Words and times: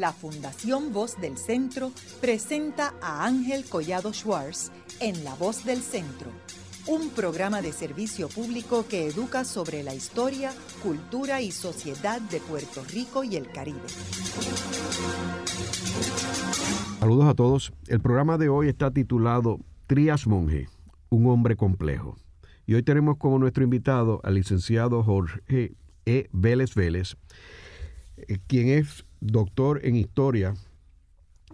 la 0.00 0.12
Fundación 0.12 0.94
Voz 0.94 1.20
del 1.20 1.36
Centro 1.36 1.92
presenta 2.22 2.94
a 3.02 3.26
Ángel 3.26 3.66
Collado 3.66 4.14
Schwartz 4.14 4.72
en 4.98 5.24
La 5.24 5.34
Voz 5.34 5.66
del 5.66 5.82
Centro, 5.82 6.30
un 6.86 7.10
programa 7.10 7.60
de 7.60 7.70
servicio 7.72 8.28
público 8.28 8.86
que 8.88 9.06
educa 9.06 9.44
sobre 9.44 9.82
la 9.82 9.94
historia, 9.94 10.52
cultura 10.82 11.42
y 11.42 11.52
sociedad 11.52 12.18
de 12.18 12.40
Puerto 12.40 12.82
Rico 12.90 13.24
y 13.24 13.36
el 13.36 13.52
Caribe. 13.52 13.86
Saludos 16.98 17.26
a 17.26 17.34
todos. 17.34 17.72
El 17.86 18.00
programa 18.00 18.38
de 18.38 18.48
hoy 18.48 18.68
está 18.68 18.90
titulado 18.90 19.60
Trías 19.86 20.26
Monje, 20.26 20.68
un 21.10 21.26
hombre 21.26 21.56
complejo. 21.56 22.16
Y 22.66 22.72
hoy 22.72 22.82
tenemos 22.82 23.18
como 23.18 23.38
nuestro 23.38 23.64
invitado 23.64 24.20
al 24.24 24.36
licenciado 24.36 25.02
Jorge 25.02 25.74
E. 26.06 26.30
Vélez 26.32 26.74
Vélez, 26.74 27.16
eh, 28.16 28.38
quien 28.46 28.68
es 28.68 29.04
doctor 29.20 29.80
en 29.84 29.96
historia 29.96 30.54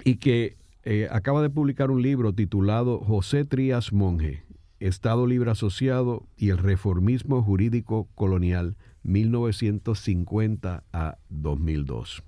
y 0.04 0.16
que 0.16 0.56
eh, 0.84 1.08
acaba 1.10 1.42
de 1.42 1.50
publicar 1.50 1.90
un 1.90 2.02
libro 2.02 2.32
titulado 2.32 3.00
José 3.00 3.44
Trías 3.44 3.92
Monje, 3.92 4.44
Estado 4.78 5.26
Libre 5.26 5.50
Asociado 5.50 6.22
y 6.36 6.50
el 6.50 6.58
Reformismo 6.58 7.42
Jurídico 7.42 8.08
Colonial 8.14 8.76
1950 9.02 10.84
a 10.92 11.18
2002. 11.28 12.22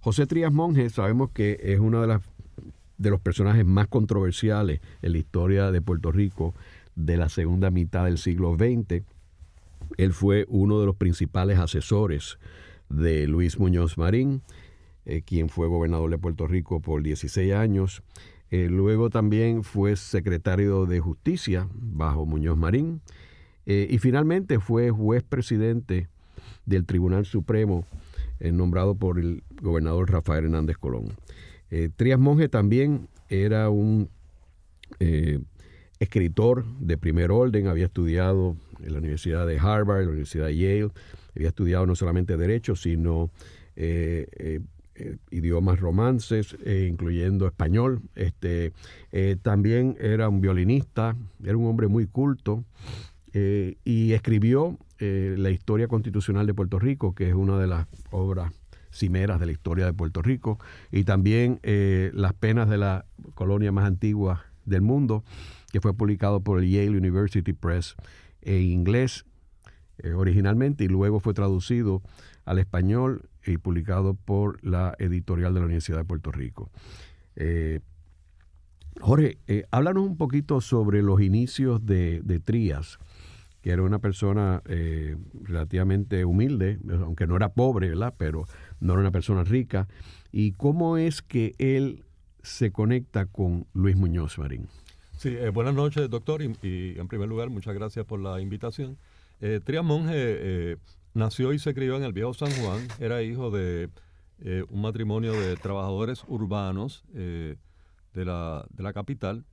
José 0.00 0.26
Trías 0.26 0.52
Monje 0.52 0.88
sabemos 0.90 1.30
que 1.30 1.58
es 1.62 1.80
uno 1.80 2.06
de, 2.06 2.18
de 2.96 3.10
los 3.10 3.20
personajes 3.20 3.66
más 3.66 3.88
controversiales 3.88 4.80
en 5.02 5.12
la 5.12 5.18
historia 5.18 5.70
de 5.70 5.82
Puerto 5.82 6.12
Rico 6.12 6.54
de 6.94 7.16
la 7.16 7.28
segunda 7.28 7.70
mitad 7.70 8.04
del 8.04 8.18
siglo 8.18 8.56
XX. 8.56 9.02
Él 9.98 10.12
fue 10.12 10.46
uno 10.48 10.80
de 10.80 10.86
los 10.86 10.96
principales 10.96 11.58
asesores 11.58 12.38
de 12.88 13.26
Luis 13.26 13.58
Muñoz 13.58 13.98
Marín, 13.98 14.42
eh, 15.04 15.22
quien 15.22 15.48
fue 15.48 15.68
gobernador 15.68 16.10
de 16.10 16.18
Puerto 16.18 16.46
Rico 16.46 16.80
por 16.80 17.02
16 17.02 17.52
años. 17.54 18.02
Eh, 18.50 18.68
luego 18.70 19.10
también 19.10 19.64
fue 19.64 19.96
secretario 19.96 20.86
de 20.86 21.00
Justicia 21.00 21.68
bajo 21.74 22.26
Muñoz 22.26 22.56
Marín. 22.56 23.00
Eh, 23.66 23.88
y 23.90 23.98
finalmente 23.98 24.60
fue 24.60 24.90
juez 24.90 25.22
presidente 25.22 26.08
del 26.64 26.86
Tribunal 26.86 27.26
Supremo, 27.26 27.84
nombrado 28.40 28.94
por 28.94 29.18
el 29.18 29.42
gobernador 29.62 30.10
Rafael 30.10 30.44
Hernández 30.44 30.76
Colón. 30.76 31.16
Trías 31.96 32.18
Monge 32.18 32.48
también 32.48 33.08
era 33.28 33.70
un 33.70 34.10
escritor 35.98 36.66
de 36.78 36.98
primer 36.98 37.30
orden, 37.30 37.66
había 37.66 37.86
estudiado 37.86 38.56
en 38.80 38.92
la 38.92 38.98
Universidad 38.98 39.46
de 39.46 39.58
Harvard, 39.58 40.00
en 40.00 40.06
la 40.06 40.12
Universidad 40.12 40.46
de 40.46 40.56
Yale, 40.56 40.90
había 41.36 41.48
estudiado 41.48 41.86
no 41.86 41.94
solamente 41.94 42.36
Derecho, 42.36 42.74
sino 42.74 43.30
eh, 43.76 44.26
eh, 44.38 44.60
eh, 44.94 45.16
idiomas 45.30 45.78
romances, 45.78 46.56
incluyendo 46.64 47.46
español. 47.46 48.00
Este, 48.14 48.72
también 49.42 49.96
era 50.00 50.30
un 50.30 50.40
violinista, 50.40 51.14
era 51.44 51.56
un 51.56 51.66
hombre 51.66 51.86
muy 51.88 52.06
culto 52.06 52.64
y 53.34 54.12
escribió 54.14 54.78
la 54.98 55.50
historia 55.50 55.88
constitucional 55.88 56.46
de 56.46 56.54
Puerto 56.54 56.78
Rico, 56.78 57.14
que 57.14 57.28
es 57.28 57.34
una 57.34 57.58
de 57.58 57.66
las 57.66 57.86
obras 58.10 58.50
cimeras 58.90 59.38
de 59.38 59.44
la 59.44 59.52
historia 59.52 59.84
de 59.84 59.92
Puerto 59.92 60.22
Rico, 60.22 60.58
y 60.90 61.04
también 61.04 61.60
las 61.62 62.32
penas 62.32 62.70
de 62.70 62.78
la 62.78 63.04
colonia 63.34 63.72
más 63.72 63.84
antigua 63.84 64.46
del 64.64 64.80
mundo, 64.80 65.22
que 65.70 65.82
fue 65.82 65.92
publicado 65.92 66.40
por 66.40 66.62
el 66.62 66.70
Yale 66.70 66.96
University 66.96 67.52
Press 67.52 67.96
en 68.40 68.62
inglés 68.62 69.26
eh, 69.98 70.12
originalmente 70.12 70.84
y 70.84 70.88
luego 70.88 71.20
fue 71.20 71.32
traducido 71.32 72.02
al 72.44 72.58
español 72.58 73.28
y 73.44 73.56
publicado 73.58 74.14
por 74.14 74.62
la 74.62 74.94
editorial 74.98 75.54
de 75.54 75.60
la 75.60 75.66
Universidad 75.66 75.98
de 75.98 76.04
Puerto 76.04 76.32
Rico. 76.32 76.70
Eh, 77.34 77.80
Jorge, 79.00 79.38
eh, 79.46 79.64
háblanos 79.70 80.04
un 80.04 80.16
poquito 80.16 80.60
sobre 80.60 81.02
los 81.02 81.20
inicios 81.20 81.84
de, 81.84 82.40
Trías, 82.44 82.98
que 83.62 83.70
era 83.70 83.82
una 83.82 83.98
persona 83.98 84.62
relativamente 85.42 86.24
humilde, 86.24 86.78
aunque 86.88 87.26
no 87.26 87.36
era 87.36 87.50
pobre, 87.50 87.90
¿verdad? 87.90 88.14
Pero 88.16 88.46
no 88.80 88.92
era 88.92 89.00
una 89.00 89.10
persona 89.10 89.44
rica. 89.44 89.88
¿Y 90.32 90.52
cómo 90.52 90.96
es 90.96 91.20
que 91.20 91.54
él 91.58 92.04
se 92.42 92.70
conecta 92.70 93.26
con 93.26 93.66
Luis 93.74 93.96
Muñoz 93.96 94.38
Marín? 94.38 94.68
Sí, 95.16 95.34
buenas 95.52 95.74
noches, 95.74 96.08
doctor, 96.10 96.42
y, 96.42 96.94
en 96.98 97.08
primer 97.08 97.28
lugar, 97.28 97.48
muchas 97.48 97.74
gracias 97.74 98.04
por 98.04 98.20
la 98.20 98.40
invitación. 98.40 98.98
Eh, 99.40 99.60
Trías 99.62 99.84
Monge 99.84 100.12
eh, 100.14 100.76
nació 101.12 101.52
y 101.52 101.58
se 101.58 101.74
crió 101.74 101.96
en 101.96 102.04
el 102.04 102.12
viejo 102.12 102.32
San 102.32 102.50
Juan, 102.52 102.88
era 102.98 103.22
hijo 103.22 103.50
de 103.50 103.90
eh, 104.40 104.64
un 104.70 104.80
matrimonio 104.80 105.32
de 105.32 105.56
trabajadores 105.56 106.24
urbanos 106.26 107.04
de 107.12 107.56
la, 108.14 108.66
de, 108.70 108.82
la, 108.82 108.92
capital. 108.92 109.44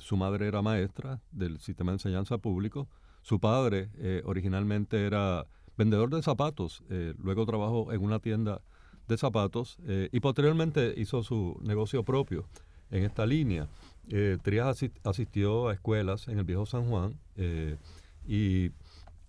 su 0.00 0.16
madre 0.16 0.46
era 0.46 0.62
maestra 0.62 1.20
del 1.32 1.58
sistema 1.58 1.92
de 1.92 1.96
enseñanza 1.96 2.38
público. 2.38 2.88
Su 3.22 3.38
padre 3.38 3.90
originalmente 4.24 5.06
era 5.06 5.46
vendedor 5.76 6.10
de 6.10 6.22
zapatos, 6.22 6.82
luego 7.18 7.46
trabajó 7.46 7.92
en 7.92 8.02
una 8.02 8.18
tienda 8.18 8.60
de 9.08 9.16
zapatos 9.16 9.78
y 10.12 10.20
posteriormente 10.20 10.94
hizo 10.96 11.22
su 11.22 11.58
negocio 11.62 12.04
propio 12.04 12.48
en 12.90 13.04
esta 13.04 13.26
línea. 13.26 13.68
Trías 14.42 14.84
asistió 15.04 15.68
a 15.68 15.74
escuelas 15.74 16.28
en 16.28 16.38
el 16.38 16.44
viejo 16.44 16.66
San 16.66 16.88
Juan 16.88 17.18
y 18.26 18.70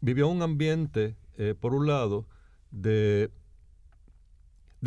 vivió 0.03 0.27
un 0.27 0.41
ambiente, 0.41 1.15
eh, 1.37 1.55
por 1.57 1.73
un 1.73 1.87
lado, 1.87 2.25
de, 2.71 3.31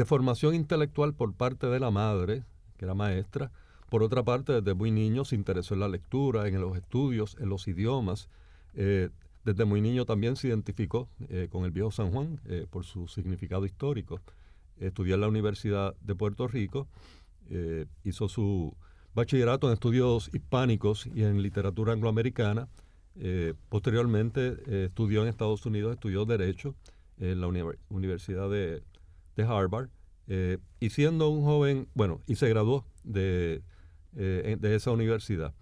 formación 0.04 0.54
intelectual 0.54 1.14
por 1.14 1.32
parte 1.32 1.68
de 1.68 1.80
la 1.80 1.90
madre, 1.90 2.44
que 2.76 2.84
era 2.84 2.92
maestra, 2.92 3.50
por 3.88 4.02
otra 4.02 4.22
parte, 4.22 4.52
desde 4.52 4.74
muy 4.74 4.90
niño 4.90 5.24
se 5.24 5.34
interesó 5.34 5.72
en 5.72 5.80
la 5.80 5.88
lectura, 5.88 6.46
en 6.46 6.60
los 6.60 6.76
estudios, 6.76 7.34
en 7.40 7.48
los 7.48 7.66
idiomas. 7.66 8.28
Eh, 8.74 9.08
desde 9.46 9.64
muy 9.64 9.80
niño 9.80 10.04
también 10.04 10.36
se 10.36 10.48
identificó 10.48 11.08
eh, 11.30 11.48
con 11.50 11.64
el 11.64 11.70
viejo 11.70 11.90
San 11.90 12.10
Juan 12.10 12.38
por 12.68 12.84
su 12.84 13.08
significado 13.08 13.64
histórico. 13.64 14.20
Estudió 14.78 15.14
en 15.14 15.22
la 15.22 15.28
Universidad 15.28 15.94
de 16.02 16.14
Puerto 16.14 16.46
Rico, 16.46 16.88
hizo 18.04 18.28
su 18.28 18.74
bachillerato 19.14 19.68
en 19.68 19.74
estudios 19.74 20.28
hispánicos 20.34 21.06
y 21.06 21.22
en 21.22 21.40
literatura 21.40 21.92
angloamericana 21.92 22.68
eh, 23.18 23.54
posteriormente 23.68 24.56
eh, 24.66 24.84
estudió 24.86 25.22
en 25.22 25.28
Estados 25.28 25.64
Unidos, 25.64 25.94
estudió 25.94 26.24
Derecho 26.24 26.74
en 27.18 27.40
la 27.40 27.48
Universidad 27.88 28.50
de, 28.50 28.82
Harvard. 29.38 29.88
Eh, 30.28 30.58
y 30.80 30.90
siendo 30.90 31.28
un 31.28 31.44
joven, 31.44 31.88
bueno, 31.94 32.20
y 32.26 32.36
se 32.36 32.48
graduó 32.48 32.84
de, 33.04 33.62
de 34.12 34.74
esa 34.74 34.90
universidad. 34.90 35.54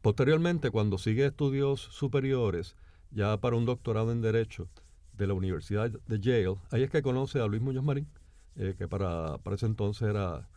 Posteriormente, 0.00 0.70
cuando 0.70 0.98
sigue 0.98 1.26
estudios 1.26 1.80
superiores, 1.80 2.76
ya 3.10 3.36
para 3.40 3.56
un 3.56 3.66
doctorado 3.66 4.12
en 4.12 4.22
Derecho 4.22 4.68
de 5.12 5.26
la 5.26 5.34
Universidad 5.34 5.90
de 5.90 6.20
Yale, 6.20 6.56
ahí 6.70 6.82
es 6.82 6.90
que 6.90 7.02
conoce 7.02 7.40
a 7.40 7.46
Luis 7.46 7.62
Muñoz 7.62 7.84
Marín, 7.84 8.08
que 8.54 8.88
para, 8.88 9.38
para, 9.38 9.56
ese 9.56 9.66
entonces 9.66 10.08
era 10.08 10.48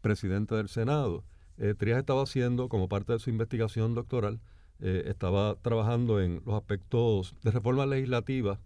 presidente 0.00 0.54
del 0.54 0.68
Senado. 0.68 1.24
Eh, 1.58 1.74
Trías 1.74 1.98
estaba 1.98 2.22
haciendo, 2.22 2.68
como 2.68 2.88
parte 2.88 3.12
de 3.12 3.18
su 3.18 3.30
investigación 3.30 3.94
doctoral, 3.94 4.40
eh, 4.80 5.04
estaba 5.06 5.56
trabajando 5.56 6.20
en 6.20 6.40
los 6.46 6.54
aspectos 6.54 7.34
de 7.42 7.50
reforma 7.50 7.84
legislativa 7.84 8.60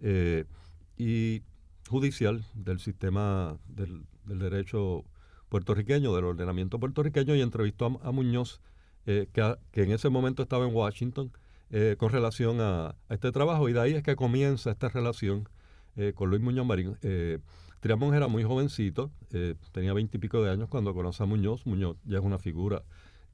eh, 0.00 0.46
y 0.96 1.42
judicial 1.88 2.44
del 2.54 2.80
sistema 2.80 3.58
del, 3.68 4.04
derecho 4.24 5.04
puertorriqueño, 5.50 6.14
del 6.14 6.24
ordenamiento 6.24 6.78
puertorriqueño, 6.78 7.34
y 7.34 7.42
entrevistó 7.42 8.00
a, 8.02 8.12
Muñoz, 8.12 8.60
que, 9.04 9.26
que, 9.72 9.82
en 9.82 9.92
ese 9.92 10.10
momento 10.10 10.42
estaba 10.42 10.66
en 10.66 10.74
Washington, 10.74 11.32
con 11.96 12.10
relación 12.10 12.60
a, 12.60 12.88
a, 12.88 13.14
este 13.14 13.32
trabajo, 13.32 13.70
y 13.70 13.72
de 13.72 13.80
ahí 13.80 13.94
es 13.94 14.02
que 14.02 14.16
comienza 14.16 14.70
esta 14.70 14.90
relación 14.90 15.48
con 16.14 16.28
Luis 16.28 16.42
Muñoz 16.42 16.66
Marín. 16.66 16.98
Triamón 17.80 18.14
era 18.14 18.26
muy 18.26 18.42
jovencito, 18.42 19.10
eh, 19.32 19.54
tenía 19.72 19.92
veintipico 19.92 20.42
de 20.42 20.50
años 20.50 20.68
cuando 20.68 20.94
conoce 20.94 21.22
a 21.22 21.26
Muñoz. 21.26 21.64
Muñoz 21.64 21.96
ya 22.04 22.18
es 22.18 22.24
una 22.24 22.38
figura 22.38 22.82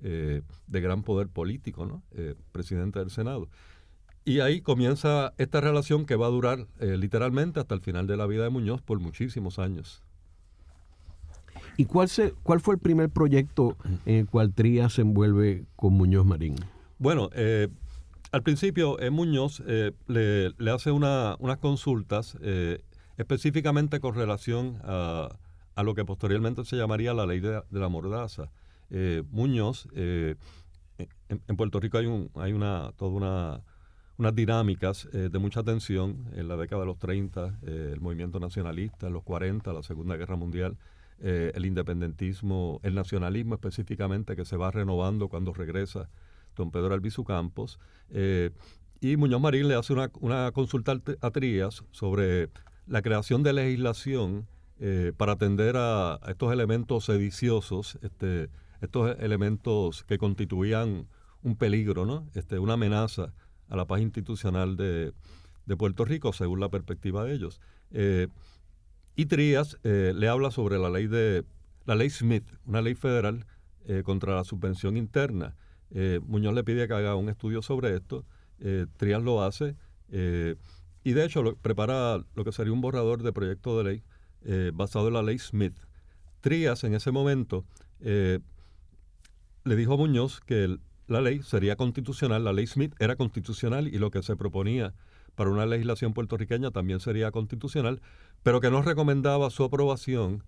eh, 0.03 0.43
de 0.67 0.81
gran 0.81 1.03
poder 1.03 1.29
político, 1.29 1.87
¿no? 1.87 2.03
Eh, 2.13 2.35
presidente 2.53 2.99
del 2.99 3.11
Senado. 3.11 3.49
Y 4.27 4.41
ahí 4.41 4.61
comienza 4.61 5.33
esta 5.39 5.61
relación 5.61 6.07
que 6.07 6.17
va 6.17 6.27
a 6.27 6.31
durar 6.31 6.67
literalmente 6.81 7.61
hasta 7.61 7.75
el 7.75 7.83
final 7.83 8.07
de 8.07 8.17
la 8.17 8.27
vida 8.27 8.45
de 8.45 8.49
Muñoz 8.49 8.81
por 8.81 8.99
muchísimos 8.99 9.59
años. 9.59 10.03
¿Y 11.77 11.85
cuál, 11.85 12.09
se, 12.09 12.33
cuál 12.43 12.61
fue 12.61 12.77
el 12.77 12.81
primer 12.81 13.11
proyecto 13.11 13.77
en 14.07 14.15
el 14.17 14.27
cual 14.27 14.55
Trías 14.55 14.95
se 14.95 15.03
envuelve 15.03 15.67
con 15.77 15.93
Muñoz 15.93 16.25
Marín? 16.25 16.57
Bueno, 16.99 17.29
al 18.33 18.43
principio 18.43 18.97
Muñoz 19.13 19.63
le, 20.07 20.55
hace 20.73 20.91
unas 20.91 21.59
consultas 21.61 22.39
específicamente 23.17 24.01
con 24.01 24.15
relación 24.15 24.79
a, 24.83 25.37
lo 25.83 25.95
que 25.95 26.05
posteriormente 26.05 26.65
se 26.65 26.77
llamaría 26.77 27.15
la 27.15 27.27
ley 27.27 27.41
de, 27.41 27.63
la 27.71 27.89
mordaza. 27.89 28.51
Eh, 28.91 29.23
Muñoz, 29.31 29.89
eh, 29.95 30.37
en, 31.29 31.57
Puerto 31.57 31.81
Rico 31.81 31.99
hay, 31.99 32.07
un, 32.07 32.31
hay 32.35 32.53
una, 32.53 32.93
toda 32.97 33.11
una, 33.11 33.61
unas 34.19 34.35
dinámicas 34.35 35.09
de 35.13 35.39
mucha 35.39 35.65
tensión 35.65 36.27
en 36.35 36.47
la 36.47 36.57
década 36.57 36.83
de 36.83 36.87
los 36.87 36.99
30, 36.99 37.59
el 37.63 38.01
movimiento 38.01 38.39
nacionalista, 38.39 39.09
en 39.09 39.13
los 39.13 39.25
40, 39.25 39.73
la 39.73 39.83
Segunda 39.83 40.17
Guerra 40.17 40.37
Mundial, 40.37 40.77
el 41.19 41.67
independentismo, 41.67 42.81
el 42.85 42.95
nacionalismo 42.95 43.55
específicamente 43.55 44.37
que 44.37 44.45
se 44.45 44.57
va 44.57 44.71
renovando 44.71 45.29
cuando 45.29 45.53
regresa 45.53 46.09
don 46.55 46.71
Pedro 46.71 46.95
Albizu 46.95 47.25
Campos. 47.25 47.81
y 49.01 49.17
Muñoz 49.17 49.41
Marín 49.41 49.67
le 49.67 49.75
hace 49.75 49.93
una, 49.93 50.13
una 50.21 50.53
consulta 50.53 51.01
a 51.21 51.31
Trías 51.33 51.83
sobre 51.91 52.51
la 52.87 53.03
creación 53.03 53.43
de 53.43 53.53
legislación 53.53 54.47
eh, 54.81 55.13
para 55.17 55.33
atender 55.33 55.77
a, 55.77 56.21
estos 56.29 56.53
elementos 56.53 57.05
sediciosos, 57.05 57.99
este, 58.03 58.51
estos 58.81 59.17
elementos 59.21 60.05
que 60.05 60.19
constituían 60.19 61.07
un 61.43 61.57
peligro, 61.57 62.05
¿no? 62.05 62.27
este, 62.35 62.59
una 62.59 62.75
amenaza 62.75 63.33
a 63.69 63.77
la 63.77 63.87
paz 63.87 64.01
institucional 64.01 64.77
de, 64.77 65.13
Puerto 65.79 66.05
Rico, 66.05 66.33
según 66.33 66.61
la 66.61 66.69
perspectiva 66.69 67.25
de 67.25 67.35
ellos. 67.35 67.61
Eh, 67.91 68.29
y 69.17 69.27
Trías 69.27 69.79
eh, 69.85 70.13
le 70.15 70.29
habla 70.29 70.51
sobre 70.51 70.79
la 70.79 70.91
ley 70.91 71.07
de 71.07 71.45
la 71.87 71.95
ley 71.95 72.11
Smith, 72.11 72.45
una 72.67 72.83
ley 72.83 72.95
federal 72.95 73.47
contra 74.03 74.35
la 74.35 74.45
subvención 74.45 74.97
interna. 74.97 75.55
Muñoz 76.27 76.55
le 76.55 76.65
pide 76.65 76.89
que 76.89 76.95
haga 76.95 77.17
un 77.17 77.29
estudio 77.29 77.61
sobre 77.61 77.95
esto. 77.95 78.25
Trías 78.97 79.23
lo 79.23 79.43
hace 79.43 79.77
y 81.05 81.13
de 81.13 81.27
hecho 81.27 81.57
prepara 81.57 82.25
lo 82.35 82.45
que 82.45 82.51
sería 82.51 82.73
un 82.73 82.81
borrador 82.81 83.23
de 83.23 83.33
proyecto 83.33 83.77
de 83.79 83.85
ley 83.85 84.03
eh, 84.47 84.73
basado 84.75 85.09
en 85.09 85.15
la 85.15 85.23
ley 85.23 85.39
Smith. 85.39 85.77
Trías 86.41 86.83
en 86.83 86.95
ese 86.95 87.11
momento 87.13 87.65
eh, 88.01 88.41
le 89.65 89.77
dijo 89.77 89.95
a 89.95 89.97
Muñoz 89.99 90.41
que 90.41 90.79
la 91.07 91.21
ley 91.21 91.43
sería 91.43 91.77
constitucional, 91.77 92.43
la 92.43 92.55
ley 92.55 92.67
Smith 92.67 92.95
era 92.99 93.17
constitucional 93.17 93.87
y 93.89 93.99
lo 93.99 94.11
que 94.11 94.23
se 94.23 94.35
proponía 94.35 94.95
para 95.35 95.51
una 95.51 95.67
legislación 95.67 96.15
puertorriqueña 96.15 96.71
también 96.71 97.01
sería 97.01 97.31
constitucional, 97.31 98.01
pero 98.43 98.61
que 98.61 98.71
no 98.71 98.81
recomendaba 98.81 99.51
su 99.51 99.65
aprobación 99.65 100.43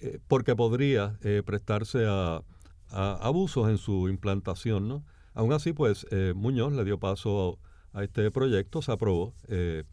eh, 0.00 0.18
porque 0.28 0.54
podría 0.54 1.18
prestarse 1.46 2.04
a, 2.06 2.42
abusos 2.90 3.70
en 3.70 3.78
su 3.78 4.08
implantación. 4.08 4.86
¿no? 4.86 5.04
Aún 5.32 5.52
así, 5.52 5.72
pues 5.72 6.06
Muñoz 6.34 6.74
le 6.74 6.84
dio 6.84 6.98
paso 6.98 7.58
a 7.94 8.02
este 8.02 8.30
proyecto, 8.30 8.82
se 8.82 8.92
aprobó 8.92 9.34
eh, 9.48 9.84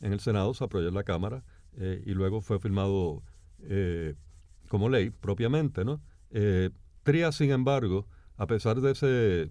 en 0.00 0.12
el 0.12 0.20
Senado, 0.20 0.54
se 0.54 0.64
aprobó 0.64 0.88
en 0.88 0.94
la 0.94 1.04
Cámara 1.04 1.44
eh, 1.76 2.02
y 2.04 2.14
luego 2.14 2.40
fue 2.40 2.58
firmado 2.58 3.22
eh, 3.62 4.14
como 4.68 4.88
ley 4.88 5.10
propiamente. 5.10 5.84
¿no? 5.84 6.00
Tría, 7.02 7.32
sin 7.32 7.50
embargo, 7.50 8.06
a 8.36 8.46
pesar 8.46 8.80
de 8.80 8.92
ese, 8.92 9.50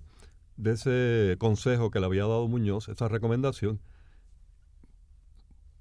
de 0.57 0.71
ese 0.71 1.37
consejo 1.37 1.91
que 1.91 1.99
le 1.99 2.07
había 2.07 2.23
dado 2.23 2.47
Muñoz, 2.47 2.89
esa 2.89 3.07
recomendación, 3.07 3.79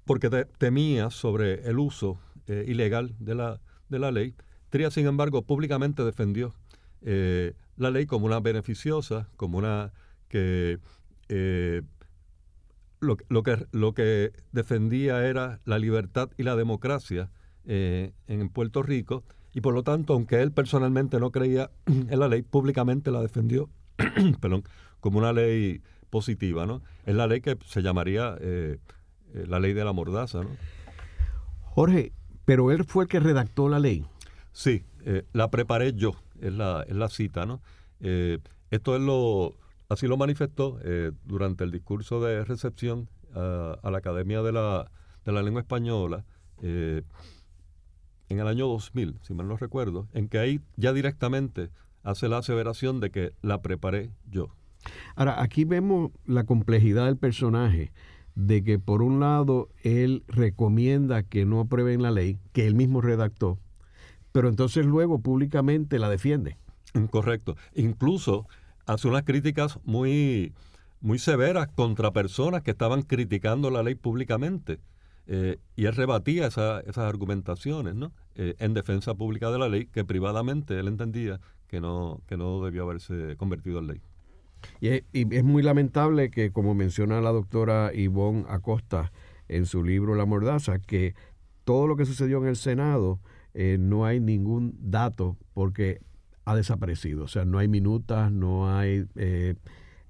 porque 0.05 0.29
temía 0.57 1.09
sobre 1.09 1.67
el 1.67 1.79
uso 1.79 2.19
ilegal 2.47 3.15
de 3.19 3.35
la, 3.35 3.61
de 3.89 3.99
la 3.99 4.11
ley, 4.11 4.35
Tría, 4.69 4.91
sin 4.91 5.07
embargo, 5.07 5.41
públicamente 5.41 6.03
defendió 6.03 6.53
la 7.01 7.89
ley 7.89 8.05
como 8.05 8.27
una 8.27 8.39
beneficiosa, 8.39 9.27
como 9.35 9.57
una 9.57 9.93
que 10.27 10.79
lo, 12.99 13.43
que, 13.43 13.67
lo 13.71 13.93
que 13.93 14.33
defendía 14.51 15.25
era 15.25 15.59
la 15.65 15.79
libertad 15.79 16.29
y 16.37 16.43
la 16.43 16.55
democracia 16.55 17.29
eh, 17.65 18.13
en 18.27 18.49
Puerto 18.49 18.83
Rico 18.83 19.23
y 19.53 19.61
por 19.61 19.73
lo 19.73 19.83
tanto, 19.83 20.13
aunque 20.13 20.41
él 20.41 20.51
personalmente 20.51 21.19
no 21.19 21.31
creía 21.31 21.71
en 21.85 22.19
la 22.19 22.27
ley, 22.27 22.41
públicamente 22.41 23.11
la 23.11 23.21
defendió 23.21 23.69
perdón, 24.41 24.63
como 24.99 25.19
una 25.19 25.33
ley 25.33 25.81
positiva. 26.09 26.65
¿no? 26.65 26.81
Es 27.05 27.15
la 27.15 27.27
ley 27.27 27.41
que 27.41 27.57
se 27.65 27.81
llamaría 27.81 28.35
eh, 28.39 28.77
eh, 29.33 29.45
la 29.47 29.59
ley 29.59 29.73
de 29.73 29.85
la 29.85 29.93
mordaza. 29.93 30.43
¿no? 30.43 30.49
Jorge, 31.61 32.11
pero 32.45 32.71
él 32.71 32.83
fue 32.83 33.05
el 33.05 33.09
que 33.09 33.19
redactó 33.19 33.69
la 33.69 33.79
ley. 33.79 34.05
Sí, 34.51 34.83
la 35.31 35.49
preparé 35.49 35.93
yo, 35.93 36.15
es 36.41 36.51
la, 36.53 36.83
es 36.87 36.95
la 36.95 37.07
cita. 37.07 37.45
¿no? 37.45 37.61
esto 37.99 38.95
es 38.95 39.01
lo 39.01 39.55
Así 39.89 40.07
lo 40.07 40.17
manifestó 40.17 40.79
eh, 40.83 41.11
durante 41.25 41.63
el 41.63 41.71
discurso 41.71 42.21
de 42.21 42.45
recepción 42.45 43.09
a 43.33 43.91
la 43.91 43.97
Academia 43.99 44.41
de 44.41 44.51
la, 44.51 44.91
de 45.23 45.31
la 45.31 45.43
Lengua 45.43 45.61
Española 45.61 46.25
eh, 46.61 47.03
en 48.29 48.39
el 48.39 48.47
año 48.47 48.67
2000, 48.67 49.19
si 49.21 49.33
mal 49.33 49.47
no 49.47 49.57
recuerdo, 49.57 50.07
en 50.13 50.29
que 50.29 50.39
ahí 50.39 50.61
ya 50.77 50.93
directamente 50.93 51.69
hace 52.03 52.29
la 52.29 52.37
aseveración 52.37 52.99
de 52.99 53.09
que 53.09 53.33
la 53.41 53.61
preparé 53.61 54.11
yo. 54.29 54.49
Ahora, 55.15 55.41
aquí 55.41 55.65
vemos 55.65 56.11
la 56.25 56.45
complejidad 56.45 57.05
del 57.05 57.17
personaje, 57.17 57.91
de 58.35 58.63
que 58.63 58.79
por 58.79 59.01
un 59.01 59.19
lado 59.19 59.69
él 59.83 60.23
recomienda 60.27 61.23
que 61.23 61.45
no 61.45 61.59
aprueben 61.59 62.01
la 62.01 62.11
ley, 62.11 62.37
que 62.53 62.67
él 62.67 62.75
mismo 62.75 63.01
redactó, 63.01 63.57
pero 64.31 64.47
entonces 64.47 64.85
luego 64.85 65.19
públicamente 65.19 65.99
la 65.99 66.09
defiende. 66.09 66.57
Correcto. 67.09 67.55
Incluso 67.75 68.47
hace 68.89 69.07
unas 69.07 69.23
críticas 69.23 69.79
muy, 69.83 70.53
muy 70.99 71.19
severas 71.19 71.67
contra 71.67 72.11
personas 72.11 72.63
que 72.63 72.71
estaban 72.71 73.03
criticando 73.03 73.69
la 73.69 73.83
ley 73.83 73.95
públicamente. 73.95 74.79
Eh, 75.27 75.57
y 75.75 75.85
él 75.85 75.95
rebatía 75.95 76.47
esas 76.47 76.97
argumentaciones 76.97 77.93
¿no? 77.93 78.11
Eh, 78.33 78.55
en 78.57 78.73
defensa 78.73 79.13
pública 79.13 79.51
de 79.51 79.59
la 79.59 79.69
ley 79.69 79.85
que 79.85 80.03
privadamente 80.03 80.79
él 80.79 80.87
entendía 80.87 81.39
que 81.67 81.79
no, 81.79 82.19
que 82.25 82.35
no 82.35 82.63
debió 82.63 82.81
haberse 82.81 83.35
convertido 83.37 83.77
en 83.77 83.87
ley. 83.87 84.01
Y 84.81 84.89
es, 84.89 85.43
muy 85.43 85.61
lamentable 85.61 86.31
que, 86.31 86.51
como 86.51 86.73
menciona 86.73 87.21
la 87.21 87.31
doctora 87.31 87.91
Ivonne 87.93 88.45
Acosta 88.49 89.11
en 89.47 89.67
su 89.67 89.83
libro 89.83 90.15
La 90.15 90.25
Mordaza, 90.25 90.79
que 90.79 91.13
todo 91.63 91.85
lo 91.85 91.95
que 91.95 92.05
sucedió 92.05 92.39
en 92.39 92.47
el 92.47 92.55
Senado 92.55 93.19
eh, 93.53 93.77
no 93.79 94.05
hay 94.05 94.19
ningún 94.19 94.75
dato, 94.81 95.37
porque 95.53 96.01
ha 96.49 96.55
desaparecido. 96.55 97.25
O 97.25 97.27
sea, 97.27 97.45
no 97.45 97.59
hay 97.59 97.67
minutas, 97.67 98.31
no 98.31 98.75
hay 98.75 99.05
eh, 99.15 99.55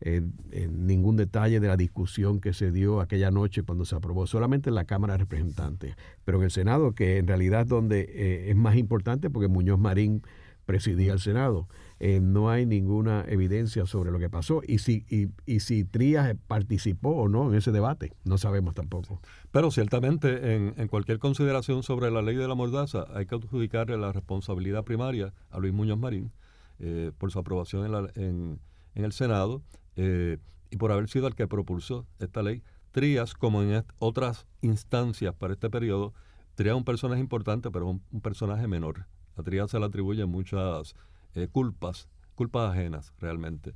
eh, 0.01 0.21
eh, 0.51 0.69
ningún 0.71 1.17
detalle 1.17 1.59
de 1.59 1.67
la 1.67 1.75
discusión 1.75 2.39
que 2.39 2.53
se 2.53 2.71
dio 2.71 3.01
aquella 3.01 3.29
noche 3.29 3.63
cuando 3.63 3.83
se 3.83 3.95
aprobó, 3.95 4.25
solamente 4.25 4.69
en 4.69 4.75
la 4.75 4.85
Cámara 4.85 5.13
de 5.13 5.19
Representantes. 5.19 5.95
Pero 6.23 6.37
en 6.37 6.45
el 6.45 6.51
Senado, 6.51 6.93
que 6.93 7.17
en 7.17 7.27
realidad 7.27 7.63
es 7.63 7.67
donde 7.67 8.49
es 8.49 8.55
más 8.55 8.77
importante, 8.77 9.29
porque 9.29 9.49
Muñoz 9.49 9.79
Marín 9.79 10.21
presidía 10.65 11.11
el 11.13 11.19
Senado, 11.19 11.67
no 11.99 12.49
hay 12.49 12.65
ninguna 12.65 13.25
evidencia 13.27 13.85
sobre 13.85 14.11
lo 14.11 14.19
que 14.19 14.29
pasó. 14.29 14.61
Y 14.65 14.79
si, 14.79 15.05
y, 15.09 15.27
y 15.45 15.59
si 15.59 15.83
Trías 15.83 16.35
participó 16.47 17.09
o 17.09 17.27
no 17.27 17.49
en 17.49 17.55
ese 17.55 17.71
debate, 17.71 18.13
no 18.23 18.37
sabemos 18.37 18.73
tampoco. 18.73 19.19
Pero 19.51 19.69
ciertamente 19.71 20.55
en, 20.55 20.73
en, 20.77 20.87
cualquier 20.87 21.19
consideración 21.19 21.83
sobre 21.83 22.09
la 22.09 22.21
ley 22.21 22.35
de 22.35 22.47
la 22.47 22.55
mordaza 22.55 23.05
hay 23.13 23.25
que 23.25 23.35
adjudicarle 23.35 23.97
la 23.97 24.13
responsabilidad 24.13 24.83
primaria 24.85 25.33
a 25.49 25.59
Luis 25.59 25.73
Muñoz 25.73 25.97
Marín 25.99 26.31
eh, 26.79 27.11
por 27.17 27.31
su 27.31 27.39
aprobación 27.39 27.85
en, 27.85 27.91
la, 27.91 28.09
en, 28.15 28.59
en 28.95 29.03
el 29.03 29.11
Senado 29.11 29.61
eh, 29.97 30.37
y 30.71 30.77
por 30.77 30.93
haber 30.93 31.09
sido 31.09 31.27
el 31.27 31.35
que 31.35 31.47
propulsó 31.47 32.07
esta 32.19 32.41
ley. 32.41 32.63
Trías, 32.91 33.33
como 33.33 33.61
en 33.61 33.83
otras 33.99 34.47
instancias 34.61 35.35
para 35.35 35.53
este 35.53 35.69
periodo, 35.69 36.13
Trías 36.55 36.73
es 36.73 36.77
un 36.77 36.85
personaje 36.85 37.19
importante, 37.19 37.69
pero 37.71 37.87
un, 37.87 38.01
un 38.11 38.21
personaje 38.21 38.67
menor. 38.67 39.05
A 39.35 39.43
Trías 39.43 39.71
se 39.71 39.79
le 39.79 39.85
atribuyen 39.85 40.29
muchas 40.29 40.95
eh, 41.35 41.47
culpas, 41.51 42.09
culpas 42.35 42.71
ajenas 42.71 43.13
realmente 43.19 43.73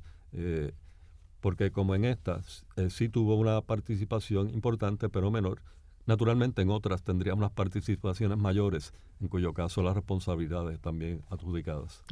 porque 1.44 1.70
como 1.70 1.94
en 1.94 2.06
estas 2.06 2.64
eh, 2.76 2.88
sí 2.88 3.10
tuvo 3.10 3.34
una 3.34 3.60
participación 3.60 4.48
importante 4.48 5.10
pero 5.10 5.30
menor, 5.30 5.60
naturalmente 6.06 6.62
en 6.62 6.70
otras 6.70 7.02
tendría 7.02 7.34
unas 7.34 7.50
participaciones 7.50 8.38
mayores, 8.38 8.94
en 9.20 9.28
cuyo 9.28 9.52
caso 9.52 9.82
las 9.82 9.94
responsabilidades 9.94 10.80
también 10.80 11.20
adjudicadas. 11.28 12.02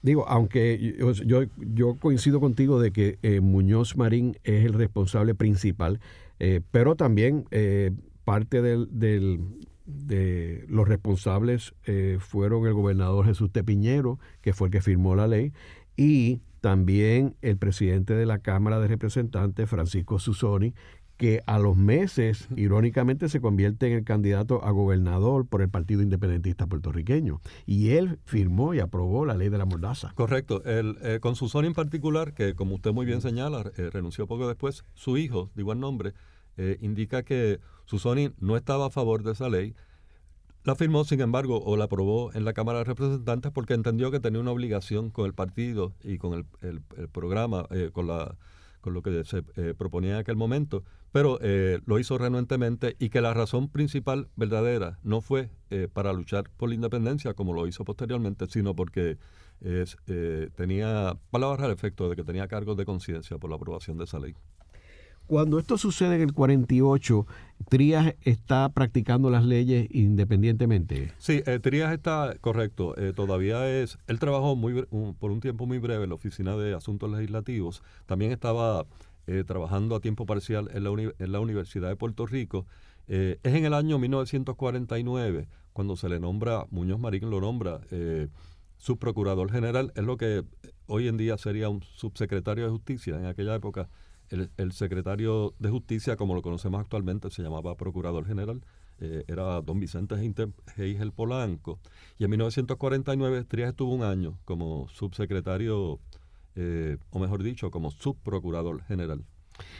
Digo, 0.00 0.26
aunque 0.26 0.96
yo, 1.26 1.42
yo, 1.58 1.96
coincido 1.96 2.40
contigo 2.40 2.80
de 2.80 2.90
que 2.90 3.18
eh, 3.20 3.40
Muñoz 3.40 3.98
Marín 3.98 4.34
es 4.44 4.64
el 4.64 4.72
responsable 4.72 5.34
principal, 5.34 6.00
eh, 6.38 6.62
pero 6.70 6.96
también 6.96 7.44
parte 8.24 8.62
del, 8.62 9.40
de 9.92 10.64
los 10.68 10.88
responsables 10.88 11.74
fueron 12.18 12.66
el 12.66 12.72
gobernador 12.72 13.26
Jesús 13.26 13.50
Tepiñero, 13.52 14.18
que 14.40 14.52
fue 14.52 14.68
el 14.68 14.72
que 14.72 14.80
firmó 14.80 15.14
la 15.14 15.26
ley, 15.26 15.52
y 15.96 16.40
también 16.60 17.36
el 17.42 17.56
presidente 17.56 18.14
de 18.14 18.26
la 18.26 18.38
Cámara 18.38 18.80
de 18.80 18.88
Representantes, 18.88 19.68
Francisco 19.68 20.18
Susoni, 20.18 20.74
que 21.16 21.42
a 21.44 21.58
los 21.58 21.76
meses, 21.76 22.48
irónicamente, 22.56 23.28
se 23.28 23.42
convierte 23.42 23.86
en 23.86 23.92
el 23.92 24.04
candidato 24.04 24.64
a 24.64 24.70
gobernador 24.70 25.46
por 25.46 25.60
el 25.60 25.68
Partido 25.68 26.00
Independentista 26.00 26.66
Puertorriqueño. 26.66 27.42
Y 27.66 27.90
él 27.90 28.18
firmó 28.24 28.72
y 28.72 28.80
aprobó 28.80 29.26
la 29.26 29.36
ley 29.36 29.50
de 29.50 29.58
la 29.58 29.66
mordaza. 29.66 30.12
Correcto. 30.14 30.64
El, 30.64 30.96
eh, 31.02 31.18
con 31.20 31.36
Susoni 31.36 31.66
en 31.66 31.74
particular, 31.74 32.32
que 32.32 32.54
como 32.54 32.74
usted 32.74 32.92
muy 32.92 33.04
bien 33.04 33.20
señala, 33.20 33.70
eh, 33.76 33.90
renunció 33.92 34.26
poco 34.26 34.48
después, 34.48 34.86
su 34.94 35.18
hijo, 35.18 35.50
de 35.54 35.60
igual 35.60 35.78
nombre, 35.78 36.14
eh, 36.60 36.76
indica 36.80 37.22
que 37.22 37.58
Susoni 37.86 38.30
no 38.38 38.56
estaba 38.56 38.86
a 38.86 38.90
favor 38.90 39.22
de 39.22 39.32
esa 39.32 39.48
ley, 39.48 39.74
la 40.62 40.74
firmó, 40.74 41.04
sin 41.04 41.20
embargo, 41.22 41.62
o 41.64 41.76
la 41.76 41.84
aprobó 41.84 42.32
en 42.34 42.44
la 42.44 42.52
Cámara 42.52 42.78
de 42.78 42.84
Representantes 42.84 43.50
porque 43.50 43.74
entendió 43.74 44.10
que 44.10 44.20
tenía 44.20 44.40
una 44.40 44.50
obligación 44.50 45.10
con 45.10 45.24
el 45.24 45.32
partido 45.32 45.94
y 46.04 46.18
con 46.18 46.46
el, 46.60 46.82
programa, 47.08 47.66
eh, 47.70 47.88
con, 47.92 48.06
la, 48.06 48.36
con 48.80 48.94
lo 48.94 49.02
que 49.02 49.24
se 49.24 49.42
eh, 49.56 49.74
proponía 49.76 50.12
en 50.12 50.18
aquel 50.18 50.36
momento, 50.36 50.84
pero 51.12 51.38
eh, 51.42 51.80
lo 51.86 51.98
hizo 51.98 52.18
renuentemente 52.18 52.96
y 52.98 53.10
que 53.10 53.20
la 53.20 53.34
razón 53.34 53.68
principal 53.68 54.28
verdadera 54.36 54.98
no 55.02 55.20
fue 55.20 55.50
eh, 55.70 55.88
para 55.92 56.12
luchar 56.12 56.50
por 56.56 56.68
la 56.68 56.74
independencia 56.74 57.34
como 57.34 57.52
lo 57.52 57.66
hizo 57.66 57.84
posteriormente, 57.84 58.46
sino 58.48 58.74
porque 58.74 59.18
tenía 60.56 61.18
palabras 61.30 61.60
al 61.60 61.70
efecto 61.70 62.08
de 62.08 62.16
que 62.16 62.24
tenía 62.24 62.48
cargos 62.48 62.78
de 62.78 62.86
conciencia 62.86 63.36
por 63.36 63.50
la 63.50 63.56
aprobación 63.56 63.98
de 63.98 64.04
esa 64.04 64.18
ley. 64.18 64.34
Cuando 65.30 65.60
esto 65.60 65.78
sucede 65.78 66.16
en 66.16 66.22
el 66.22 66.32
48, 66.32 67.24
Trías 67.68 68.16
está 68.22 68.68
practicando 68.70 69.30
las 69.30 69.44
leyes 69.44 69.86
independientemente. 69.92 71.12
Sí, 71.18 71.44
eh, 71.46 71.60
Trías 71.60 71.92
está 71.92 72.34
correcto. 72.40 72.98
Eh, 72.98 73.12
todavía 73.14 73.70
es. 73.70 73.96
Él 74.08 74.18
trabajó 74.18 74.56
muy 74.56 74.82
por 75.20 75.30
un 75.30 75.38
tiempo 75.38 75.66
muy 75.66 75.78
breve 75.78 76.02
en 76.02 76.08
la 76.08 76.16
Oficina 76.16 76.56
de 76.56 76.74
Asuntos 76.74 77.12
Legislativos. 77.12 77.80
También 78.06 78.32
estaba 78.32 78.86
eh, 79.28 79.44
trabajando 79.46 79.94
a 79.94 80.00
tiempo 80.00 80.26
parcial 80.26 80.68
en 80.74 80.82
la, 80.82 80.90
en 80.90 81.30
la 81.30 81.38
Universidad 81.38 81.90
de 81.90 81.94
Puerto 81.94 82.26
Rico. 82.26 82.66
es 83.06 83.38
en 83.44 83.64
el 83.64 83.74
año 83.74 84.00
1949 84.00 85.46
cuando 85.72 85.94
se 85.94 86.08
le 86.08 86.18
nombra, 86.18 86.66
Muñoz 86.70 86.98
Marín 86.98 87.30
lo 87.30 87.40
nombra 87.40 87.82
subprocurador 88.78 89.52
general. 89.52 89.92
Es 89.94 90.02
lo 90.02 90.16
que 90.16 90.42
hoy 90.86 91.06
en 91.06 91.18
día 91.18 91.38
sería 91.38 91.68
un 91.68 91.84
subsecretario 91.84 92.64
de 92.64 92.70
Justicia. 92.70 93.14
En 93.14 93.26
aquella 93.26 93.54
época 93.54 93.88
el, 94.30 94.72
secretario 94.72 95.54
de 95.58 95.70
Justicia, 95.70 96.16
como 96.16 96.34
lo 96.34 96.42
conocemos 96.42 96.80
actualmente, 96.80 97.30
se 97.30 97.42
llamaba 97.42 97.76
Procurador 97.76 98.26
General, 98.26 98.60
eh, 99.00 99.24
era 99.26 99.60
don 99.60 99.80
Vicente 99.80 100.16
Geisel 100.76 101.12
Polanco. 101.12 101.80
Y 102.18 102.24
en 102.24 102.30
1949 102.30 103.44
Trías 103.44 103.70
estuvo 103.70 103.94
un 103.94 104.04
año 104.04 104.38
como 104.44 104.88
subsecretario, 104.88 105.98
eh, 106.54 106.98
o 107.10 107.18
mejor 107.18 107.42
dicho, 107.42 107.70
como 107.70 107.90
subprocurador 107.90 108.82
general. 108.84 109.24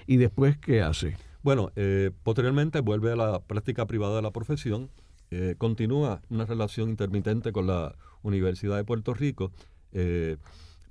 ¿Y 0.06 0.16
después 0.16 0.58
qué 0.58 0.82
hace? 0.82 1.16
Bueno, 1.42 1.70
eh, 1.76 2.10
posteriormente 2.22 2.80
vuelve 2.80 3.12
a 3.12 3.16
la 3.16 3.40
práctica 3.40 3.86
privada 3.86 4.16
de 4.16 4.22
la 4.22 4.32
profesión, 4.32 4.90
continúa 5.58 6.22
una 6.28 6.44
relación 6.44 6.88
intermitente 6.88 7.52
con 7.52 7.68
la 7.68 7.94
Universidad 8.22 8.76
de 8.76 8.82
Puerto 8.82 9.14
Rico 9.14 9.52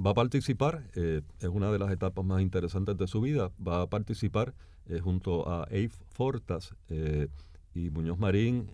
va 0.06 0.12
a 0.12 0.14
participar, 0.14 0.84
eh, 0.96 1.22
es 1.40 1.50
una 1.50 1.72
de 1.72 1.80
las 1.80 1.92
etapas 1.92 2.24
más 2.24 2.42
interesantes 2.42 2.98
de 2.98 3.08
su 3.08 3.22
vida, 3.22 3.52
va 3.66 3.82
a 3.82 3.88
participar 3.88 4.54
eh, 4.88 5.00
junto 5.00 5.48
a 5.50 5.64
Abe 5.64 5.92
Fortas 6.12 6.74
eh, 6.90 7.28
y 7.74 7.90
Muñoz 7.90 8.18
Marín 8.18 8.72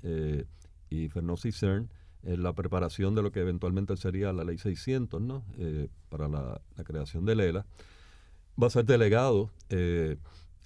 y 0.90 1.10
Fernando 1.10 1.38
Cicern 1.38 1.90
en 2.24 2.44
la 2.44 2.54
preparación 2.54 3.14
de 3.16 3.22
lo 3.22 3.32
que 3.32 3.42
eventualmente 3.42 3.98
sería 3.98 4.32
la 4.34 4.44
Ley 4.44 4.58
600, 4.58 5.22
¿no? 5.22 5.44
para 6.10 6.28
la, 6.28 6.62
creación 6.84 7.26
de 7.26 7.36
Lela. 7.36 7.66
Va 8.62 8.68
a 8.68 8.70
ser 8.70 8.86
delegado 8.86 9.52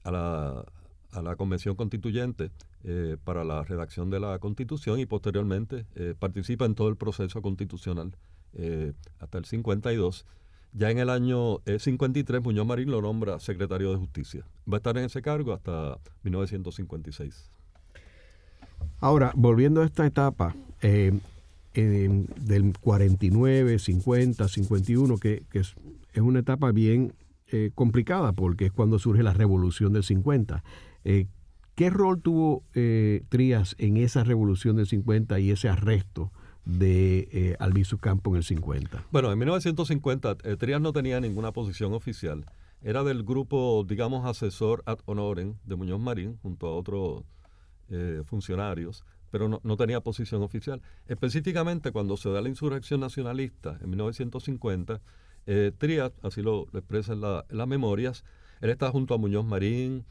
a 0.03 0.11
la, 0.11 0.63
a, 1.11 1.21
la, 1.21 1.35
Convención 1.35 1.75
Constituyente 1.75 2.51
para 3.23 3.43
la 3.43 3.63
redacción 3.63 4.09
de 4.09 4.19
la 4.19 4.37
Constitución 4.39 4.99
y 4.99 5.05
posteriormente 5.05 5.85
participa 6.19 6.65
en 6.65 6.75
todo 6.75 6.87
el 6.87 6.95
proceso 6.95 7.41
constitucional 7.41 8.15
hasta 9.19 9.37
el 9.37 9.45
52 9.45 10.25
ya 10.73 10.91
en 10.91 10.99
el 10.99 11.09
año 11.09 11.59
53, 11.65 12.37
eh, 12.37 12.41
Muñoz 12.43 12.65
Marín 12.65 12.91
lo 12.91 13.01
nombra 13.01 13.39
secretario 13.39 13.91
de 13.91 13.97
Justicia. 13.97 14.45
Va 14.71 14.75
a 14.75 14.77
estar 14.77 14.97
en 14.97 15.05
ese 15.05 15.21
cargo 15.21 15.53
hasta 15.53 15.97
1956. 16.23 17.51
Ahora, 18.99 19.31
volviendo 19.35 19.81
a 19.81 19.85
esta 19.85 20.05
etapa 20.05 20.55
eh, 20.81 21.17
del 21.73 22.73
49, 22.79 23.79
50, 23.79 24.47
51, 24.47 25.17
que, 25.17 25.43
es, 25.53 25.75
una 26.15 26.39
etapa 26.39 26.71
bien 26.71 27.13
eh, 27.47 27.71
complicada 27.73 28.33
porque 28.33 28.65
es 28.65 28.71
cuando 28.71 28.99
surge 28.99 29.23
la 29.23 29.33
revolución 29.33 29.93
del 29.93 30.03
50. 30.03 30.63
¿Qué 31.03 31.89
rol 31.89 32.21
tuvo 32.21 32.63
Trías 33.29 33.75
en 33.79 33.97
esa 33.97 34.23
revolución 34.23 34.75
del 34.75 34.85
50 34.85 35.39
y 35.39 35.51
ese 35.51 35.69
arresto 35.69 36.31
de 36.77 37.27
eh, 37.31 37.55
Albizu 37.59 37.97
Campo 37.97 38.31
en 38.31 38.37
el 38.37 38.43
50? 38.43 39.05
Bueno, 39.11 39.31
en 39.31 39.39
1950 39.39 40.37
eh, 40.43 40.55
Trias 40.57 40.81
no 40.81 40.93
tenía 40.93 41.19
ninguna 41.19 41.51
posición 41.51 41.93
oficial. 41.93 42.45
Era 42.81 43.03
del 43.03 43.23
grupo, 43.23 43.83
digamos, 43.87 44.25
asesor 44.25 44.83
ad 44.85 44.99
honorem 45.05 45.55
de 45.65 45.75
Muñoz 45.75 45.99
Marín, 45.99 46.37
junto 46.41 46.67
a 46.67 46.75
otros 46.75 47.23
eh, 47.89 48.21
funcionarios, 48.25 49.03
pero 49.31 49.59
no, 49.61 49.77
tenía 49.77 49.99
posición 50.01 50.43
oficial. 50.43 50.81
Específicamente 51.07 51.91
cuando 51.91 52.17
se 52.17 52.29
da 52.29 52.41
la 52.41 52.49
insurrección 52.49 53.01
nacionalista 53.01 53.77
en 53.81 53.89
1950, 53.89 55.01
eh, 55.45 55.71
Trias, 55.77 56.11
así 56.21 56.41
lo, 56.41 56.67
expresa 56.73 57.13
en, 57.13 57.21
las 57.21 57.67
memorias, 57.67 58.23
él 58.61 58.69
está 58.69 58.91
junto 58.91 59.13
a 59.13 59.17
Muñoz 59.17 59.45
Marín, 59.45 60.05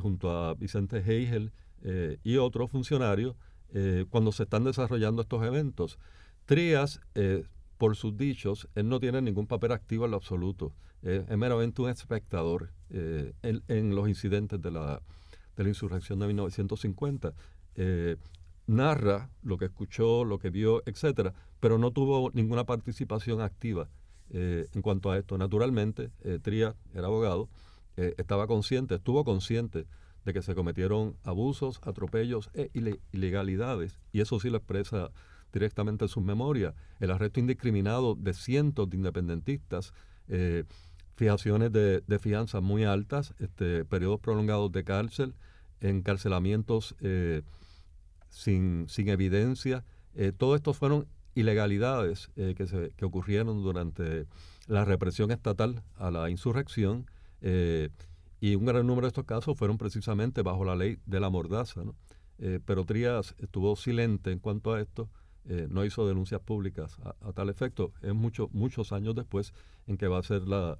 junto 0.00 0.30
a 0.30 0.54
Vicente 0.54 0.98
Heigel 0.98 1.50
y 2.22 2.36
otros 2.36 2.70
funcionarios, 2.70 3.34
eh, 3.74 4.04
cuando 4.10 4.32
se 4.32 4.42
están 4.42 4.64
desarrollando 4.64 5.22
estos 5.22 5.42
eventos. 5.44 5.98
Trías, 6.44 7.00
eh, 7.14 7.44
por 7.78 7.96
sus 7.96 8.16
dichos, 8.16 8.68
él 8.74 8.88
no 8.88 9.00
tiene 9.00 9.22
ningún 9.22 9.46
papel 9.46 9.72
activo 9.72 10.04
en 10.04 10.10
lo 10.10 10.18
absoluto. 10.18 10.74
es 11.02 11.36
meramente 11.36 11.82
un 11.82 11.88
espectador 11.88 12.70
eh, 12.90 13.32
en, 13.42 13.94
los 13.94 14.08
incidentes 14.08 14.60
de 14.60 14.70
la, 14.70 15.00
de 15.56 15.62
la 15.62 15.68
insurrección 15.68 16.18
de 16.20 16.26
1950 16.28 17.34
narra 18.66 19.30
lo 19.42 19.58
que 19.58 19.64
escuchó, 19.64 20.24
lo 20.24 20.38
que 20.38 20.50
vio, 20.50 20.82
etcétera, 20.86 21.32
pero 21.58 21.78
no 21.78 21.90
tuvo 21.90 22.30
ninguna 22.32 22.64
participación 22.64 23.40
activa 23.40 23.88
en 24.30 24.82
cuanto 24.82 25.10
a 25.10 25.18
esto. 25.18 25.36
Naturalmente, 25.36 26.10
Trías 26.42 26.76
era 26.94 27.06
abogado, 27.06 27.48
estaba 27.96 28.46
consciente, 28.46 28.94
estuvo 28.96 29.24
consciente 29.24 29.86
de 30.24 30.32
que 30.32 30.42
se 30.42 30.54
cometieron 30.54 31.16
abusos, 31.24 31.80
atropellos 31.82 32.50
e 32.54 32.70
ilegalidades, 33.12 33.98
y 34.12 34.20
eso 34.20 34.38
sí 34.38 34.50
lo 34.50 34.58
expresa 34.58 35.10
directamente 35.52 36.04
en 36.04 36.08
sus 36.08 36.22
memorias, 36.22 36.74
el 37.00 37.10
arresto 37.10 37.40
indiscriminado 37.40 38.14
de 38.14 38.32
cientos 38.32 38.88
de 38.88 38.96
independentistas, 38.96 39.92
eh, 40.28 40.64
fijaciones 41.16 41.72
de, 41.72 42.18
fianza 42.20 42.60
muy 42.60 42.84
altas, 42.84 43.34
este, 43.38 43.84
periodos 43.84 44.20
prolongados 44.20 44.72
de 44.72 44.84
cárcel, 44.84 45.34
encarcelamientos 45.80 46.96
eh, 47.00 47.42
sin, 48.28 48.86
sin, 48.88 49.08
evidencia. 49.08 49.84
Eh, 50.14 50.32
todo 50.36 50.56
esto 50.56 50.72
fueron 50.72 51.06
ilegalidades 51.34 52.30
que, 52.34 52.66
se, 52.66 52.90
que 52.96 53.04
ocurrieron 53.04 53.62
durante 53.62 54.26
la 54.66 54.84
represión 54.84 55.30
estatal 55.30 55.82
a 55.96 56.10
la 56.10 56.28
insurrección. 56.30 57.06
Y 58.42 58.56
un 58.56 58.64
gran 58.64 58.84
número 58.84 59.06
de 59.06 59.10
estos 59.10 59.24
casos 59.24 59.56
fueron 59.56 59.78
precisamente 59.78 60.42
bajo 60.42 60.64
la 60.64 60.74
ley 60.74 60.98
de 61.06 61.20
la 61.20 61.30
mordaza. 61.30 61.84
¿no? 61.84 61.94
Eh, 62.40 62.58
pero 62.66 62.84
Trías 62.84 63.36
estuvo 63.38 63.76
silente 63.76 64.32
en 64.32 64.40
cuanto 64.40 64.74
a 64.74 64.80
esto, 64.80 65.08
eh, 65.44 65.68
no 65.70 65.84
hizo 65.84 66.08
denuncias 66.08 66.40
públicas 66.40 66.98
a, 67.04 67.32
tal 67.34 67.50
efecto. 67.50 67.92
Es 68.02 68.14
mucho, 68.14 68.50
muchos 68.52 68.92
años 68.92 69.14
después 69.14 69.54
en 69.86 69.96
que 69.96 70.08
va 70.08 70.18
a 70.18 70.38
la, 70.44 70.76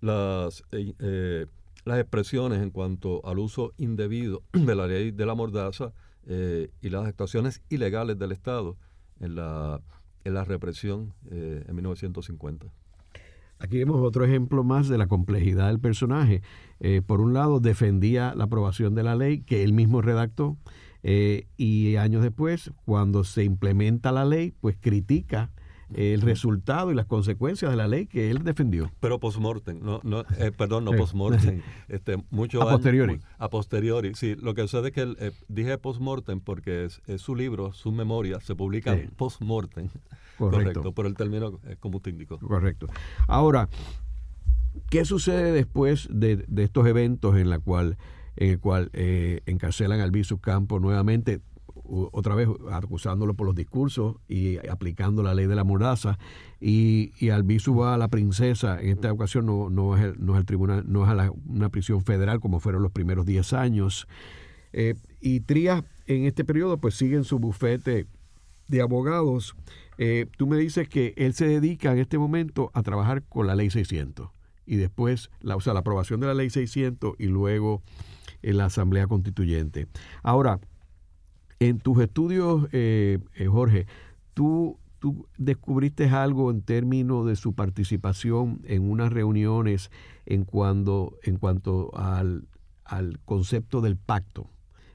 las, 0.00 0.62
eh, 0.70 1.46
las 1.84 1.98
expresiones 1.98 2.62
en 2.62 2.70
cuanto 2.70 3.26
al 3.26 3.40
uso 3.40 3.72
indebido 3.76 4.44
de 4.52 4.76
la 4.76 4.86
ley 4.86 5.10
de 5.10 5.26
la 5.26 5.34
mordaza 5.34 5.92
y 6.28 6.90
las 6.90 7.06
actuaciones 7.06 7.60
ilegales 7.70 8.20
del 8.20 8.30
Estado 8.30 8.76
en 9.18 9.34
la, 9.34 9.80
en 10.22 10.34
la 10.34 10.44
represión 10.44 11.12
en 11.28 11.74
1950. 11.74 12.66
Aquí 13.60 13.76
vemos 13.76 14.00
otro 14.02 14.24
ejemplo 14.24 14.64
más 14.64 14.88
de 14.88 14.96
la 14.96 15.06
complejidad 15.06 15.68
del 15.68 15.78
personaje. 15.78 16.42
Eh, 16.80 17.02
por 17.06 17.20
un 17.20 17.34
lado, 17.34 17.60
defendía 17.60 18.34
la 18.34 18.44
aprobación 18.44 18.94
de 18.94 19.02
la 19.02 19.14
ley 19.14 19.42
que 19.42 19.62
él 19.62 19.74
mismo 19.74 20.00
redactó 20.00 20.56
eh, 21.02 21.46
y 21.58 21.96
años 21.96 22.22
después, 22.22 22.72
cuando 22.86 23.22
se 23.22 23.44
implementa 23.44 24.12
la 24.12 24.24
ley, 24.24 24.54
pues 24.60 24.76
critica 24.80 25.50
el 25.94 26.20
resultado 26.20 26.90
y 26.90 26.94
las 26.94 27.06
consecuencias 27.06 27.70
de 27.70 27.76
la 27.76 27.88
ley 27.88 28.06
que 28.06 28.30
él 28.30 28.42
defendió. 28.44 28.90
Pero 29.00 29.18
post-mortem, 29.18 29.80
no, 29.82 30.00
no, 30.02 30.24
eh, 30.38 30.52
perdón, 30.56 30.84
no 30.84 30.92
post-mortem, 30.92 31.62
este, 31.88 32.22
mucho 32.30 32.62
a 32.62 32.70
posteriori. 32.70 33.20
a 33.38 33.48
posteriori, 33.48 34.14
sí. 34.14 34.36
Lo 34.36 34.54
que 34.54 34.62
sucede 34.62 34.88
es 34.88 34.94
que 34.94 35.14
eh, 35.18 35.32
dije 35.48 35.78
post-mortem 35.78 36.40
porque 36.40 36.84
es, 36.84 37.00
su 37.20 37.34
libro, 37.34 37.72
sus 37.72 37.92
memorias, 37.92 38.44
se 38.44 38.54
publican 38.54 39.10
post-mortem. 39.16 39.88
Correcto. 40.38 40.92
Pero 40.92 41.08
el 41.08 41.14
término 41.14 41.60
es 41.68 41.76
como 41.76 41.98
usted 41.98 42.12
indicó. 42.12 42.38
Correcto. 42.38 42.86
Ahora, 43.26 43.68
¿qué 44.88 45.04
sucede 45.04 45.52
después 45.52 46.08
de, 46.10 46.46
estos 46.56 46.86
eventos 46.86 47.36
en 47.36 47.50
la 47.50 47.58
cual 47.58 47.98
en 48.36 48.50
el 48.50 48.60
cual 48.60 48.90
eh, 48.94 49.42
encarcelan 49.46 50.00
al 50.00 50.12
Bisu 50.12 50.38
Campo 50.38 50.78
nuevamente? 50.78 51.40
Otra 51.90 52.34
vez 52.34 52.48
acusándolo 52.70 53.34
por 53.34 53.46
los 53.46 53.54
discursos 53.54 54.16
y 54.28 54.58
aplicando 54.68 55.22
la 55.22 55.34
ley 55.34 55.46
de 55.46 55.54
la 55.54 55.64
mordaza. 55.64 56.18
Y, 56.60 57.12
y 57.18 57.30
Albizu 57.30 57.74
va 57.74 57.94
a 57.94 57.98
la 57.98 58.08
princesa, 58.08 58.80
en 58.80 58.90
esta 58.90 59.12
ocasión 59.12 59.46
no, 59.46 59.70
no, 59.70 59.96
es, 59.96 60.04
el, 60.04 60.24
no 60.24 60.34
es 60.34 60.40
el 60.40 60.46
tribunal, 60.46 60.84
no 60.86 61.04
es 61.04 61.30
una 61.46 61.68
prisión 61.68 62.02
federal 62.02 62.40
como 62.40 62.60
fueron 62.60 62.82
los 62.82 62.92
primeros 62.92 63.26
10 63.26 63.52
años. 63.54 64.06
Eh, 64.72 64.94
y 65.20 65.40
Trías 65.40 65.82
en 66.06 66.26
este 66.26 66.44
periodo 66.44 66.78
pues 66.78 66.94
sigue 66.94 67.16
en 67.16 67.24
su 67.24 67.38
bufete 67.38 68.06
de 68.68 68.80
abogados. 68.80 69.56
Eh, 69.98 70.26
tú 70.36 70.46
me 70.46 70.56
dices 70.56 70.88
que 70.88 71.14
él 71.16 71.34
se 71.34 71.46
dedica 71.46 71.92
en 71.92 71.98
este 71.98 72.18
momento 72.18 72.70
a 72.72 72.82
trabajar 72.82 73.22
con 73.24 73.46
la 73.46 73.54
ley 73.54 73.70
600 73.70 74.30
y 74.66 74.76
después 74.76 75.30
la, 75.40 75.56
o 75.56 75.60
sea, 75.60 75.74
la 75.74 75.80
aprobación 75.80 76.20
de 76.20 76.28
la 76.28 76.34
ley 76.34 76.48
600 76.48 77.14
y 77.18 77.26
luego 77.26 77.82
en 78.42 78.56
la 78.56 78.66
Asamblea 78.66 79.06
Constituyente. 79.06 79.88
Ahora, 80.22 80.60
en 81.60 81.78
tus 81.78 82.00
estudios, 82.00 82.68
eh, 82.72 83.18
eh, 83.34 83.46
Jorge, 83.46 83.86
tú, 84.32 84.78
tú 84.98 85.26
descubriste 85.36 86.08
algo 86.08 86.50
en 86.50 86.62
términos 86.62 87.26
de 87.26 87.36
su 87.36 87.52
participación 87.52 88.62
en 88.64 88.90
unas 88.90 89.12
reuniones 89.12 89.90
en, 90.24 90.44
cuando, 90.44 91.18
en 91.22 91.36
cuanto 91.36 91.90
al, 91.94 92.48
al 92.84 93.20
concepto 93.26 93.82
del 93.82 93.96
pacto. 93.96 94.48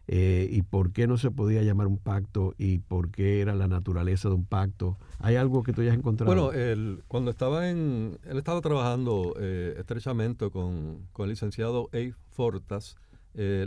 Eh, 0.07 0.47
y 0.51 0.61
por 0.61 0.91
qué 0.91 1.07
no 1.07 1.17
se 1.17 1.31
podía 1.31 1.63
llamar 1.63 1.87
un 1.87 1.97
pacto 1.97 2.53
y 2.59 2.77
por 2.77 3.09
qué 3.09 3.41
era 3.41 3.55
la 3.55 3.67
naturaleza 3.67 4.29
de 4.29 4.35
un 4.35 4.45
pacto. 4.45 4.97
¿Hay 5.19 5.35
algo 5.35 5.63
que 5.63 5.73
tú 5.73 5.81
hayas 5.81 5.95
encontrado? 5.95 6.31
Bueno, 6.31 6.51
él, 6.51 7.03
cuando 7.07 7.31
estaba 7.31 7.69
en, 7.69 8.17
él 8.23 8.37
estaba 8.37 8.61
trabajando 8.61 9.35
eh, 9.39 9.75
estrechamente 9.77 10.49
con, 10.51 11.07
con, 11.11 11.25
el 11.25 11.31
licenciado 11.31 11.89
A. 11.91 12.15
Fortas, 12.31 12.97
eh, 13.33 13.65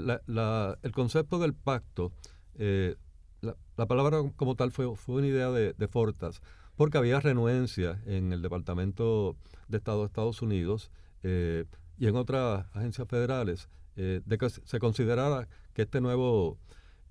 el 0.83 0.93
concepto 0.93 1.39
del 1.41 1.55
pacto, 1.55 2.13
la, 2.59 3.57
la, 3.77 3.87
palabra 3.87 4.19
como 4.37 4.55
tal 4.57 4.73
fue, 4.73 4.95
fue 4.97 5.17
una 5.17 5.27
idea 5.29 5.51
de, 5.51 5.73
de, 5.73 5.89
Fortas, 5.89 6.43
porque 6.77 6.99
había 6.99 7.21
renuencia 7.21 8.03
en 8.07 8.33
el 8.33 8.43
Departamento 8.43 9.37
de 9.69 9.79
Estado 9.79 10.01
de 10.01 10.07
Estados 10.07 10.43
Unidos 10.43 10.91
y 11.23 12.07
en 12.07 12.17
otras 12.17 12.67
agencias 12.75 13.09
federales 13.09 13.69
de 13.97 14.39
que 14.39 14.49
se 14.51 14.79
considerara 14.79 15.49
que 15.75 15.83
este 15.83 16.01
nuevo 16.01 16.59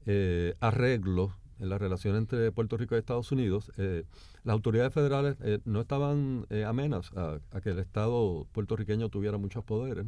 eh, 0.09 0.55
arreglo 0.61 1.35
en 1.59 1.67
la 1.67 1.77
relación 1.77 2.15
entre 2.15 2.49
Puerto 2.53 2.77
Rico 2.77 2.95
y 2.95 2.99
Estados 2.99 3.29
Unidos, 3.33 3.73
eh, 3.75 4.05
las 4.45 4.53
autoridades 4.53 4.93
federales 4.93 5.35
eh, 5.41 5.59
no 5.65 5.81
estaban 5.81 6.45
amenas 6.65 7.11
a, 7.17 7.39
que 7.61 7.71
el 7.71 7.79
Estado 7.79 8.47
puertorriqueño 8.53 9.09
tuviera 9.09 9.37
muchos 9.37 9.65
poderes. 9.65 10.05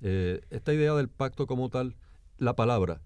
esta 0.00 0.74
idea 0.74 0.94
del 0.94 1.08
pacto 1.08 1.46
como 1.46 1.68
tal, 1.68 1.94
la 2.38 2.56
palabra, 2.56 3.00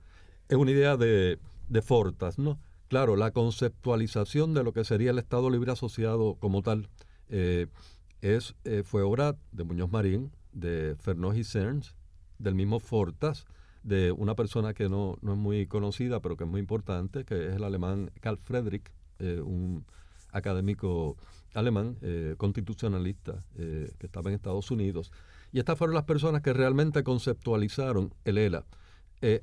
es 0.49 0.57
una 0.57 0.71
idea 0.71 0.97
de, 0.97 1.39
de 1.71 1.81
Fortas, 1.81 2.39
¿no? 2.39 2.59
Claro, 2.89 3.17
la 3.17 3.31
conceptualización 3.31 4.53
de 4.53 4.63
lo 4.63 4.73
que 4.73 4.85
sería 4.85 5.13
el 5.13 5.19
Estado 5.19 5.49
Libre 5.49 5.73
Asociado 5.73 6.35
como 6.35 6.61
tal 6.61 6.91
es, 7.29 8.57
fue 8.83 9.03
obra 9.03 9.37
de 9.53 9.63
Muñoz 9.63 9.93
Marín, 9.93 10.33
de 10.53 10.97
Fernó 10.99 11.33
Cerns, 11.45 11.95
del 12.39 12.55
mismo 12.55 12.81
Fortas, 12.81 13.47
de 13.83 14.13
una 14.13 14.35
persona 14.35 14.75
que 14.75 14.89
no, 14.89 15.17
no, 15.23 15.33
es 15.33 15.39
muy 15.39 15.67
conocida, 15.67 16.21
pero 16.21 16.37
que 16.37 16.45
es 16.45 16.51
muy 16.51 16.61
importante, 16.61 17.25
que 17.25 17.49
es 17.49 17.55
el 17.55 17.65
alemán 17.65 18.11
Karl 18.21 18.39
Friedrich, 18.39 18.91
eh, 19.19 19.41
un 19.41 19.85
académico 20.33 21.17
alemán, 21.55 21.97
eh, 22.03 22.35
constitucionalista, 22.37 23.45
eh, 23.57 23.91
que 23.99 24.07
estaba 24.07 24.31
en 24.31 24.37
Estados 24.37 24.71
Unidos. 24.71 25.13
Y 25.53 25.59
estas 25.59 25.79
fueron 25.79 25.95
las 25.95 26.05
personas 26.05 26.43
que 26.43 26.53
realmente 26.53 27.03
conceptualizaron 27.03 28.15
el 28.25 28.39
ELA. 28.39 28.65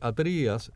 A 0.01 0.13
Trías 0.13 0.71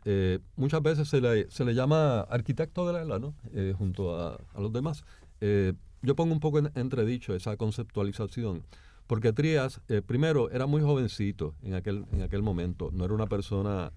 muchas 0.56 0.82
veces 0.82 1.08
se 1.08 1.20
le, 1.20 1.50
se 1.50 1.64
le 1.64 1.74
llama 1.74 2.20
arquitecto 2.20 2.86
del 2.86 3.02
ELA, 3.02 3.18
¿no? 3.18 3.34
junto 3.76 4.16
a, 4.16 4.38
a, 4.54 4.60
los 4.60 4.72
demás. 4.72 5.04
yo 5.40 6.14
pongo 6.14 6.32
un 6.32 6.40
poco 6.40 6.58
en 6.58 6.70
entredicho 6.74 7.34
esa 7.34 7.56
conceptualización 7.56 8.62
porque 9.12 9.32
Trías, 9.34 9.82
eh, 9.88 10.00
primero, 10.00 10.50
era 10.50 10.64
muy 10.64 10.80
jovencito 10.80 11.54
en 11.62 11.74
aquel, 11.74 12.06
en 12.12 12.22
aquel 12.22 12.40
momento, 12.40 12.88
no 12.94 13.04
era 13.04 13.12
una 13.12 13.26
persona 13.26 13.92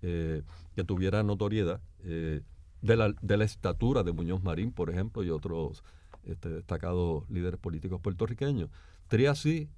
eh, 0.00 0.42
que 0.76 0.84
tuviera 0.84 1.24
notoriedad 1.24 1.80
eh, 2.04 2.42
de, 2.80 2.96
la, 2.96 3.12
de 3.20 3.36
la 3.36 3.44
estatura 3.44 4.04
de 4.04 4.12
Muñoz 4.12 4.44
Marín, 4.44 4.70
por 4.70 4.88
ejemplo, 4.88 5.24
y 5.24 5.30
otros 5.30 5.82
este, 6.22 6.50
destacados 6.50 7.28
líderes 7.30 7.58
políticos 7.58 8.00
puertorriqueños. 8.00 8.70
Trías 9.08 9.40
sí, 9.40 9.68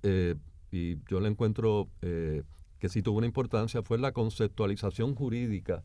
y 0.71 0.99
yo 1.09 1.21
le 1.21 1.29
encuentro 1.29 1.89
que 2.83 2.89
sí 2.89 3.01
tuvo 3.01 3.19
una 3.19 3.29
importancia, 3.29 3.81
fue 3.85 3.97
la 3.97 4.11
conceptualización 4.11 5.15
jurídica 5.15 5.85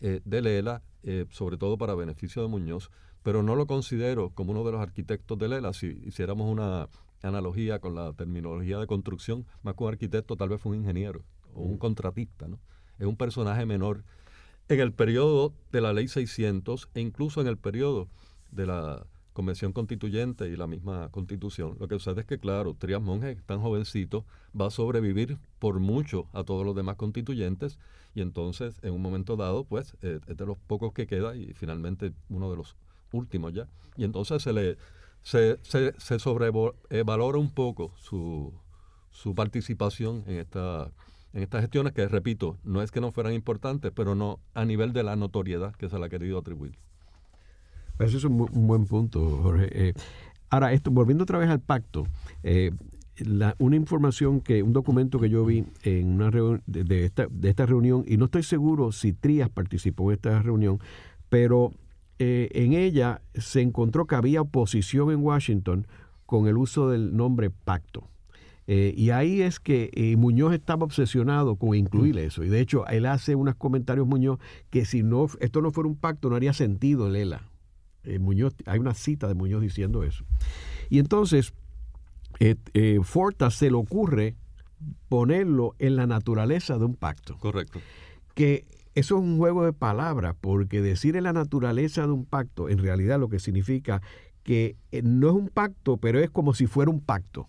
de 0.00 0.40
Lela, 0.40 0.82
sobre 1.28 1.58
todo 1.58 1.76
para 1.76 1.94
beneficio 1.94 2.40
de 2.40 2.48
Muñoz, 2.48 2.90
pero 3.22 3.42
no 3.42 3.54
lo 3.54 3.66
considero 3.66 4.30
como 4.30 4.52
uno 4.52 4.64
de 4.64 4.72
los 4.72 4.80
arquitectos 4.80 5.38
de 5.38 5.46
Lela. 5.46 5.74
Si 5.74 6.00
hiciéramos 6.06 6.50
una 6.50 6.88
analogía 7.20 7.80
con 7.80 7.94
la 7.94 8.14
terminología 8.14 8.78
de 8.78 8.86
construcción, 8.86 9.44
más 9.62 9.74
que 9.74 9.84
un 9.84 9.90
arquitecto, 9.90 10.36
tal 10.36 10.48
vez 10.48 10.58
fue 10.58 10.72
un 10.72 10.78
ingeniero 10.78 11.22
o 11.52 11.64
un 11.64 11.76
contratista, 11.76 12.48
¿no? 12.48 12.58
Es 12.98 13.06
un 13.06 13.16
personaje 13.16 13.66
menor. 13.66 14.04
En 14.70 14.80
el 14.80 14.94
periodo 14.94 15.52
de 15.70 15.82
la 15.82 15.92
ley 15.92 16.08
600 16.08 16.88
e 16.94 17.02
incluso 17.02 17.42
en 17.42 17.46
el 17.46 17.58
periodo 17.58 18.08
de 18.52 18.64
la 18.64 19.06
Convención 19.38 19.72
Constituyente 19.72 20.48
y 20.48 20.56
la 20.56 20.66
misma 20.66 21.10
Constitución, 21.12 21.76
lo 21.78 21.86
que 21.86 21.94
sucede 21.94 22.22
es 22.22 22.26
que, 22.26 22.40
claro, 22.40 22.74
Trias 22.74 23.00
Monge, 23.00 23.36
tan 23.46 23.60
jovencito, 23.60 24.24
va 24.60 24.66
a 24.66 24.70
sobrevivir 24.70 25.38
por 25.60 25.78
mucho 25.78 26.26
a 26.32 26.42
todos 26.42 26.66
los 26.66 26.74
demás 26.74 26.96
constituyentes 26.96 27.78
y 28.16 28.20
entonces, 28.20 28.80
en 28.82 28.94
un 28.94 29.00
momento 29.00 29.36
dado, 29.36 29.62
pues, 29.62 29.96
eh, 30.02 30.18
es 30.26 30.36
de 30.36 30.44
los 30.44 30.58
pocos 30.58 30.92
que 30.92 31.06
queda 31.06 31.36
y 31.36 31.52
finalmente 31.52 32.12
uno 32.28 32.50
de 32.50 32.56
los 32.56 32.74
últimos 33.12 33.52
ya. 33.52 33.68
Y 33.96 34.02
entonces 34.02 34.42
se 34.42 34.52
le 34.52 34.76
se, 35.22 35.60
se, 35.62 35.94
se 35.98 36.18
sobrevalora 36.18 37.38
un 37.38 37.54
poco 37.54 37.92
su, 37.96 38.52
su 39.12 39.36
participación 39.36 40.24
en, 40.26 40.38
esta, 40.38 40.90
en 41.32 41.44
estas 41.44 41.60
gestiones 41.60 41.92
que, 41.92 42.08
repito, 42.08 42.58
no 42.64 42.82
es 42.82 42.90
que 42.90 43.00
no 43.00 43.12
fueran 43.12 43.34
importantes, 43.34 43.92
pero 43.94 44.16
no 44.16 44.40
a 44.54 44.64
nivel 44.64 44.92
de 44.92 45.04
la 45.04 45.14
notoriedad 45.14 45.76
que 45.76 45.88
se 45.88 45.96
le 45.96 46.06
ha 46.06 46.08
querido 46.08 46.38
atribuir. 46.38 46.76
Ese 47.98 48.18
es 48.18 48.24
un, 48.24 48.46
buen 48.66 48.86
punto, 48.86 49.40
Jorge. 49.42 49.88
Eh, 49.88 49.94
ahora, 50.50 50.72
esto, 50.72 50.90
volviendo 50.90 51.24
otra 51.24 51.38
vez 51.38 51.48
al 51.48 51.60
pacto, 51.60 52.06
eh, 52.42 52.70
una 53.58 53.76
información 53.76 54.40
que, 54.40 54.62
un 54.62 54.72
documento 54.72 55.18
que 55.18 55.28
yo 55.28 55.44
vi 55.44 55.64
en 55.82 56.08
una 56.08 56.30
de, 56.30 56.84
de, 56.84 57.04
esta, 57.04 57.26
de 57.28 57.48
esta 57.48 57.66
reunión, 57.66 58.04
y 58.06 58.16
no 58.16 58.26
estoy 58.26 58.44
seguro 58.44 58.92
si 58.92 59.12
Trías 59.12 59.50
participó 59.50 60.10
en 60.10 60.14
esta 60.14 60.40
reunión, 60.40 60.78
pero 61.28 61.72
eh, 62.20 62.48
en 62.52 62.74
ella 62.74 63.20
se 63.34 63.60
encontró 63.60 64.06
que 64.06 64.14
había 64.14 64.42
oposición 64.42 65.10
en 65.10 65.20
Washington 65.20 65.88
con 66.26 66.46
el 66.46 66.56
uso 66.56 66.88
del 66.88 67.16
nombre 67.16 67.50
pacto. 67.50 68.08
Eh, 68.68 68.94
y 68.96 69.10
ahí 69.10 69.40
es 69.40 69.58
que 69.58 70.14
Muñoz 70.16 70.52
estaba 70.52 70.84
obsesionado 70.84 71.56
con 71.56 71.74
incluir 71.74 72.18
eso. 72.18 72.44
Y 72.44 72.48
de 72.48 72.60
hecho, 72.60 72.86
él 72.86 73.06
hace 73.06 73.34
unos 73.34 73.56
comentarios, 73.56 74.06
Muñoz, 74.06 74.38
que 74.70 74.84
si 74.84 75.02
no 75.02 75.26
esto 75.40 75.62
no 75.62 75.72
fuera 75.72 75.88
un 75.88 75.96
pacto, 75.96 76.28
no 76.28 76.36
haría 76.36 76.52
sentido 76.52 77.08
el 77.08 77.16
ELA. 78.08 78.24
Muñoz, 78.24 78.54
hay 78.66 78.78
una 78.78 78.94
cita 78.94 79.28
de 79.28 79.34
Muñoz 79.34 79.62
diciendo 79.62 80.02
eso. 80.02 80.24
Y 80.90 80.98
entonces, 80.98 81.52
Forta 83.02 83.50
se 83.50 83.70
le 83.70 83.76
ocurre 83.76 84.36
ponerlo 85.08 85.74
en 85.78 85.96
la 85.96 86.06
naturaleza 86.06 86.78
de 86.78 86.84
un 86.84 86.94
pacto. 86.94 87.36
Correcto. 87.38 87.80
Que 88.34 88.66
eso 88.94 89.16
es 89.16 89.22
un 89.22 89.38
juego 89.38 89.64
de 89.64 89.72
palabras, 89.72 90.34
porque 90.40 90.80
decir 90.80 91.16
en 91.16 91.24
la 91.24 91.32
naturaleza 91.32 92.02
de 92.02 92.12
un 92.12 92.24
pacto, 92.24 92.68
en 92.68 92.78
realidad 92.78 93.20
lo 93.20 93.28
que 93.28 93.38
significa 93.38 94.02
que 94.42 94.76
eh, 94.92 95.02
no 95.02 95.28
es 95.28 95.34
un 95.34 95.48
pacto, 95.48 95.98
pero 95.98 96.20
es 96.20 96.30
como 96.30 96.54
si 96.54 96.66
fuera 96.66 96.90
un 96.90 97.00
pacto. 97.00 97.48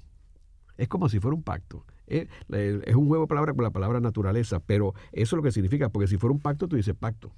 Es 0.78 0.88
como 0.88 1.10
si 1.10 1.20
fuera 1.20 1.36
un 1.36 1.44
pacto. 1.44 1.86
Eh, 2.08 2.28
es 2.50 2.96
un 2.96 3.08
juego 3.08 3.24
de 3.24 3.28
palabras 3.28 3.56
con 3.56 3.64
la 3.64 3.72
palabra 3.72 4.00
naturaleza, 4.00 4.60
pero 4.60 4.94
eso 5.12 5.36
es 5.36 5.38
lo 5.38 5.44
que 5.44 5.52
significa, 5.52 5.90
porque 5.90 6.08
si 6.08 6.18
fuera 6.18 6.34
un 6.34 6.40
pacto, 6.40 6.68
tú 6.68 6.76
dices 6.76 6.96
pacto. 6.96 7.32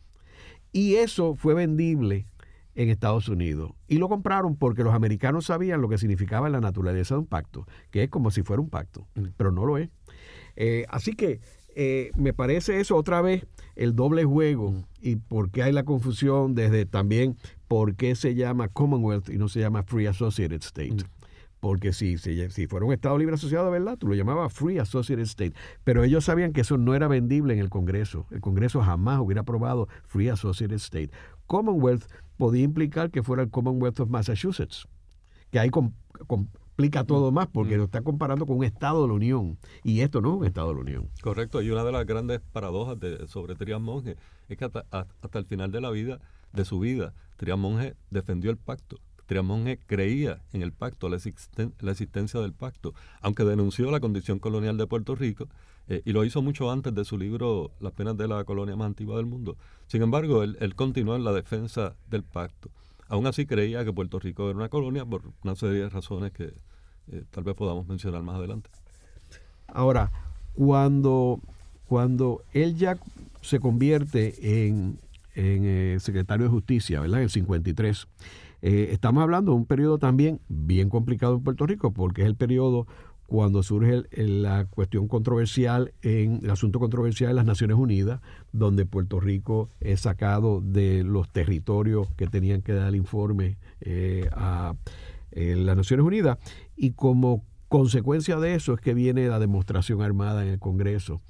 Y 0.74 0.96
eso 0.96 1.36
fue 1.36 1.54
vendible 1.54 2.26
en 2.76 2.90
Estados 2.90 3.28
Unidos. 3.28 3.72
Y 3.88 3.98
lo 3.98 4.10
compraron 4.10 4.56
porque 4.56 4.84
los 4.84 4.94
americanos 4.94 5.46
sabían 5.46 5.82
lo 5.82 5.90
que 5.90 5.98
significaba 5.98 6.50
la 6.50 6.62
naturaleza 6.62 7.16
de 7.16 7.22
un 7.22 7.28
pacto, 7.28 7.66
que 7.90 8.04
es 8.04 8.10
como 8.10 8.32
si 8.32 8.44
fuera 8.44 8.62
un 8.62 8.70
pacto, 8.70 9.08
mm. 9.16 9.26
pero 9.38 9.52
no 9.52 9.66
lo 9.66 9.78
es. 9.78 9.90
Eh, 10.56 10.86
así 10.90 11.14
que 11.14 11.40
eh, 11.76 12.12
me 12.16 12.34
parece 12.34 12.80
eso 12.80 12.98
otra 12.98 13.22
vez 13.22 13.46
el 13.76 13.96
doble 13.96 14.26
juego 14.26 14.72
mm. 14.72 14.84
y 15.02 15.16
por 15.16 15.52
qué 15.52 15.64
hay 15.64 15.72
la 15.72 15.84
confusión 15.84 16.54
desde 16.54 16.86
también 16.86 17.38
por 17.68 17.96
qué 17.96 18.16
se 18.16 18.36
llama 18.36 18.68
Commonwealth 18.68 19.30
y 19.30 19.38
no 19.38 19.48
se 19.48 19.62
llama 19.62 19.84
Free 19.84 20.08
Associated 20.08 20.62
State. 20.62 20.94
Mm. 20.94 21.22
Porque 21.62 21.94
si, 21.94 22.18
si, 22.18 22.50
si, 22.50 22.66
fuera 22.66 22.88
un 22.88 22.92
Estado 22.92 23.20
libre 23.20 23.36
asociado, 23.36 23.70
¿verdad? 23.70 23.96
Tú 23.96 24.08
lo 24.08 24.16
llamabas 24.16 24.52
Free 24.52 24.80
Associated 24.80 25.24
State. 25.26 25.54
Pero 25.84 26.04
ellos 26.04 26.26
sabían 26.26 26.54
que 26.54 26.62
eso 26.62 26.78
no 26.80 26.96
era 26.96 27.08
vendible 27.08 27.54
en 27.54 27.60
el 27.60 27.70
Congreso. 27.70 28.26
El 28.32 28.42
Congreso 28.42 28.82
jamás 28.82 29.20
hubiera 29.20 29.42
aprobado 29.42 29.88
Free 30.08 30.30
Associated 30.30 30.78
State. 30.78 31.12
Commonwealth 31.46 32.06
podía 32.42 32.64
implicar 32.64 33.12
que 33.12 33.22
fuera 33.22 33.44
el 33.44 33.52
Commonwealth 33.52 34.00
of 34.00 34.10
Massachusetts, 34.10 34.88
que 35.52 35.60
hay 35.60 35.70
con, 35.70 35.94
explica 36.48 37.04
todo 37.04 37.32
más 37.32 37.46
porque 37.46 37.76
mm. 37.76 37.78
lo 37.78 37.84
está 37.84 38.02
comparando 38.02 38.48
con 38.48 38.58
un 38.58 38.64
Estado 38.64 39.04
de 39.04 39.10
la 39.10 39.14
Unión 39.14 39.60
y 39.84 40.00
esto 40.00 40.22
no 40.22 40.30
es 40.30 40.40
un 40.40 40.46
Estado 40.48 40.70
de 40.70 40.74
la 40.74 40.82
Unión. 40.82 41.10
Correcto, 41.22 41.62
y 41.62 41.70
una 41.70 41.84
de 41.84 41.92
las 41.92 42.04
grandes 42.08 42.42
paradojas 42.52 43.00
de, 43.00 43.28
sobre 43.28 43.54
Trias 43.54 43.80
Monge 43.80 44.18
es 44.50 44.58
que 44.58 44.66
hasta, 44.66 44.86
hasta, 44.90 45.38
el 45.38 45.46
final 45.46 45.72
de 45.72 45.82
la 45.82 45.92
vida, 45.92 46.20
de 46.52 46.66
su 46.66 46.80
vida, 46.80 47.14
Trias 47.38 47.60
Monge 47.60 47.94
defendió 48.10 48.50
el 48.50 48.58
pacto. 48.58 48.98
Trias 49.28 49.46
Monge 49.46 49.78
creía 49.86 50.42
en 50.52 50.64
el 50.64 50.72
pacto, 50.72 51.10
la, 51.10 51.20
la, 51.80 51.92
existencia 51.92 52.40
del 52.40 52.54
pacto, 52.54 52.96
aunque 53.22 53.44
denunció 53.44 53.92
la 53.92 54.00
condición 54.00 54.40
colonial 54.40 54.78
de 54.78 54.88
Puerto 54.88 55.14
Rico 55.14 55.48
eh, 55.88 56.02
y 56.06 56.14
lo 56.14 56.24
hizo 56.24 56.42
mucho 56.42 56.72
antes 56.72 56.94
de 56.94 57.04
su 57.06 57.18
libro 57.18 57.72
Las 57.80 57.94
penas 57.94 58.18
de 58.18 58.28
la 58.28 58.44
colonia 58.44 58.76
más 58.76 58.88
antigua 58.88 59.18
del 59.18 59.26
mundo. 59.26 59.58
Sin 59.88 60.02
embargo, 60.02 60.44
él, 60.44 60.76
continuó 60.76 61.16
en 61.16 61.24
la 61.24 61.34
defensa 61.34 61.96
del 62.10 62.24
pacto. 62.24 62.70
Aún 63.10 63.28
así 63.28 63.46
creía 63.46 63.84
que 63.84 63.92
Puerto 63.92 64.20
Rico 64.20 64.50
era 64.50 64.58
una 64.58 64.70
colonia 64.70 65.06
por 65.06 65.24
una 65.44 65.56
serie 65.56 65.82
de 65.82 65.90
razones 65.90 66.32
que, 66.32 66.54
eh, 67.12 67.24
tal 67.32 67.44
vez 67.44 67.56
podamos 67.56 67.88
mencionar 67.88 68.24
más 68.24 68.38
adelante. 68.38 68.70
Ahora, 69.68 70.12
cuando, 70.54 71.40
cuando 71.88 72.44
él 72.54 72.76
ya 72.76 72.98
se 73.42 73.60
convierte 73.60 74.68
en, 74.68 74.98
en 75.36 76.00
secretario 76.00 76.46
de 76.46 76.52
Justicia, 76.52 77.02
¿verdad? 77.02 77.18
En 77.18 77.24
el 77.24 77.30
53, 77.30 78.08
estamos 78.62 79.24
hablando 79.24 79.52
de 79.52 79.58
un 79.58 79.66
periodo 79.66 79.98
también 79.98 80.40
bien 80.48 80.90
complicado 80.90 81.36
en 81.36 81.44
Puerto 81.44 81.66
Rico, 81.66 81.92
porque 81.92 82.22
es 82.22 82.28
el 82.28 82.36
periodo 82.36 82.88
cuando 83.32 83.64
surge 83.64 84.04
la 84.12 84.66
cuestión 84.66 85.08
controversial 85.08 85.94
en 86.02 86.42
el 86.44 86.50
asunto 86.50 86.82
controversial 86.82 87.30
de 87.30 87.36
las 87.36 87.46
Naciones 87.46 87.78
Unidas, 87.78 88.20
donde 88.52 88.86
Puerto 88.86 89.22
Rico 89.22 89.70
es 89.80 90.02
sacado 90.02 90.60
de 90.60 91.06
los 91.06 91.30
territorios 91.30 92.10
que 92.18 92.28
tenían 92.28 92.62
que 92.62 92.74
dar 92.74 92.90
el 92.90 92.98
informe 92.98 93.58
eh, 93.80 94.28
a 94.34 94.76
eh, 95.32 95.56
las 95.56 95.78
Naciones 95.78 96.06
Unidas 96.06 96.40
y 96.76 96.92
como 96.92 97.46
consecuencia 97.70 98.38
de 98.38 98.54
eso 98.56 98.74
es 98.74 98.82
que 98.82 98.94
viene 98.94 99.30
la 99.30 99.40
demostración 99.40 100.02
armada 100.02 100.44
en 100.44 100.50
el 100.50 100.60
Congreso 100.60 101.22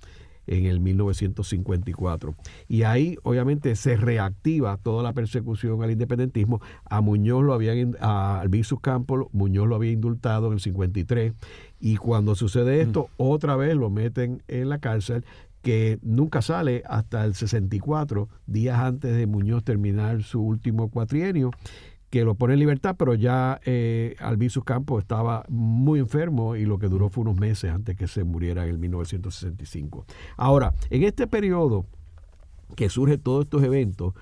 en 0.48 0.66
el 0.66 0.80
1954. 0.80 2.36
Y 2.68 2.82
ahí 2.82 3.16
obviamente 3.24 3.76
se 3.76 3.96
reactiva 3.96 4.78
toda 4.78 5.04
la 5.04 5.14
persecución 5.14 5.84
al 5.84 5.92
independentismo. 5.92 6.62
A 6.84 7.02
Muñoz 7.02 7.44
lo 7.44 7.54
habían, 7.54 7.96
a 8.02 8.42
Albizus 8.42 8.80
Campos, 8.80 9.28
Muñoz 9.32 9.68
lo 9.68 9.76
había 9.76 9.92
indultado 9.92 10.48
en 10.48 10.54
el 10.54 10.60
53 10.60 11.34
y 11.82 11.98
cuando 11.98 12.36
sucede 12.36 12.82
esto, 12.82 13.10
otra 13.18 13.56
vez 13.56 13.76
lo 13.76 13.90
meten 13.90 14.44
en 14.48 14.70
la 14.70 14.78
cárcel 14.78 15.26
que 15.62 16.00
nunca 16.02 16.42
sale 16.42 16.84
hasta 16.88 17.26
el 17.26 17.36
64, 17.36 18.30
días 18.46 18.80
antes 18.80 19.16
de 19.16 19.28
Muñoz 19.28 19.64
terminar 19.64 20.24
su 20.24 20.42
último 20.42 20.90
cuatrienio 20.90 21.52
que 22.12 22.26
lo 22.26 22.36
pone 22.36 22.54
en 22.54 22.60
libertad, 22.60 22.96
pero 23.00 23.16
ya 23.16 23.60
eh, 23.66 24.16
Albizu 24.20 24.64
Campos 24.64 25.02
estaba 25.02 25.46
muy 25.48 26.00
enfermo 26.00 26.56
y 26.56 26.66
lo 26.66 26.78
que 26.78 26.88
duró 26.88 27.10
fue 27.10 27.22
unos 27.22 27.40
meses 27.40 27.72
antes 27.72 27.96
que 27.96 28.08
se 28.08 28.26
muriera 28.26 28.64
en 28.64 28.72
el 28.72 28.78
1965. 28.78 30.06
Ahora, 30.36 30.74
en 30.90 31.04
este 31.04 31.26
periodo 31.26 31.86
que 32.76 32.90
surge 32.90 33.18
todos 33.18 33.46
estos 33.46 33.64
eventos, 33.64 34.14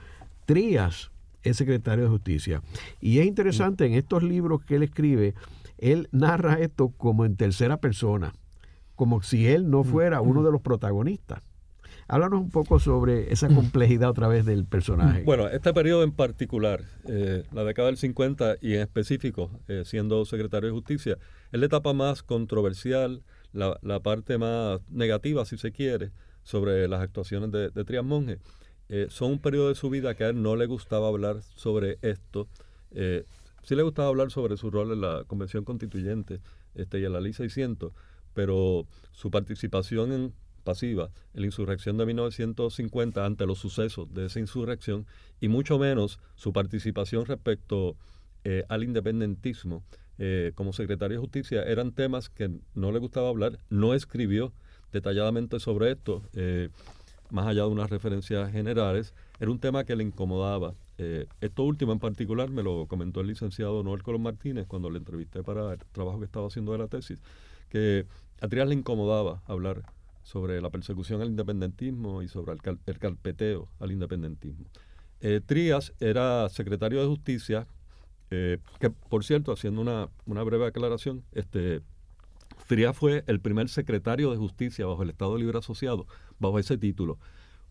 Trías 0.46 1.12
es 1.42 1.58
secretario 1.58 2.06
de 2.06 2.10
Justicia. 2.12 2.62
Y 3.02 3.20
es 3.20 3.26
interesante, 3.26 3.86
en 3.86 3.94
estos 3.94 4.24
libros 4.24 4.62
que 4.62 4.76
él 4.76 4.84
escribe, 4.84 5.34
él 5.82 6.10
narra 6.12 6.60
esto 6.60 6.90
como 6.90 7.26
en 7.26 7.36
tercera 7.36 7.78
persona, 7.78 8.34
como 8.96 9.22
si 9.22 9.48
él 9.48 9.70
no 9.70 9.84
fuera 9.84 10.22
uno 10.22 10.44
de 10.44 10.52
los 10.52 10.62
protagonistas. 10.62 11.42
Háblanos 12.08 12.42
un 12.42 12.50
poco 12.50 12.80
sobre 12.80 13.32
esa 13.32 13.48
complejidad 13.50 14.10
otra 14.10 14.28
vez 14.28 14.44
del 14.44 14.66
personaje. 14.66 15.22
Bueno, 15.24 15.48
este 15.48 15.72
periodo 15.74 16.04
en 16.04 16.12
particular, 16.12 16.82
eh, 17.08 17.44
la 17.52 17.64
década 17.64 17.88
del 17.88 17.98
50 17.98 18.56
y 18.62 18.74
en 18.74 18.82
específico, 18.82 19.52
eh, 19.68 19.84
siendo 19.86 20.26
secretario 20.26 20.70
de 20.70 20.74
Justicia, 20.74 21.18
es 21.52 21.60
la 21.60 21.68
etapa 21.68 21.94
más 21.94 22.24
controversial, 22.24 23.22
la, 23.54 24.00
parte 24.02 24.40
más 24.40 24.80
negativa, 24.90 25.46
si 25.46 25.58
se 25.58 25.72
quiere, 25.72 26.12
sobre 26.42 26.88
las 26.88 27.02
actuaciones 27.02 27.52
de, 27.52 27.70
de 27.70 27.86
Trias 27.86 28.04
Monge. 28.04 28.40
Eh, 28.90 29.06
son 29.12 29.34
un 29.34 29.40
periodo 29.40 29.70
de 29.70 29.76
su 29.76 29.92
vida 29.92 30.16
que 30.16 30.24
a 30.24 30.30
él 30.30 30.42
no 30.42 30.56
le 30.56 30.66
gustaba 30.66 31.08
hablar 31.10 31.44
sobre 31.44 32.00
esto. 32.02 32.48
Sí 33.70 33.76
le 33.76 33.84
gustaba 33.84 34.08
hablar 34.08 34.32
sobre 34.32 34.58
su 34.58 34.72
rol 34.72 34.94
en 34.94 35.02
la 35.02 35.26
Convención 35.28 35.64
Constituyente 35.64 36.42
este, 36.74 37.02
y 37.02 37.06
en 37.06 37.14
la 37.14 37.22
Ley 37.22 37.34
600, 37.34 37.94
pero 38.34 38.88
su 39.12 39.30
participación 39.30 40.12
en 40.12 40.34
pasiva 40.64 41.12
en 41.36 41.42
la 41.42 41.46
insurrección 41.46 41.96
de 41.96 42.08
1950 42.08 43.24
ante 43.24 43.46
los 43.46 43.60
sucesos 43.60 44.12
de 44.12 44.26
esa 44.26 44.40
insurrección 44.40 45.06
y 45.40 45.50
mucho 45.50 45.78
menos 45.78 46.20
su 46.34 46.52
participación 46.52 47.28
respecto 47.28 47.96
eh, 48.44 48.64
al 48.70 48.84
independentismo 48.84 49.84
eh, 50.18 50.52
como 50.56 50.74
secretario 50.74 51.18
de 51.18 51.22
justicia 51.22 51.62
eran 51.62 51.92
temas 51.92 52.28
que 52.30 52.50
no 52.74 52.92
le 52.92 52.98
gustaba 52.98 53.30
hablar, 53.30 53.60
no 53.70 53.94
escribió 53.94 54.52
detalladamente 54.92 55.60
sobre 55.60 55.92
esto, 55.92 56.24
eh, 56.34 56.70
más 57.30 57.46
allá 57.46 57.62
de 57.62 57.68
unas 57.68 57.92
referencias 57.92 58.52
generales, 58.52 59.14
era 59.40 59.52
un 59.52 59.60
tema 59.60 59.84
que 59.84 59.96
le 59.96 60.04
incomodaba. 60.04 60.74
Esto 61.42 61.64
último 61.64 61.94
en 61.94 62.00
particular 62.00 62.50
me 62.50 62.62
lo 62.62 62.86
comentó 62.88 63.22
el 63.22 63.28
licenciado 63.28 63.84
Noel 63.84 64.04
Colón 64.04 64.24
Martínez 64.24 64.68
cuando 64.68 64.90
le 64.90 64.98
entrevisté 64.98 65.44
para 65.44 65.74
el 65.74 65.80
trabajo 65.92 66.20
que 66.20 66.26
estaba 66.26 66.48
haciendo 66.48 66.74
de 66.74 66.78
la 66.78 66.88
tesis, 66.88 67.22
que 67.70 68.06
a 68.42 68.48
Trias 68.48 68.68
le 68.68 68.76
incomodaba 68.76 69.42
hablar 69.46 69.84
sobre 70.30 70.62
la 70.62 70.70
persecución 70.70 71.22
al 71.22 71.30
independentismo 71.30 72.22
y 72.22 72.28
sobre 72.28 72.54
el, 72.54 73.00
carpeteo 73.00 73.68
al 73.80 73.92
independentismo. 73.92 74.66
Eh, 75.22 75.42
Trías 75.44 75.94
era 76.00 76.48
secretario 76.50 77.02
de 77.02 77.08
Justicia, 77.08 77.68
eh, 78.30 78.60
que 78.80 78.92
por 78.92 79.26
cierto, 79.26 79.52
haciendo 79.52 79.82
una, 79.82 80.44
breve 80.44 80.68
aclaración, 80.68 81.24
este, 81.32 81.82
Trías 82.68 82.96
fue 82.96 83.24
el 83.26 83.40
primer 83.40 83.70
secretario 83.70 84.30
de 84.30 84.38
Justicia 84.38 84.86
bajo 84.86 85.02
el 85.02 85.10
Estado 85.10 85.36
Libre 85.36 85.58
Asociado, 85.58 86.06
bajo 86.38 86.60
ese 86.60 86.78
título. 86.78 87.18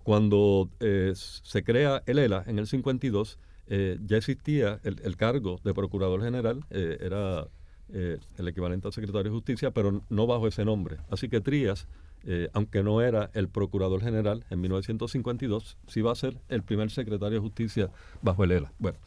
Cuando 0.09 0.71
eh, 0.81 1.13
se 1.15 1.63
crea 1.63 2.03
el 2.07 2.19
ELA 2.19 2.43
en 2.47 2.59
el 2.59 2.67
52, 2.67 3.39
ya 3.69 4.17
existía 4.17 4.81
el, 4.83 5.17
cargo 5.19 5.61
de 5.63 5.75
Procurador 5.75 6.23
General, 6.23 6.65
era 6.71 7.47
el 7.91 8.49
equivalente 8.49 8.89
al 8.89 8.95
secretario 8.95 9.25
de 9.25 9.37
Justicia, 9.37 9.71
pero 9.73 10.01
no 10.09 10.27
bajo 10.27 10.49
ese 10.49 10.65
nombre. 10.65 10.97
Así 11.11 11.29
que 11.29 11.43
Trías 11.43 11.87
eh, 12.25 12.51
aunque 12.53 12.83
no 12.83 13.01
era 13.01 13.31
el 13.35 13.49
procurador 13.49 14.03
general 14.03 14.45
en 14.51 14.61
1952, 14.61 15.77
sí 15.87 16.01
va 16.03 16.13
a 16.13 16.17
ser 16.17 16.37
el 16.49 16.63
primer 16.63 16.91
secretario 16.91 17.39
de 17.39 17.41
justicia 17.41 17.91
bajo 18.23 18.45
el 18.45 18.53
ELA. 18.53 18.73
Bueno, 18.79 18.99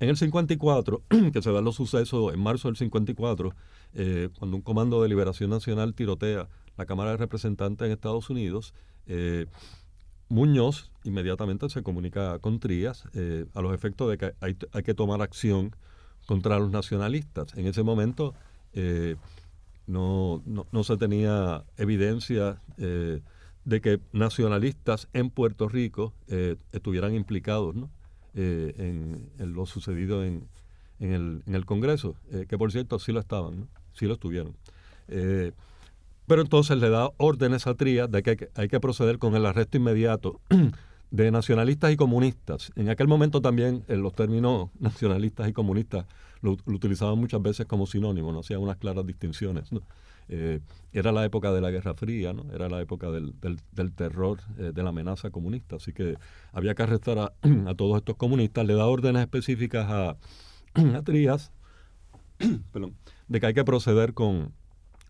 en 0.00 0.08
el 0.08 0.16
54, 0.16 1.02
que 1.32 1.42
se 1.42 1.52
dan 1.52 1.64
los 1.64 1.76
sucesos 1.76 2.34
en 2.34 2.40
marzo 2.40 2.68
del 2.68 2.76
54, 2.76 3.54
eh, 3.94 4.28
cuando 4.38 4.56
un 4.56 4.62
comando 4.62 5.02
de 5.02 5.08
liberación 5.08 5.50
nacional 5.50 5.94
tirotea 5.94 6.48
la 6.76 6.86
Cámara 6.86 7.12
de 7.12 7.16
Representantes 7.16 7.86
en 7.86 7.92
Estados 7.92 8.28
Unidos, 8.28 8.74
eh, 9.06 9.46
Muñoz 10.28 10.90
inmediatamente 11.04 11.68
se 11.70 11.82
comunica 11.82 12.38
con 12.38 12.60
Trías 12.60 13.04
a 13.54 13.62
los 13.62 13.74
efectos 13.74 14.10
de 14.10 14.18
que 14.18 14.34
hay, 14.40 14.56
hay, 14.72 14.82
que 14.82 14.94
tomar 14.94 15.22
acción 15.22 15.74
contra 16.26 16.58
los 16.58 16.70
nacionalistas. 16.70 17.56
En 17.56 17.66
ese 17.66 17.82
momento 17.82 18.34
no, 19.88 20.42
no, 20.44 20.84
se 20.84 20.96
tenía 20.96 21.64
evidencia 21.78 22.60
eh, 22.76 23.20
de 23.64 23.80
que 23.80 24.00
nacionalistas 24.12 25.08
en 25.14 25.30
Puerto 25.30 25.68
Rico 25.68 26.12
eh, 26.28 26.56
estuvieran 26.72 27.14
implicados 27.14 27.74
eh, 28.34 28.74
en, 29.38 29.54
lo 29.54 29.66
sucedido 29.66 30.24
en, 30.24 30.46
en, 31.00 31.12
el, 31.12 31.42
en 31.46 31.54
el 31.54 31.64
Congreso, 31.64 32.16
que 32.48 32.58
por 32.58 32.70
cierto 32.70 32.98
sí 32.98 33.12
lo 33.12 33.20
estaban, 33.20 33.60
¿no? 33.60 33.68
sí 33.94 34.06
lo 34.06 34.12
estuvieron. 34.12 34.54
Pero 36.28 36.42
entonces 36.42 36.76
le 36.78 36.90
da 36.90 37.10
órdenes 37.16 37.66
a 37.66 37.74
Trías 37.74 38.10
de 38.10 38.22
que 38.22 38.50
hay 38.54 38.68
que 38.68 38.78
proceder 38.78 39.18
con 39.18 39.34
el 39.34 39.46
arresto 39.46 39.78
inmediato 39.78 40.40
de 41.10 41.30
nacionalistas 41.30 41.90
y 41.90 41.96
comunistas. 41.96 42.70
En 42.76 42.90
aquel 42.90 43.08
momento 43.08 43.40
también 43.40 43.82
los 43.88 44.14
términos 44.14 44.68
nacionalistas 44.78 45.48
y 45.48 45.52
comunistas 45.52 46.06
lo, 46.42 46.52
utilizaban 46.66 47.18
muchas 47.18 47.42
veces 47.42 47.66
como 47.66 47.86
sinónimo, 47.86 48.30
no 48.30 48.40
hacían 48.40 48.60
unas 48.60 48.76
claras 48.76 49.06
distinciones. 49.06 49.70
Eh, 50.28 50.60
era 50.92 51.10
la 51.10 51.24
época 51.24 51.50
de 51.52 51.62
la 51.62 51.70
Guerra 51.70 51.94
Fría, 51.94 52.34
¿no? 52.34 52.44
era 52.52 52.68
la 52.68 52.82
época 52.82 53.10
del, 53.10 53.32
terror, 53.94 54.40
eh, 54.58 54.72
de 54.74 54.82
la 54.82 54.90
amenaza 54.90 55.30
comunista, 55.30 55.76
así 55.76 55.94
que 55.94 56.16
había 56.52 56.74
que 56.74 56.82
arrestar 56.82 57.18
a, 57.18 57.32
a 57.66 57.74
todos 57.74 57.96
estos 57.96 58.16
comunistas, 58.16 58.66
le 58.66 58.74
da 58.74 58.84
órdenes 58.84 59.22
específicas 59.22 59.86
a, 59.88 60.16
a 60.96 61.02
Trías 61.02 61.50
de 63.28 63.40
que 63.40 63.46
hay 63.46 63.54
que 63.54 63.64
proceder 63.64 64.12
con, 64.12 64.52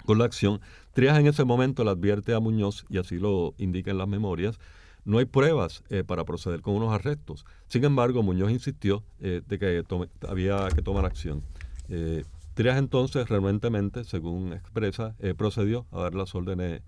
con 0.09 0.17
la 0.17 0.25
acción. 0.25 0.63
Trías 0.95 1.19
en 1.19 1.27
ese 1.27 1.45
momento 1.45 1.85
le 1.85 1.91
advierte 1.91 2.33
a 2.33 2.41
Muñoz, 2.41 2.87
y 2.89 2.97
así 2.97 3.19
lo 3.19 3.53
indica 3.59 3.91
en 3.91 3.99
las 3.99 4.09
memorias, 4.09 4.59
no 5.05 5.19
hay 5.19 5.27
pruebas 5.27 5.85
eh, 5.91 6.03
para 6.03 6.25
proceder 6.25 6.63
con 6.63 6.77
unos 6.77 6.95
arrestos. 6.95 7.45
Sin 7.67 7.85
embargo, 7.85 8.23
Muñoz 8.23 8.51
insistió 8.51 9.05
eh, 9.21 9.43
de 9.47 9.59
que 9.59 9.85
había 10.27 10.67
que 10.75 10.81
tomar 10.81 11.05
acción. 11.05 11.43
Eh, 11.91 12.25
Trias 12.55 12.79
entonces, 12.79 13.29
realmente, 13.29 14.03
según 14.05 14.55
expresa, 14.55 15.15
procedió 15.37 15.85
a 15.93 16.01
dar 16.01 16.15
las 16.15 16.35
órdenes 16.35 16.81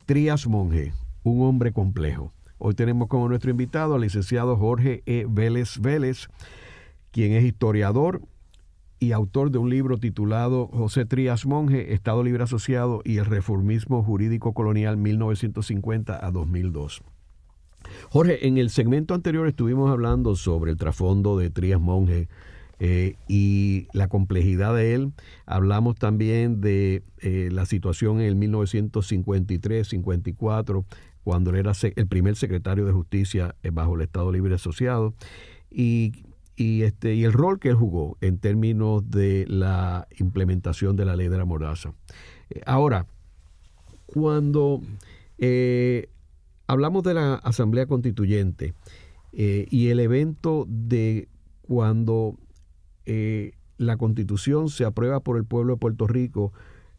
Trías 0.08 0.46
Monge, 0.46 0.94
un 1.22 1.42
hombre 1.42 1.70
complejo. 1.70 2.32
Hoy 2.56 2.72
tenemos 2.72 3.08
como 3.08 3.28
nuestro 3.28 3.50
invitado 3.50 3.94
al 3.94 4.00
licenciado 4.00 4.56
Jorge 4.56 5.02
E. 5.04 5.26
Vélez 5.28 5.78
Vélez, 5.80 6.28
quien 7.10 7.32
es 7.32 7.44
historiador 7.44 8.22
y 8.98 9.12
autor 9.12 9.50
de 9.50 9.58
un 9.58 9.68
libro 9.68 9.98
titulado 9.98 10.68
José 10.68 11.04
Trías 11.04 11.44
Monge, 11.44 11.92
Estado 11.92 12.22
Libre 12.22 12.44
Asociado 12.44 13.02
y 13.04 13.18
el 13.18 13.26
Reformismo 13.26 14.02
Jurídico 14.02 14.54
Colonial 14.54 14.96
1950 14.96 16.26
a 16.26 16.30
2002. 16.30 17.02
Jorge, 18.08 18.48
en 18.48 18.56
el 18.56 18.70
segmento 18.70 19.12
anterior 19.12 19.46
estuvimos 19.46 19.90
hablando 19.90 20.36
sobre 20.36 20.70
el 20.70 20.78
trasfondo 20.78 21.36
de 21.36 21.50
Trías 21.50 21.82
Monge, 21.82 22.30
eh, 22.80 23.16
y 23.26 23.88
la 23.92 24.06
complejidad 24.08 24.76
de 24.76 24.94
él. 24.94 25.12
Hablamos 25.46 25.96
también 25.96 26.60
de 26.60 27.02
eh, 27.18 27.48
la 27.50 27.66
situación 27.66 28.20
en 28.20 28.26
el 28.26 28.36
1953-54, 28.36 30.84
cuando 31.24 31.50
él 31.50 31.56
era 31.56 31.72
el 31.96 32.06
primer 32.06 32.36
secretario 32.36 32.86
de 32.86 32.92
justicia 32.92 33.56
eh, 33.64 33.70
bajo 33.70 33.96
el 33.96 34.02
Estado 34.02 34.30
Libre 34.30 34.54
Asociado, 34.54 35.12
y, 35.70 36.12
este, 36.56 37.14
y 37.14 37.24
el 37.24 37.32
rol 37.32 37.58
que 37.58 37.70
él 37.70 37.74
jugó 37.74 38.16
en 38.20 38.38
términos 38.38 39.10
de 39.10 39.44
la 39.48 40.06
implementación 40.18 40.94
de 40.96 41.04
la 41.04 41.16
ley 41.16 41.26
de 41.28 41.38
la 41.38 41.44
mordaza. 41.44 41.94
ahora, 42.64 43.06
cuando 44.06 44.80
hablamos 46.66 47.02
de 47.02 47.14
la 47.14 47.34
Asamblea 47.34 47.86
Constituyente 47.86 48.72
y 49.32 49.88
el 49.88 50.00
evento 50.00 50.64
de 50.68 51.28
cuando 51.62 52.38
eh, 53.10 53.52
la 53.78 53.96
constitución 53.96 54.68
se 54.68 54.84
aprueba 54.84 55.20
por 55.20 55.38
el 55.38 55.44
pueblo 55.44 55.74
de 55.74 55.78
Puerto 55.78 56.06
Rico, 56.06 56.52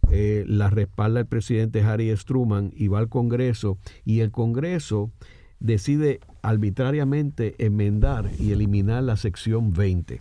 eh, 0.09 0.43
la 0.47 0.71
respalda 0.71 1.19
el 1.19 1.27
presidente 1.27 1.83
Harry 1.83 2.15
Struman 2.17 2.71
y 2.75 2.87
va 2.87 2.97
al 2.97 3.09
Congreso 3.09 3.77
y 4.05 4.21
el 4.21 4.31
Congreso 4.31 5.11
decide 5.59 6.19
arbitrariamente 6.41 7.53
enmendar 7.63 8.31
y 8.39 8.53
eliminar 8.53 9.03
la 9.03 9.17
sección 9.17 9.71
20. 9.71 10.19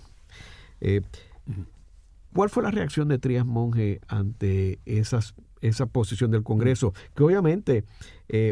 Eh, 0.83 1.01
¿Cuál 2.35 2.51
fue 2.51 2.65
la 2.65 2.71
reacción 2.71 3.09
de 3.09 3.19
Trías 3.19 3.47
Monge 3.47 4.01
ante 4.07 4.81
esa 4.85 5.87
posición 5.87 6.31
del 6.31 6.43
Congreso? 6.43 6.93
Que 7.17 7.23
obviamente 7.23 7.85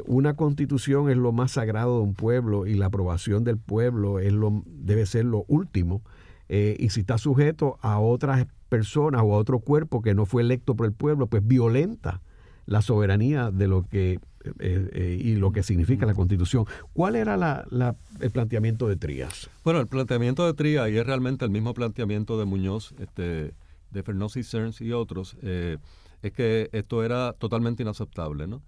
una 0.06 0.34
constitución 0.36 1.10
es 1.10 1.18
lo 1.18 1.32
más 1.32 1.52
sagrado 1.52 1.98
de 1.98 2.04
un 2.04 2.14
pueblo 2.14 2.66
y 2.66 2.74
la 2.74 2.86
aprobación 2.86 3.44
del 3.44 3.58
pueblo 3.58 4.20
es 4.20 4.32
lo, 4.32 4.62
debe 4.64 5.04
ser 5.04 5.26
lo 5.26 5.44
último 5.48 6.02
eh, 6.48 6.76
y 6.78 6.90
si 6.90 7.00
está 7.00 7.18
sujeto 7.18 7.78
a 7.82 7.98
otras 7.98 8.46
personas 8.68 9.22
o 9.24 9.34
a 9.34 9.38
otro 9.38 9.60
cuerpo 9.60 10.02
que 10.02 10.14
no 10.14 10.26
fue 10.26 10.42
electo 10.42 10.74
por 10.74 10.86
el 10.86 10.92
pueblo, 10.92 11.26
pues 11.26 11.46
violenta 11.46 12.22
la 12.66 12.82
soberanía 12.82 13.50
de 13.50 13.68
lo 13.68 13.82
que 13.82 14.18
eh, 14.60 14.90
eh, 14.92 15.18
y 15.20 15.34
lo 15.36 15.50
que 15.50 15.62
significa 15.62 16.06
la 16.06 16.14
Constitución. 16.14 16.66
¿Cuál 16.92 17.16
era 17.16 17.64
el 18.20 18.30
planteamiento 18.30 18.88
de 18.88 18.96
Trías? 18.96 19.50
Bueno, 19.64 19.80
el 19.80 19.88
planteamiento 19.88 20.46
de 20.46 20.54
Trías, 20.54 20.88
y 20.90 20.96
es 20.98 21.06
realmente 21.06 21.44
el 21.44 21.50
mismo 21.50 21.74
planteamiento 21.74 22.38
de 22.38 22.44
Muñoz, 22.44 22.94
este, 22.98 23.54
de 23.90 24.28
y 24.36 24.42
Cerns 24.42 24.80
y 24.80 24.92
otros, 24.92 25.36
es 25.42 26.32
que 26.32 26.68
esto 26.72 27.04
era 27.04 27.32
totalmente 27.32 27.82
inaceptable. 27.82 28.46
¿no? 28.46 28.62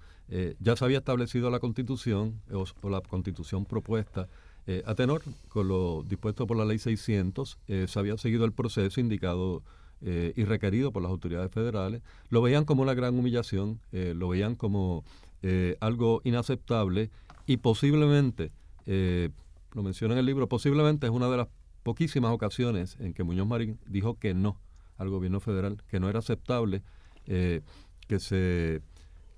ya 0.59 0.77
se 0.77 0.85
había 0.85 0.99
establecido 0.99 1.49
la 1.51 1.61
Constitución, 1.61 2.41
o 2.51 2.91
la 2.91 3.01
Constitución 3.01 3.64
propuesta, 3.64 4.29
eh, 4.70 4.83
a 4.85 4.94
tenor 4.94 5.22
con 5.48 5.66
lo 5.66 6.04
dispuesto 6.07 6.46
por 6.46 6.59
la 6.59 6.66
ley 6.66 6.78
600, 6.78 7.57
eh, 7.68 7.87
se 7.88 7.98
había 7.98 8.18
seguido 8.18 8.44
el 8.44 8.52
proceso 8.52 9.00
indicado 9.00 9.62
eh, 10.02 10.35
y 10.37 10.44
requerido 10.44 10.92
por 10.92 11.02
las 11.02 11.09
autoridades 11.09 11.50
federales. 11.50 12.02
Lo 12.28 12.42
veían 12.42 12.66
como 12.66 12.83
una 12.83 12.92
gran 12.92 13.18
humillación, 13.18 13.81
lo 13.90 14.28
veían 14.28 14.57
como 14.57 15.04
algo 15.81 16.20
inaceptable 16.24 17.09
y 17.46 17.57
posiblemente, 17.57 18.52
lo 18.85 19.83
menciona 19.83 20.12
en 20.12 20.20
el 20.20 20.26
libro, 20.26 20.50
posiblemente 20.50 21.07
es 21.07 21.12
una 21.12 21.31
de 21.31 21.38
las 21.38 21.48
poquísimas 21.83 22.33
ocasiones 22.33 22.98
en 23.00 23.14
que 23.14 23.22
Muñoz 23.22 23.46
Marín 23.46 23.78
dijo 23.87 24.18
que 24.18 24.35
no 24.35 24.61
al 24.98 25.09
gobierno 25.09 25.40
federal, 25.40 25.83
que 25.88 25.98
no 25.98 26.11
era 26.11 26.18
aceptable 26.18 26.83
que 27.24 28.18
se 28.18 28.83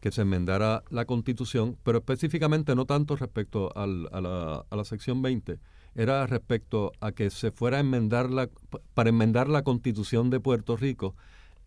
que 0.00 0.10
se 0.10 0.22
enmendara 0.22 0.82
la 0.90 1.04
constitución, 1.04 1.76
pero 1.82 1.98
específicamente 1.98 2.74
no 2.74 2.86
tanto 2.86 3.16
respecto 3.16 3.70
a, 3.76 3.86
la, 3.86 4.64
a, 4.68 4.76
la, 4.76 4.84
sección 4.84 5.20
20, 5.20 5.58
era 5.94 6.26
respecto 6.26 6.92
a 7.00 7.12
que 7.12 7.28
se 7.30 7.50
fuera 7.50 7.76
a 7.76 7.80
enmendar 7.80 8.30
la, 8.30 8.48
para 8.94 9.10
enmendar 9.10 9.48
la 9.48 9.62
constitución 9.62 10.30
de 10.30 10.40
Puerto 10.40 10.76
Rico, 10.76 11.14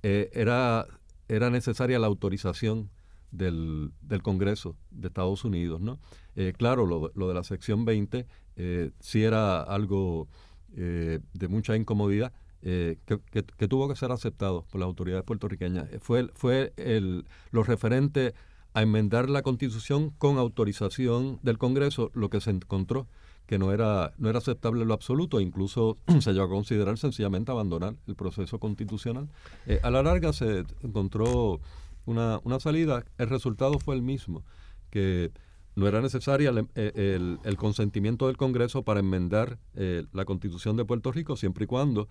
eh, 0.02 0.32
era, 0.34 0.88
era 1.28 1.52
necesaria 1.52 2.00
la 2.00 2.08
autorización 2.08 2.90
del, 3.32 3.92
del, 4.02 4.24
Congreso 4.24 4.76
de 4.90 5.08
Estados 5.08 5.46
Unidos. 5.46 5.80
¿no? 5.80 6.00
Eh, 6.36 6.54
claro, 6.58 6.88
lo, 6.88 7.12
lo, 7.14 7.28
de 7.28 7.34
la 7.36 7.44
sección 7.44 7.86
20 7.86 8.26
eh, 8.56 8.92
sí 9.00 9.24
era 9.24 9.62
algo 9.62 10.28
de 10.76 11.48
mucha 11.50 11.76
incomodidad, 11.76 12.34
eh, 12.66 12.98
que, 13.06 13.68
tuvo 13.68 13.90
que 13.90 13.96
ser 13.98 14.14
aceptado 14.14 14.66
por 14.72 14.80
las 14.80 14.88
autoridades 14.88 15.26
puertorriqueñas. 15.26 15.92
Eh, 15.92 16.00
fue, 16.00 16.30
fue 16.34 16.72
el, 16.78 17.26
lo 17.52 17.64
referente 17.64 18.34
a 18.74 18.82
enmendar 18.82 19.30
la 19.30 19.42
constitución 19.42 20.12
con 20.12 20.38
autorización 20.38 21.40
del 21.44 21.58
Congreso, 21.58 22.10
lo 22.14 22.30
que 22.30 22.40
se 22.40 22.52
encontró 22.52 23.08
que 23.48 23.60
no 23.60 23.74
era, 23.74 24.14
no 24.18 24.30
era 24.30 24.38
aceptable 24.38 24.84
en 24.84 24.88
lo 24.88 24.94
absoluto, 24.94 25.42
incluso 25.42 25.98
se 26.22 26.32
llegó 26.32 26.46
a 26.46 26.50
considerar 26.50 26.98
sencillamente 26.98 27.52
abandonar 27.52 27.96
el 28.08 28.16
proceso 28.16 28.58
constitucional. 28.60 29.28
Eh, 29.66 29.82
a 29.84 29.92
la 29.92 30.02
larga 30.02 30.32
se 30.32 30.64
encontró 30.84 31.60
una, 32.06 32.40
una 32.46 32.62
salida, 32.62 33.04
el 33.18 33.28
resultado 33.28 33.78
fue 33.78 33.96
el 33.96 34.02
mismo, 34.02 34.46
que 34.90 35.32
no 35.76 35.86
era 35.86 36.00
necesaria 36.00 36.52
el, 36.76 37.40
el, 37.44 37.58
consentimiento 37.58 38.28
del 38.28 38.38
Congreso 38.38 38.84
para 38.84 39.02
enmendar 39.02 39.58
la 39.74 40.24
Constitución 40.24 40.78
de 40.78 40.86
Puerto 40.86 41.12
Rico, 41.12 41.36
siempre 41.36 41.64
y 41.64 41.68
cuando 41.68 42.08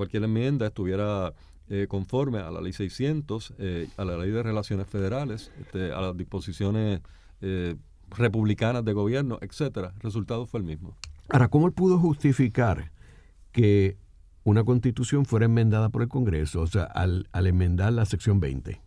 cualquier 0.00 0.24
enmienda 0.24 0.68
estuviera 0.68 1.34
eh, 1.68 1.86
conforme 1.86 2.38
a 2.38 2.50
la 2.50 2.62
ley 2.62 2.72
600, 2.72 3.52
eh, 3.58 3.86
a 3.98 4.04
la 4.06 4.16
ley 4.16 4.30
de 4.30 4.42
relaciones 4.42 4.86
federales, 4.86 5.52
este, 5.60 5.92
a 5.92 6.00
las 6.00 6.16
disposiciones 6.16 7.02
eh, 7.42 7.76
republicanas 8.08 8.82
de 8.82 8.94
gobierno, 8.94 9.38
etcétera. 9.42 9.92
El 9.96 10.00
resultado 10.00 10.46
fue 10.46 10.60
el 10.60 10.64
mismo. 10.64 10.96
Ahora, 11.28 11.48
¿cómo 11.48 11.66
él 11.66 11.74
pudo 11.74 11.98
justificar 11.98 12.92
que 13.52 13.98
una 14.42 14.64
constitución 14.64 15.26
fuera 15.26 15.44
enmendada 15.44 15.90
por 15.90 16.00
el 16.00 16.08
Congreso, 16.08 16.62
o 16.62 16.66
sea, 16.66 16.84
al, 16.84 17.28
enmendar 17.34 17.92
la 17.92 18.06
sección 18.06 18.40
20? 18.40 18.80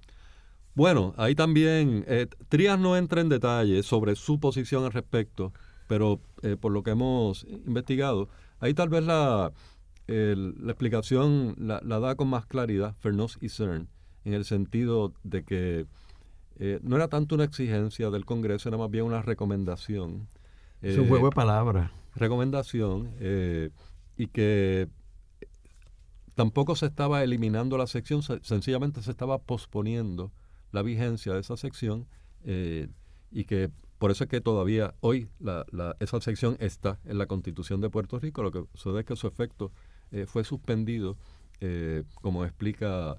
Bueno, 0.74 1.14
ahí 1.18 1.36
también, 1.36 2.04
Trías 2.50 2.80
no 2.80 2.98
entra 2.98 3.22
en 3.22 3.30
detalle 3.30 3.84
sobre 3.84 4.16
su 4.16 4.40
posición 4.40 4.84
al 4.84 4.92
respecto, 4.92 5.54
pero 5.88 6.20
por 6.60 6.72
lo 6.72 6.82
que 6.82 6.90
hemos 6.90 7.46
investigado, 7.68 8.30
ahí 8.60 8.74
tal 8.74 8.90
vez 8.90 9.04
la, 9.04 9.52
la 10.08 10.72
explicación 10.72 11.56
la, 11.58 11.80
da 11.82 12.16
con 12.16 12.28
más 12.28 12.46
claridad 12.46 12.96
Fernos 13.00 13.38
y 13.42 13.50
CERN, 13.50 13.88
en 14.26 14.34
el 14.34 14.46
sentido 14.46 15.14
de 15.24 15.44
que 15.44 15.86
eh, 16.58 16.80
no 16.84 16.96
era 16.96 17.08
tanto 17.08 17.36
una 17.36 17.46
exigencia 17.46 18.10
del 18.10 18.26
Congreso, 18.26 18.70
era 18.70 18.78
más 18.78 18.92
bien 18.92 19.06
una 19.06 19.22
recomendación. 19.22 20.28
es 20.82 20.98
un 20.98 21.08
juego 21.08 21.30
de 21.30 21.36
palabras. 21.36 21.92
Recomendación, 22.16 23.12
eh, 23.20 23.72
y 24.18 24.28
que 24.28 24.88
tampoco 26.36 26.76
se 26.76 26.86
estaba 26.86 27.24
eliminando 27.24 27.78
la 27.78 27.88
sección, 27.88 28.22
sencillamente 28.22 29.02
se 29.02 29.12
estaba 29.12 29.40
posponiendo 29.40 30.32
la 30.72 30.82
vigencia 30.82 31.34
de 31.34 31.40
esa 31.40 31.58
sección 31.58 32.08
eh, 32.44 32.88
y 33.32 33.46
que 33.46 33.72
por 33.98 34.12
eso 34.12 34.26
es 34.26 34.30
que 34.30 34.42
todavía 34.42 34.96
hoy 35.00 35.30
esa 36.00 36.20
sección 36.20 36.58
está 36.60 37.00
en 37.06 37.18
la 37.18 37.26
Constitución 37.26 37.80
de 37.80 37.90
Puerto 37.90 38.20
Rico. 38.20 38.44
Lo 38.44 38.52
que 38.52 38.66
sucede 38.74 39.00
es 39.00 39.06
que 39.06 39.16
su 39.16 39.28
efecto 39.28 39.72
fue 40.28 40.44
suspendido, 40.44 41.18
como 42.22 42.46
explica 42.46 43.18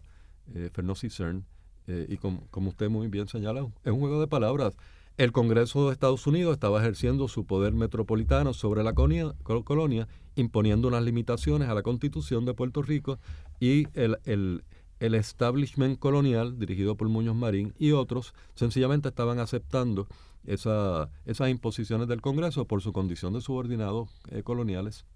Fernando 0.73 0.95
Cern, 0.95 1.45
y 1.87 2.17
como 2.17 2.69
usted 2.69 2.89
muy 2.89 3.09
bien 3.09 3.29
señala, 3.29 3.67
es 3.85 3.93
un 3.93 4.01
juego 4.01 4.21
de 4.21 4.27
palabras. 4.27 4.77
El 5.17 5.31
Congreso 5.31 5.87
de 5.87 5.93
Estados 5.93 6.27
Unidos 6.27 6.55
estaba 6.55 6.81
ejerciendo 6.81 7.29
su 7.29 7.47
poder 7.47 7.73
metropolitano 7.73 8.53
sobre 8.53 8.83
la 8.83 8.95
colonia, 8.95 10.09
imponiendo 10.35 10.89
unas 10.89 11.05
limitaciones 11.05 11.69
a 11.69 11.75
la 11.75 11.83
Constitución 11.83 12.45
de 12.45 12.55
Puerto 12.55 12.83
Rico 12.83 13.21
y 13.61 13.87
el, 13.95 14.19
el, 14.25 14.65
el 14.99 15.15
establishment 15.15 16.01
colonial, 16.01 16.59
dirigido 16.59 16.97
por 16.97 17.09
Muñoz 17.09 17.37
Marín 17.37 17.75
y 17.79 17.93
otros, 17.93 18.35
sencillamente 18.57 19.09
estaban 19.09 19.39
aceptando 19.39 20.09
esa, 20.47 21.11
esas 21.27 21.49
imposiciones 21.49 22.09
del 22.09 22.21
Congreso 22.21 22.65
por 22.65 22.83
su 22.83 22.93
condición 22.93 23.35
de 23.35 23.41
subordinados 23.41 24.11
eh, 24.31 24.43
coloniales. 24.43 25.07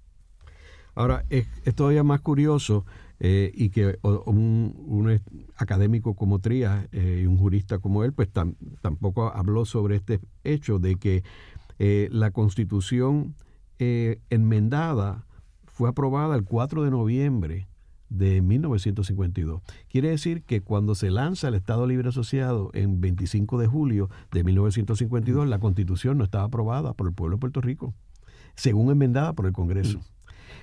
Ahora, 0.98 1.24
es, 1.30 1.46
todavía 1.76 2.02
más 2.02 2.22
curioso 2.22 2.84
eh, 3.20 3.52
y 3.54 3.70
que 3.70 4.00
un, 4.02 5.20
académico 5.54 6.14
como 6.14 6.40
Trías 6.40 6.88
eh, 6.90 7.20
y 7.22 7.26
un 7.26 7.38
jurista 7.38 7.78
como 7.78 8.02
él, 8.02 8.12
pues 8.12 8.28
tampoco 8.82 9.32
habló 9.32 9.64
sobre 9.64 9.94
este 9.94 10.18
hecho 10.42 10.80
de 10.80 10.96
que 10.96 11.22
eh, 11.78 12.08
la 12.10 12.32
constitución 12.32 13.36
enmendada 13.78 15.24
fue 15.66 15.88
aprobada 15.88 16.34
el 16.34 16.42
4 16.42 16.82
de 16.82 16.90
noviembre 16.90 17.68
de 18.08 18.42
1952. 18.42 19.62
Quiere 19.88 20.10
decir 20.10 20.42
que 20.42 20.62
cuando 20.62 20.96
se 20.96 21.12
lanza 21.12 21.46
el 21.46 21.54
Estado 21.54 21.86
Libre 21.86 22.08
Asociado 22.08 22.72
en 22.74 23.00
25 23.00 23.56
de 23.58 23.68
julio 23.68 24.10
de 24.32 24.42
1952, 24.42 25.46
la 25.46 25.60
constitución 25.60 26.18
no 26.18 26.24
estaba 26.24 26.42
aprobada 26.42 26.92
por 26.92 27.06
el 27.06 27.14
pueblo 27.14 27.36
de 27.36 27.40
Puerto 27.40 27.60
Rico, 27.60 27.94
según 28.56 28.90
enmendada 28.90 29.32
por 29.32 29.46
el 29.46 29.52
Congreso. 29.52 30.00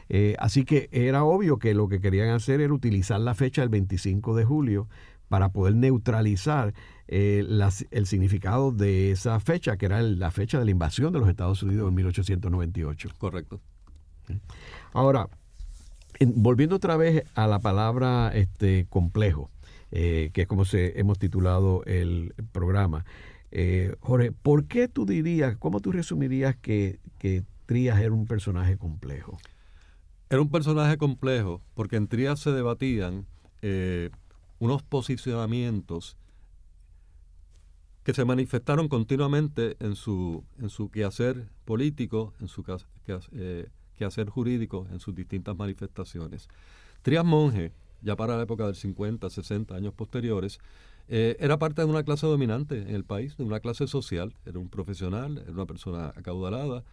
Eh, 0.10 0.36
así 0.40 0.66
que 0.66 0.90
era 0.92 1.24
obvio 1.24 1.58
que 1.58 1.74
lo 1.74 1.88
que 1.88 2.00
querían 2.00 2.30
hacer 2.30 2.62
era 2.62 2.74
utilizar 2.74 3.20
la 3.20 3.34
fecha 3.34 3.62
del 3.62 3.70
25 3.70 4.36
de 4.36 4.46
julio 4.46 4.88
para 5.30 5.50
poder 5.50 5.76
neutralizar 5.76 6.74
eh, 7.08 7.46
el 7.92 8.06
significado 8.06 8.72
de 8.72 9.12
esa 9.12 9.40
fecha, 9.40 9.78
que 9.78 9.88
era 9.88 10.02
la 10.02 10.32
fecha 10.32 10.60
de 10.60 10.66
la 10.66 10.72
invasión 10.72 11.12
de 11.14 11.20
los 11.20 11.30
Estados 11.30 11.64
Unidos 11.64 11.90
en 11.90 11.96
1898. 11.96 13.10
Correcto. 13.18 13.60
Ahora, 14.94 15.30
volviendo 16.20 16.76
otra 16.76 16.98
vez 16.98 17.24
a 17.34 17.48
la 17.48 17.60
palabra 17.60 18.32
este, 18.34 18.86
complejo, 18.90 19.50
eh, 19.92 20.30
que 20.34 20.44
es 20.44 20.48
como 20.48 20.66
se, 20.66 21.00
hemos 21.00 21.18
titulado 21.18 21.84
el 21.86 22.34
programa. 22.52 23.06
Jorge, 24.02 24.34
¿por 24.34 24.66
qué 24.66 24.90
tú 24.90 25.06
dirías, 25.06 25.56
cómo 25.56 25.80
tú 25.80 25.94
resumirías 25.94 26.58
que, 26.58 27.00
que 27.20 27.44
Trías 27.66 28.00
era 28.00 28.12
un 28.12 28.26
personaje 28.26 28.78
complejo? 28.78 29.38
Era 30.30 30.42
un 30.42 30.50
personaje 30.50 30.98
complejo 30.98 31.62
porque 31.76 31.98
en 31.98 32.08
Trías 32.08 32.40
se 32.40 32.52
debatían 32.52 33.28
eh, 33.62 34.10
unos 34.60 34.82
posicionamientos 34.82 36.18
que 38.04 38.14
se 38.14 38.26
manifestaron 38.26 38.88
continuamente 38.88 39.78
en 39.80 39.96
su, 39.96 40.44
en 40.60 40.70
su 40.70 40.90
quehacer 40.90 41.48
político, 41.64 42.34
en 42.40 42.48
su 42.48 42.64
eh, 43.34 43.68
quehacer 43.98 44.30
jurídico, 44.30 44.88
en 44.92 45.00
sus 45.00 45.14
distintas 45.14 45.56
manifestaciones. 45.56 46.48
Trías 47.04 47.26
Monge, 47.26 47.72
ya 48.02 48.16
para 48.16 48.36
la 48.36 48.44
época 48.44 48.66
del 48.66 48.76
50, 48.76 49.30
60 49.30 49.76
años 49.76 49.94
posteriores, 49.94 50.60
eh, 51.08 51.36
era 51.40 51.60
parte 51.60 51.82
de 51.82 51.88
una 51.88 52.04
clase 52.04 52.26
dominante 52.26 52.82
en 52.82 52.96
el 52.96 53.06
país, 53.06 53.38
de 53.38 53.44
una 53.44 53.60
clase 53.60 53.88
social, 53.88 54.36
era 54.46 54.58
un 54.58 54.70
profesional, 54.70 55.40
era 55.40 55.52
una 55.52 55.66
persona 55.68 56.14
acaudalada, 56.16 56.84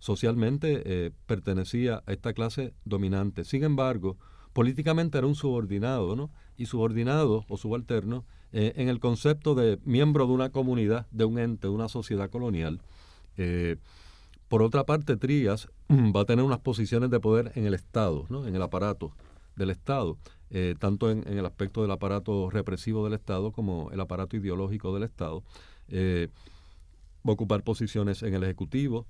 socialmente 0.00 0.82
eh, 0.84 1.12
pertenecía 1.26 2.02
a 2.06 2.12
esta 2.12 2.32
clase 2.32 2.74
dominante. 2.84 3.44
Sin 3.44 3.62
embargo, 3.62 4.16
políticamente 4.52 5.18
era 5.18 5.26
un 5.26 5.36
subordinado, 5.36 6.16
¿no? 6.16 6.30
Y 6.56 6.66
subordinado 6.66 7.44
o 7.48 7.56
subalterno 7.56 8.24
eh, 8.52 8.72
en 8.76 8.88
el 8.88 8.98
concepto 8.98 9.54
de 9.54 9.78
miembro 9.84 10.26
de 10.26 10.32
una 10.32 10.50
comunidad, 10.50 11.06
de 11.12 11.26
un 11.26 11.38
ente, 11.38 11.68
de 11.68 11.74
una 11.74 11.88
sociedad 11.88 12.28
colonial. 12.30 12.80
por 14.48 14.62
otra 14.62 14.84
parte, 14.84 15.16
Trías 15.16 15.68
va 15.88 16.22
a 16.22 16.24
tener 16.24 16.44
unas 16.44 16.58
posiciones 16.58 17.10
de 17.10 17.20
poder 17.20 17.52
en 17.54 17.66
el 17.66 17.74
Estado, 17.74 18.26
¿no? 18.28 18.46
En 18.46 18.56
el 18.56 18.62
aparato 18.62 19.12
del 19.54 19.70
Estado, 19.70 20.18
tanto 20.78 21.10
en, 21.10 21.26
el 21.26 21.46
aspecto 21.46 21.82
del 21.82 21.90
aparato 21.90 22.50
represivo 22.50 23.04
del 23.04 23.14
Estado 23.14 23.52
como 23.52 23.90
el 23.92 24.00
aparato 24.00 24.36
ideológico 24.36 24.92
del 24.92 25.04
Estado. 25.04 25.42
va 25.92 27.30
a 27.30 27.32
ocupar 27.32 27.62
posiciones 27.62 28.22
en 28.22 28.34
el 28.34 28.42
Ejecutivo, 28.42 29.06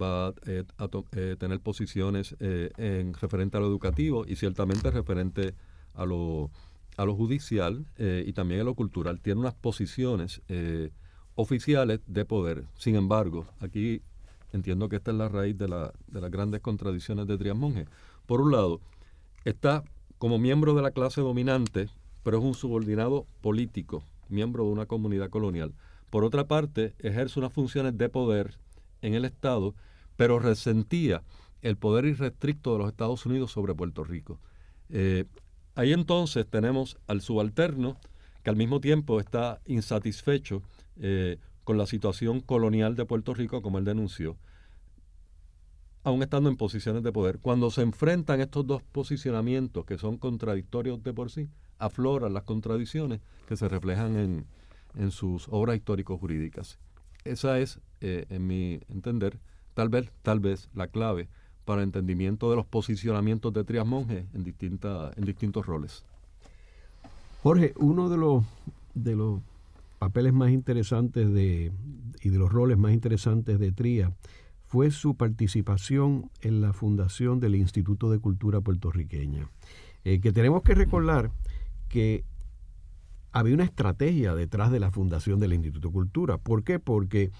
va 0.00 0.34
eh, 0.46 0.64
a 0.78 0.88
eh, 1.12 1.36
tener 1.38 1.60
posiciones 1.60 2.36
eh, 2.40 2.70
en 2.76 3.14
referente 3.14 3.56
a 3.56 3.60
lo 3.60 3.66
educativo 3.66 4.24
y 4.26 4.36
ciertamente 4.36 4.90
referente 4.90 5.54
a 5.94 6.04
lo, 6.04 6.50
a 6.96 7.04
lo 7.04 7.14
judicial 7.14 7.86
y 7.98 8.32
también 8.32 8.60
a 8.60 8.64
lo 8.64 8.74
cultural. 8.74 9.20
Tiene 9.20 9.40
unas 9.40 9.54
posiciones 9.54 10.42
oficiales 11.36 12.00
de 12.06 12.24
poder. 12.24 12.64
Sin 12.76 12.96
embargo, 12.96 13.46
aquí 13.60 14.02
entiendo 14.52 14.88
que 14.88 14.96
esta 14.96 15.12
es 15.12 15.16
la 15.16 15.28
raíz 15.28 15.56
de, 15.56 15.68
la, 15.68 15.92
de 16.08 16.20
las 16.20 16.30
grandes 16.30 16.60
contradicciones 16.60 17.26
de 17.26 17.38
Trias 17.38 17.56
Monge. 17.56 17.86
Por 18.26 18.40
un 18.40 18.52
lado, 18.52 18.80
está 19.44 19.84
como 20.18 20.38
miembro 20.38 20.74
de 20.74 20.82
la 20.82 20.90
clase 20.90 21.20
dominante, 21.20 21.88
pero 22.24 22.38
es 22.38 22.44
un 22.44 22.54
subordinado 22.54 23.26
político, 23.40 24.02
miembro 24.28 24.64
de 24.64 24.70
una 24.70 24.86
comunidad 24.86 25.30
colonial. 25.30 25.74
Por 26.10 26.24
otra 26.24 26.46
parte, 26.46 26.94
ejerce 27.00 27.38
unas 27.38 27.52
funciones 27.52 27.98
de 27.98 28.08
poder 28.08 28.58
en 29.04 29.14
el 29.14 29.24
Estado, 29.24 29.74
pero 30.16 30.38
resentía 30.38 31.22
el 31.62 31.76
poder 31.76 32.06
irrestricto 32.06 32.72
de 32.72 32.78
los 32.78 32.88
Estados 32.88 33.24
Unidos 33.26 33.52
sobre 33.52 33.74
Puerto 33.74 34.02
Rico. 34.04 34.38
Eh, 34.88 35.24
ahí 35.74 35.92
entonces 35.92 36.46
tenemos 36.46 36.96
al 37.06 37.20
subalterno 37.20 37.96
que 38.42 38.50
al 38.50 38.56
mismo 38.56 38.80
tiempo 38.80 39.20
está 39.20 39.60
insatisfecho 39.66 40.62
eh, 40.96 41.38
con 41.64 41.78
la 41.78 41.86
situación 41.86 42.40
colonial 42.40 42.96
de 42.96 43.06
Puerto 43.06 43.34
Rico, 43.34 43.62
como 43.62 43.78
él 43.78 43.84
denunció, 43.84 44.36
aún 46.02 46.22
estando 46.22 46.48
en 46.50 46.56
posiciones 46.56 47.02
de 47.02 47.12
poder. 47.12 47.38
Cuando 47.38 47.70
se 47.70 47.82
enfrentan 47.82 48.40
estos 48.40 48.66
dos 48.66 48.82
posicionamientos 48.82 49.84
que 49.86 49.98
son 49.98 50.18
contradictorios 50.18 51.02
de 51.02 51.12
por 51.14 51.30
sí, 51.30 51.48
afloran 51.78 52.34
las 52.34 52.44
contradicciones 52.44 53.20
que 53.48 53.56
se 53.56 53.68
reflejan 53.68 54.16
en, 54.16 54.46
en 54.96 55.10
sus 55.10 55.46
obras 55.50 55.76
histórico-jurídicas. 55.76 56.78
Esa 57.24 57.58
es, 57.58 57.80
eh, 58.06 58.26
en 58.28 58.46
mi 58.46 58.80
entender, 58.90 59.38
tal 59.72 59.88
vez, 59.88 60.12
tal 60.20 60.38
vez 60.38 60.68
la 60.74 60.88
clave 60.88 61.26
para 61.64 61.80
el 61.80 61.88
entendimiento 61.88 62.50
de 62.50 62.56
los 62.56 62.66
posicionamientos 62.66 63.50
de 63.54 63.64
Trias 63.64 63.86
Monge 63.86 64.26
en, 64.34 64.44
distintas 64.44 65.16
en 65.16 65.24
distintos 65.24 65.64
roles. 65.64 66.04
Jorge, 67.42 67.72
uno 67.76 68.10
de 68.10 68.18
los, 68.18 68.44
de 68.94 69.16
los 69.16 69.40
papeles 69.98 70.34
más 70.34 70.50
interesantes 70.50 71.32
de, 71.32 71.72
y 72.20 72.28
de 72.28 72.38
los 72.38 72.52
roles 72.52 72.76
más 72.76 72.92
interesantes 72.92 73.58
de 73.58 73.72
Trías 73.72 74.12
fue 74.66 74.90
su 74.90 75.14
participación 75.14 76.30
en 76.42 76.60
la 76.60 76.74
fundación 76.74 77.40
del 77.40 77.54
Instituto 77.54 78.10
de 78.10 78.18
Cultura 78.18 78.60
Puertorriqueña, 78.60 79.48
eh, 80.04 80.20
que 80.20 80.30
tenemos 80.30 80.62
que 80.62 80.74
recordar 80.74 81.30
que 81.88 82.24
había 83.32 83.54
una 83.54 83.64
estrategia 83.64 84.34
detrás 84.34 84.70
de 84.70 84.78
la 84.78 84.90
fundación 84.90 85.40
del 85.40 85.54
Instituto 85.54 85.88
de 85.88 85.94
Cultura. 85.94 86.38
¿Por 86.38 86.62
qué? 86.62 86.78
Porque, 86.78 87.32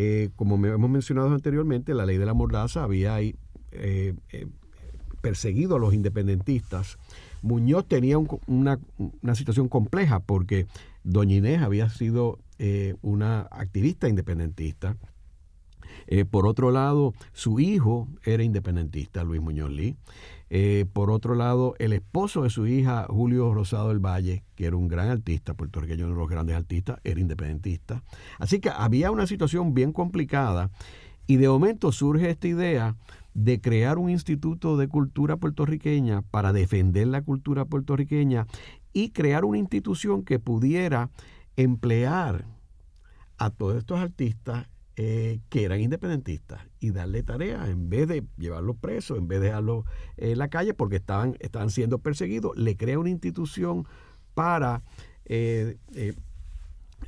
eh, 0.00 0.30
como 0.36 0.64
hemos 0.64 0.88
mencionado 0.88 1.34
anteriormente, 1.34 1.92
la 1.92 2.06
ley 2.06 2.18
de 2.18 2.24
la 2.24 2.32
mordaza 2.32 2.84
había 2.84 3.20
eh, 3.20 3.34
eh, 3.72 4.14
perseguido 5.20 5.74
a 5.74 5.80
los 5.80 5.92
independentistas. 5.92 6.98
Muñoz 7.42 7.84
tenía 7.88 8.16
una, 8.16 8.78
situación 9.34 9.68
compleja 9.68 10.20
porque 10.20 10.68
Doña 11.02 11.34
Inés 11.34 11.62
había 11.62 11.88
sido 11.88 12.38
una 13.02 13.40
activista 13.50 14.08
independentista. 14.08 14.96
Por 16.30 16.46
otro 16.46 16.70
lado, 16.70 17.12
su 17.32 17.60
hijo 17.60 18.08
era 18.24 18.42
independentista, 18.42 19.24
Luis 19.24 19.40
Muñoz 19.40 19.70
Lee. 19.70 19.96
Eh, 20.50 20.86
por 20.92 21.10
otro 21.10 21.34
lado, 21.34 21.74
el 21.78 21.92
esposo 21.92 22.42
de 22.42 22.50
su 22.50 22.66
hija, 22.66 23.06
Julio 23.08 23.52
Rosado 23.52 23.88
del 23.88 23.98
Valle, 23.98 24.44
que 24.54 24.66
era 24.66 24.76
un 24.76 24.88
gran 24.88 25.10
artista, 25.10 25.54
puertorriqueño, 25.54 26.06
uno 26.06 26.14
de 26.14 26.20
los 26.20 26.30
grandes 26.30 26.56
artistas, 26.56 26.98
era 27.04 27.20
independentista. 27.20 28.02
Así 28.38 28.60
que 28.60 28.70
había 28.70 29.10
una 29.10 29.26
situación 29.26 29.74
bien 29.74 29.92
complicada 29.92 30.70
y 31.26 31.36
de 31.36 31.48
momento 31.48 31.92
surge 31.92 32.30
esta 32.30 32.48
idea 32.48 32.96
de 33.34 33.60
crear 33.60 33.98
un 33.98 34.10
instituto 34.10 34.76
de 34.78 34.88
cultura 34.88 35.36
puertorriqueña 35.36 36.22
para 36.22 36.52
defender 36.52 37.06
la 37.08 37.22
cultura 37.22 37.66
puertorriqueña 37.66 38.46
y 38.94 39.10
crear 39.10 39.44
una 39.44 39.58
institución 39.58 40.24
que 40.24 40.38
pudiera 40.38 41.10
emplear 41.56 42.46
a 43.36 43.50
todos 43.50 43.76
estos 43.76 44.00
artistas 44.00 44.66
eh, 45.00 45.38
que 45.48 45.64
eran 45.64 45.80
independentistas 45.80 46.60
y 46.80 46.90
darle 46.90 47.22
tarea 47.22 47.68
en 47.68 47.88
vez 47.88 48.08
de 48.08 48.24
llevarlos 48.36 48.76
presos, 48.76 49.16
en 49.16 49.28
vez 49.28 49.40
de 49.40 49.46
dejarlos 49.46 49.84
en 50.16 50.36
la 50.38 50.48
calle 50.48 50.74
porque 50.74 50.96
estaban, 50.96 51.36
estaban 51.38 51.70
siendo 51.70 52.00
perseguidos, 52.00 52.56
le 52.56 52.76
crea 52.76 52.98
una 52.98 53.10
institución 53.10 53.86
para 54.34 54.82
eh, 55.24 55.76
eh, 55.94 56.14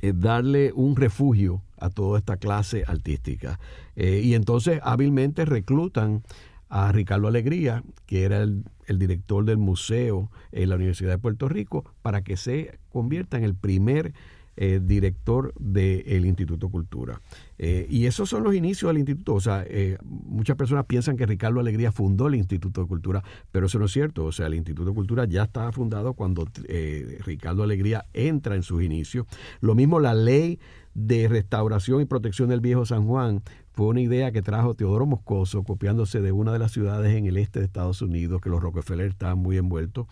eh, 0.01 0.13
darle 0.15 0.71
un 0.73 0.95
refugio 0.95 1.61
a 1.77 1.89
toda 1.89 2.17
esta 2.17 2.37
clase 2.37 2.83
artística. 2.87 3.59
Eh, 3.95 4.21
y 4.23 4.35
entonces 4.35 4.79
hábilmente 4.83 5.45
reclutan 5.45 6.23
a 6.69 6.91
Ricardo 6.91 7.27
Alegría, 7.27 7.83
que 8.05 8.23
era 8.23 8.41
el, 8.41 8.63
director 8.87 9.45
del 9.45 9.57
museo 9.57 10.31
en 10.51 10.69
la 10.69 10.75
Universidad 10.75 11.11
de 11.11 11.17
Puerto 11.17 11.49
Rico, 11.49 11.83
para 12.01 12.23
que 12.23 12.37
se 12.37 12.79
convierta 12.89 13.37
en 13.37 13.43
el 13.43 13.55
primer 13.55 14.13
eh, 14.57 14.79
director 14.83 15.53
del 15.59 16.25
Instituto 16.25 16.69
Cultura. 16.69 17.21
Eh, 17.57 17.87
y 17.89 18.05
esos 18.05 18.29
son 18.29 18.43
los 18.43 18.53
inicios 18.53 18.89
del 18.89 18.97
instituto. 18.97 19.35
O 19.35 19.39
sea, 19.39 19.63
eh, 19.67 19.97
muchas 20.03 20.57
personas 20.57 20.85
piensan 20.85 21.15
que 21.15 21.25
Ricardo 21.25 21.59
Alegría 21.59 21.91
fundó 21.91 22.27
el 22.27 22.35
Instituto 22.35 22.81
de 22.81 22.87
Cultura, 22.87 23.23
pero 23.51 23.67
eso 23.67 23.79
no 23.79 23.85
es 23.85 23.91
cierto. 23.91 24.25
O 24.25 24.31
sea, 24.31 24.47
el 24.47 24.55
Instituto 24.55 24.89
de 24.89 24.95
Cultura 24.95 25.25
ya 25.25 25.43
estaba 25.43 25.71
fundado 25.71 26.13
cuando 26.13 26.47
Ricardo 27.25 27.63
Alegría 27.63 28.05
entra 28.13 28.55
en 28.55 28.63
sus 28.63 28.83
inicios. 28.83 29.25
Lo 29.61 29.75
mismo 29.75 29.99
la 29.99 30.13
ley 30.13 30.59
de 30.93 31.27
restauración 31.27 32.01
y 32.01 32.05
protección 32.05 32.49
del 32.49 32.59
viejo 32.59 32.85
San 32.85 33.07
Juan 33.07 33.41
fue 33.73 33.87
una 33.87 34.01
idea 34.01 34.31
que 34.31 34.41
trajo 34.41 34.75
Teodoro 34.75 35.05
Moscoso, 35.05 35.63
copiándose 35.63 36.21
de 36.21 36.33
una 36.33 36.51
de 36.51 36.59
las 36.59 36.71
ciudades 36.71 37.15
en 37.15 37.25
el 37.25 37.37
este 37.37 37.59
de 37.59 37.65
Estados 37.65 38.01
Unidos, 38.01 38.41
que 38.41 38.49
los 38.49 38.61
Rockefeller 38.61 39.07
estaban 39.07 39.39
muy 39.39 39.57
envueltos, 39.57 40.07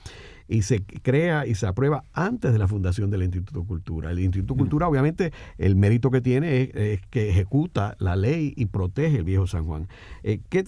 y 0.50 0.64
se 0.64 0.84
crea 0.84 1.46
y 1.46 1.54
se 1.54 1.68
aprueba 1.68 2.04
antes 2.12 2.52
de 2.52 2.60
la 2.60 2.68
fundación 2.68 3.12
del 3.12 3.22
Instituto 3.22 3.62
de 3.62 3.68
Cultura. 3.68 4.12
El 4.12 4.20
Instituto 4.20 4.56
de 4.56 4.60
Cultura, 4.60 4.88
obviamente, 4.88 5.32
el 5.60 5.76
mérito 5.76 6.10
que 6.10 6.22
tiene 6.22 6.72
es, 6.74 7.02
que 7.12 7.30
ejecuta 7.30 7.96
la 8.00 8.16
ley 8.16 8.54
y 8.58 8.66
protege 8.66 9.18
el 9.18 9.24
viejo 9.24 9.46
San 9.46 9.66
Juan. 9.66 9.88
Eh, 10.24 10.42
¿Qué, 10.50 10.66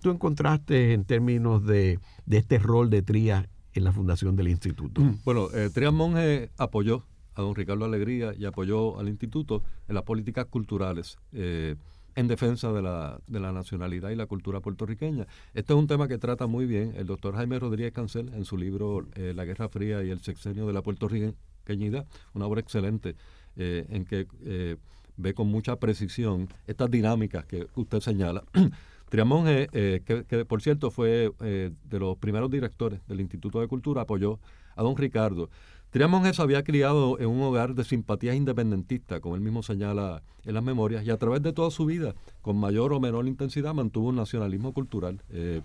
tú 0.00 0.10
encontraste 0.10 0.92
en 0.92 1.04
términos 1.04 1.66
de, 1.66 1.98
este 2.30 2.58
rol 2.60 2.88
de 2.88 3.02
Trías 3.02 3.48
en 3.72 3.84
la 3.84 3.92
fundación 3.92 4.36
del 4.36 4.48
instituto? 4.48 5.02
Bueno, 5.24 5.48
eh, 5.52 5.70
Trías 5.74 5.92
Monge 5.92 6.50
apoyó 6.56 7.04
a 7.34 7.42
don 7.42 7.56
Ricardo 7.56 7.84
Alegría 7.84 8.32
y 8.38 8.44
apoyó 8.44 8.98
al 9.00 9.08
instituto 9.08 9.64
en 9.88 9.96
las 9.96 10.04
políticas 10.04 10.46
culturales. 10.46 11.18
Eh, 11.32 11.74
en 12.20 12.28
defensa 12.28 12.70
de 12.70 12.82
la, 12.82 13.18
de 13.26 13.40
la 13.40 13.50
nacionalidad 13.50 14.10
y 14.10 14.14
la 14.14 14.26
cultura 14.26 14.60
puertorriqueña. 14.60 15.26
Este 15.54 15.72
es 15.72 15.78
un 15.78 15.86
tema 15.86 16.06
que 16.06 16.18
trata 16.18 16.46
muy 16.46 16.66
bien 16.66 16.92
el 16.96 17.06
doctor 17.06 17.34
Jaime 17.34 17.58
Rodríguez 17.58 17.92
Cancel 17.92 18.30
en 18.34 18.44
su 18.44 18.56
libro 18.56 19.06
eh, 19.14 19.32
La 19.34 19.44
Guerra 19.46 19.68
Fría 19.68 20.04
y 20.04 20.10
el 20.10 20.20
sexenio 20.20 20.66
de 20.66 20.72
la 20.74 20.82
puertorriqueñidad, 20.82 22.06
una 22.34 22.46
obra 22.46 22.60
excelente 22.60 23.16
eh, 23.56 23.86
en 23.88 24.04
que 24.04 24.26
eh, 24.44 24.76
ve 25.16 25.34
con 25.34 25.48
mucha 25.48 25.76
precisión 25.76 26.48
estas 26.66 26.90
dinámicas 26.90 27.46
que 27.46 27.66
usted 27.74 28.00
señala. 28.00 28.44
Triamón, 29.08 29.46
que, 29.46 30.24
que, 30.28 30.44
por 30.44 30.62
cierto 30.62 30.92
fue 30.92 31.32
de 31.40 31.98
los 31.98 32.16
primeros 32.18 32.48
directores 32.48 33.00
del 33.08 33.20
Instituto 33.20 33.60
de 33.60 33.66
Cultura, 33.66 34.02
apoyó 34.02 34.38
a 34.76 34.84
don 34.84 34.96
Ricardo 34.96 35.50
Trias 35.90 36.08
Monge 36.08 36.32
se 36.32 36.40
había 36.40 36.62
criado 36.62 37.18
en 37.18 37.26
un 37.26 37.42
hogar 37.42 37.74
de 37.74 37.82
simpatías 37.82 38.36
independentistas, 38.36 39.20
como 39.20 39.34
él 39.34 39.40
mismo 39.40 39.64
señala 39.64 40.22
en 40.44 40.54
las 40.54 40.62
memorias, 40.62 41.04
y 41.04 41.10
a 41.10 41.16
través 41.16 41.42
de 41.42 41.52
toda 41.52 41.72
su 41.72 41.84
vida, 41.84 42.14
con 42.42 42.56
mayor 42.56 42.92
o 42.92 43.00
menor 43.00 43.26
intensidad, 43.26 43.74
mantuvo 43.74 44.10
un 44.10 44.16
nacionalismo 44.16 44.72
cultural. 44.72 45.20
Eh, 45.30 45.62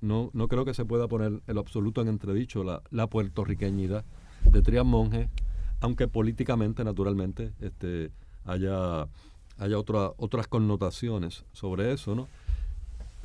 no, 0.00 0.30
no 0.32 0.48
creo 0.48 0.64
que 0.64 0.72
se 0.72 0.86
pueda 0.86 1.08
poner 1.08 1.42
el 1.46 1.58
absoluto 1.58 2.00
en 2.00 2.08
entredicho 2.08 2.64
la, 2.64 2.82
la 2.90 3.06
puertorriqueñidad 3.06 4.04
de 4.44 4.62
Trias 4.62 4.86
Monge, 4.86 5.28
aunque 5.80 6.08
políticamente, 6.08 6.82
naturalmente, 6.82 7.52
este, 7.60 8.10
haya, 8.46 9.08
haya 9.58 9.78
otras 9.78 10.48
connotaciones 10.48 11.44
sobre 11.52 11.92
eso, 11.92 12.14
¿no? 12.14 12.28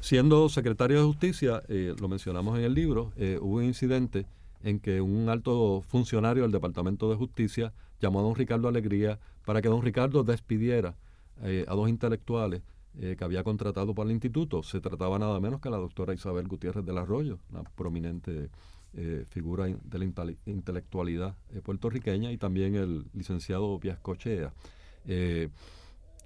Siendo 0.02 0.50
secretario 0.50 0.98
de 0.98 1.06
Justicia, 1.06 1.62
eh, 1.70 1.94
lo 1.98 2.10
mencionamos 2.10 2.58
en 2.58 2.66
el 2.66 2.74
libro, 2.74 3.14
eh, 3.16 3.38
hubo 3.40 3.58
un 3.58 3.66
incidente 3.66 4.26
en 4.64 4.80
que 4.80 5.02
un 5.02 5.30
alto 5.30 5.82
funcionario 5.88 6.44
del 6.44 6.52
Departamento 6.52 7.10
de 7.10 7.16
Justicia 7.16 7.74
llamó 8.00 8.20
a 8.20 8.24
don 8.24 8.36
Ricardo 8.36 8.68
Alegría 8.68 9.20
para 9.46 9.62
que 9.62 9.70
don 9.70 9.82
Ricardo 9.82 10.24
despidiera 10.24 10.96
eh, 11.44 11.66
a 11.68 11.74
dos 11.74 11.90
intelectuales 11.90 12.62
eh, 13.00 13.16
que 13.18 13.24
había 13.24 13.44
contratado 13.44 13.96
para 13.96 14.10
el 14.10 14.14
instituto. 14.14 14.64
Se 14.64 14.82
trataba 14.82 15.18
nada 15.18 15.40
menos 15.40 15.62
que 15.62 15.70
la 15.70 15.78
doctora 15.78 16.14
Isabel 16.14 16.48
Gutiérrez 16.48 16.86
del 16.86 16.98
Arroyo, 16.98 17.40
una 17.52 17.64
prominente 17.64 18.50
eh, 18.94 19.26
figura 19.30 19.66
de 19.66 20.00
la 20.00 20.34
intelectualidad 20.46 21.36
puertorriqueña, 21.64 22.32
y 22.32 22.38
también 22.38 22.76
el 22.76 23.06
licenciado 23.14 23.80
Cochea. 24.02 24.54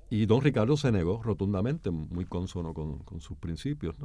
y 0.09 0.25
don 0.25 0.41
Ricardo 0.41 0.75
se 0.75 0.91
negó 0.91 1.21
rotundamente, 1.21 1.91
muy 1.91 2.25
consono 2.25 2.73
con, 2.73 3.21
sus 3.21 3.37
principios. 3.37 3.95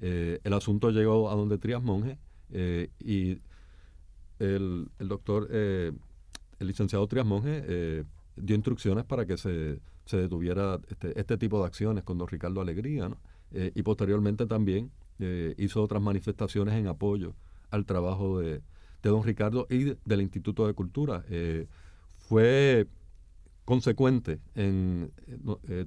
el 0.00 0.52
asunto 0.52 0.90
llegó 0.90 1.30
a 1.30 1.34
donde 1.34 1.58
Trias 1.58 1.82
Monge 1.82 2.18
y 3.00 3.38
el, 4.38 4.88
doctor, 4.98 5.48
eh, 5.50 5.92
el 6.58 6.66
licenciado 6.66 7.06
Trias 7.06 7.26
Monge, 7.26 7.62
eh, 7.66 8.04
dio 8.36 8.56
instrucciones 8.56 9.04
para 9.04 9.26
que 9.26 9.36
se, 9.36 9.80
se 10.04 10.16
detuviera 10.16 10.80
este, 10.88 11.18
este, 11.18 11.36
tipo 11.36 11.60
de 11.60 11.66
acciones 11.66 12.04
con 12.04 12.18
don 12.18 12.28
Ricardo 12.28 12.60
Alegría, 12.60 13.10
eh, 13.52 13.72
y 13.74 13.82
posteriormente 13.82 14.46
también 14.46 14.90
hizo 15.56 15.82
otras 15.82 16.00
manifestaciones 16.00 16.74
en 16.74 16.86
apoyo 16.86 17.34
al 17.72 17.84
trabajo 17.86 18.38
de, 18.38 18.62
de 19.02 19.10
don 19.10 19.24
Ricardo 19.24 19.66
y 19.68 19.96
del 20.04 20.22
Instituto 20.22 20.64
de 20.68 20.74
Cultura. 20.74 21.24
fue 22.18 22.86
consecuente 23.64 24.38
en 24.54 25.10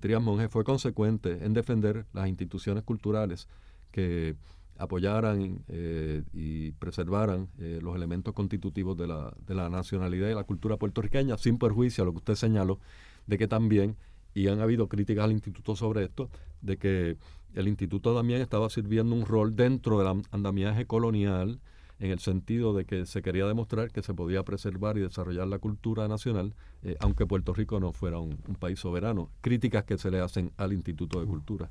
Trias 0.02 0.22
Monge 0.22 0.50
fue 0.50 0.66
consecuente 0.66 1.46
en 1.46 1.54
defender 1.54 2.06
las 2.12 2.28
instituciones 2.28 2.84
culturales 2.84 3.48
que 3.94 4.36
apoyaran 4.82 5.64
eh, 5.68 6.24
y 6.34 6.72
preservaran 6.72 7.50
eh, 7.60 7.80
los 7.82 7.96
elementos 7.96 8.34
constitutivos 8.34 8.98
de 8.98 9.06
la, 9.06 9.32
de 9.46 9.54
la 9.54 9.70
nacionalidad 9.70 10.28
y 10.30 10.34
la 10.34 10.44
cultura 10.44 10.78
puertorriqueña, 10.78 11.38
sin 11.38 11.60
perjuicio 11.60 12.04
a 12.04 12.06
lo 12.06 12.14
que 12.14 12.18
usted 12.18 12.36
señaló, 12.36 12.80
de 13.28 13.38
que 13.38 13.48
también, 13.48 13.96
y 14.34 14.48
han 14.48 14.60
habido 14.60 14.90
críticas 14.90 15.26
al 15.26 15.34
instituto 15.34 15.76
sobre 15.76 16.06
esto, 16.06 16.32
de 16.62 16.78
que 16.78 17.18
el 17.54 17.68
instituto 17.68 18.16
también 18.16 18.42
estaba 18.42 18.70
sirviendo 18.72 19.16
un 19.16 19.26
rol 19.26 19.56
dentro 19.56 20.00
del 20.00 20.24
andamiaje 20.32 20.88
colonial, 20.88 21.60
en 22.00 22.10
el 22.10 22.18
sentido 22.18 22.74
de 22.74 22.86
que 22.86 23.06
se 23.06 23.22
quería 23.22 23.46
demostrar 23.46 23.92
que 23.92 24.02
se 24.02 24.16
podía 24.16 24.42
preservar 24.42 24.98
y 24.98 25.02
desarrollar 25.02 25.48
la 25.48 25.60
cultura 25.60 26.08
nacional, 26.08 26.56
eh, 26.82 26.96
aunque 27.02 27.28
Puerto 27.28 27.54
Rico 27.54 27.80
no 27.80 27.94
fuera 27.94 28.18
un, 28.18 28.40
un 28.48 28.56
país 28.56 28.80
soberano. 28.80 29.30
Críticas 29.42 29.84
que 29.84 30.00
se 30.00 30.10
le 30.10 30.20
hacen 30.20 30.52
al 30.58 30.74
Instituto 30.74 31.22
de 31.22 31.28
Cultura 31.28 31.70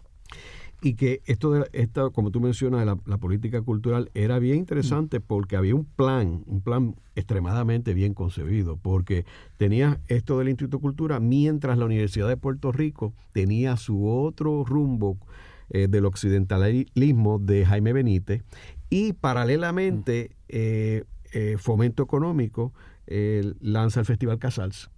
y 0.82 0.94
que 0.94 1.20
esto, 1.26 1.52
de, 1.52 1.68
esto 1.72 2.10
como 2.12 2.30
tú 2.30 2.40
mencionas, 2.40 2.86
la, 2.86 2.98
la 3.04 3.18
política 3.18 3.60
cultural 3.62 4.10
era 4.14 4.38
bien 4.38 4.56
interesante 4.56 5.18
mm. 5.18 5.22
porque 5.26 5.56
había 5.56 5.74
un 5.74 5.84
plan, 5.84 6.42
un 6.46 6.60
plan 6.60 6.96
extremadamente 7.14 7.94
bien 7.94 8.14
concebido, 8.14 8.76
porque 8.76 9.24
tenía 9.56 10.00
esto 10.08 10.38
del 10.38 10.48
Instituto 10.48 10.78
de 10.78 10.82
Cultura, 10.82 11.20
mientras 11.20 11.76
la 11.78 11.84
Universidad 11.84 12.28
de 12.28 12.36
Puerto 12.36 12.72
Rico 12.72 13.14
tenía 13.32 13.76
su 13.76 14.08
otro 14.08 14.64
rumbo 14.64 15.18
eh, 15.70 15.86
del 15.88 16.06
occidentalismo 16.06 17.38
de 17.38 17.66
Jaime 17.66 17.92
Benítez, 17.92 18.42
y 18.88 19.12
paralelamente 19.12 20.30
mm. 20.30 20.34
eh, 20.48 21.04
eh, 21.32 21.56
Fomento 21.58 22.02
Económico 22.02 22.72
lanza 23.60 23.98
el 23.98 24.06
Festival 24.06 24.38
Casals 24.38 24.88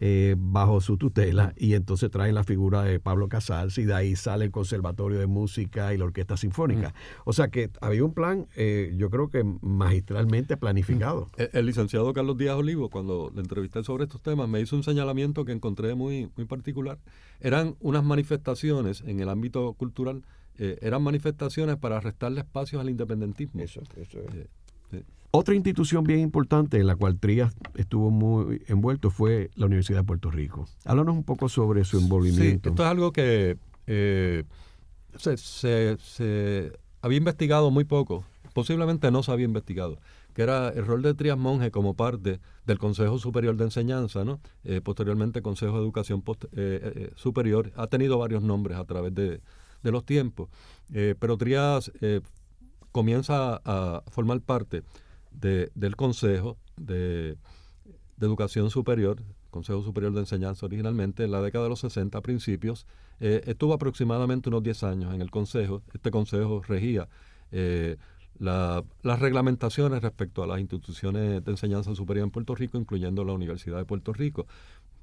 eh, 0.00 0.36
bajo 0.38 0.80
su 0.80 0.96
tutela 0.96 1.52
y 1.56 1.74
entonces 1.74 2.08
traen 2.08 2.36
la 2.36 2.44
figura 2.44 2.84
de 2.84 3.00
Pablo 3.00 3.28
Casals 3.28 3.78
y 3.78 3.84
de 3.84 3.94
ahí 3.94 4.14
sale 4.14 4.44
el 4.44 4.52
Conservatorio 4.52 5.18
de 5.18 5.26
Música 5.26 5.92
y 5.92 5.98
la 5.98 6.04
Orquesta 6.04 6.36
Sinfónica. 6.36 6.94
O 7.24 7.32
sea 7.32 7.48
que 7.48 7.68
había 7.80 8.04
un 8.04 8.14
plan, 8.14 8.46
eh, 8.54 8.94
yo 8.96 9.10
creo 9.10 9.28
que 9.28 9.42
magistralmente 9.60 10.56
planificado. 10.56 11.28
El, 11.36 11.66
licenciado 11.66 12.12
Carlos 12.12 12.38
Díaz 12.38 12.54
Olivo, 12.54 12.90
cuando 12.90 13.32
le 13.34 13.40
entrevisté 13.40 13.82
sobre 13.82 14.04
estos 14.04 14.22
temas, 14.22 14.48
me 14.48 14.60
hizo 14.60 14.76
un 14.76 14.84
señalamiento 14.84 15.44
que 15.44 15.50
encontré 15.50 15.96
muy, 15.96 16.30
muy 16.36 16.46
particular. 16.46 17.00
Eran 17.40 17.74
unas 17.80 18.04
manifestaciones 18.04 19.02
en 19.04 19.18
el 19.18 19.28
ámbito 19.28 19.72
cultural, 19.72 20.22
eh, 20.58 20.78
eran 20.80 21.02
manifestaciones 21.02 21.76
para 21.76 21.98
restarle 21.98 22.42
espacios 22.42 22.80
al 22.80 22.88
independentismo. 22.88 23.62
Eso, 23.62 23.82
eso 23.96 24.20
es. 24.20 24.46
Otra 25.30 25.54
institución 25.54 26.04
bien 26.04 26.20
importante 26.20 26.78
en 26.78 26.86
la 26.86 26.96
cual 26.96 27.18
Trías 27.18 27.54
estuvo 27.74 28.10
muy 28.10 28.62
envuelto 28.66 29.10
fue 29.10 29.50
la 29.56 29.66
Universidad 29.66 30.00
de 30.00 30.04
Puerto 30.04 30.30
Rico. 30.30 30.66
Háblanos 30.86 31.16
un 31.16 31.24
poco 31.24 31.50
sobre 31.50 31.84
su 31.84 31.98
envolvimiento. 31.98 32.70
Sí, 32.70 32.70
esto 32.70 32.82
es 32.82 32.88
algo 32.88 33.12
que 33.12 33.58
eh, 33.86 34.44
se, 35.18 36.72
había 37.02 37.18
investigado 37.18 37.70
muy 37.70 37.84
poco, 37.84 38.24
posiblemente 38.54 39.10
no 39.10 39.22
se 39.22 39.30
había 39.30 39.44
investigado, 39.44 39.98
que 40.32 40.42
era 40.42 40.70
el 40.70 40.86
rol 40.86 41.02
de 41.02 41.12
Trías 41.12 41.36
Monge 41.36 41.70
como 41.70 41.92
parte 41.92 42.40
del 42.64 42.78
Consejo 42.78 43.18
Superior 43.18 43.54
de 43.56 43.64
Enseñanza, 43.64 44.24
¿no? 44.24 44.40
Eh, 44.64 44.80
posteriormente 44.80 45.42
Consejo 45.42 45.76
de 45.76 45.82
Educación 45.82 46.24
eh, 46.52 47.10
Superior, 47.16 47.70
ha 47.76 47.86
tenido 47.88 48.16
varios 48.16 48.42
nombres 48.42 48.78
a 48.78 48.84
través 48.86 49.14
de, 49.14 49.42
de 49.82 49.92
los 49.92 50.06
tiempos, 50.06 50.48
pero 50.90 51.36
Trías 51.36 51.92
comienza 52.92 53.60
a 53.64 54.02
formar 54.10 54.40
parte 54.40 54.82
del 55.30 55.96
Consejo 55.96 56.56
de, 56.76 57.36
Educación 58.20 58.70
Superior, 58.70 59.22
Consejo 59.50 59.82
Superior 59.82 60.12
de 60.12 60.20
Enseñanza 60.20 60.66
originalmente, 60.66 61.24
en 61.24 61.30
la 61.30 61.40
década 61.40 61.64
de 61.64 61.70
los 61.70 61.80
60 61.80 62.20
principios, 62.20 62.86
eh, 63.20 63.42
estuvo 63.46 63.72
aproximadamente 63.72 64.48
unos 64.48 64.62
10 64.62 64.82
años 64.82 65.14
en 65.14 65.22
el 65.22 65.30
Consejo. 65.30 65.82
Este 65.94 66.10
Consejo 66.10 66.60
regía 66.66 67.08
eh, 67.52 67.96
las 68.40 69.20
reglamentaciones 69.20 70.02
respecto 70.02 70.42
a 70.42 70.46
las 70.46 70.60
instituciones 70.60 71.44
de 71.44 71.50
enseñanza 71.50 71.94
superior 71.94 72.24
en 72.24 72.30
Puerto 72.30 72.54
Rico, 72.56 72.78
incluyendo 72.78 73.24
la 73.24 73.32
Universidad 73.32 73.78
de 73.78 73.84
Puerto 73.84 74.12
Rico. 74.12 74.46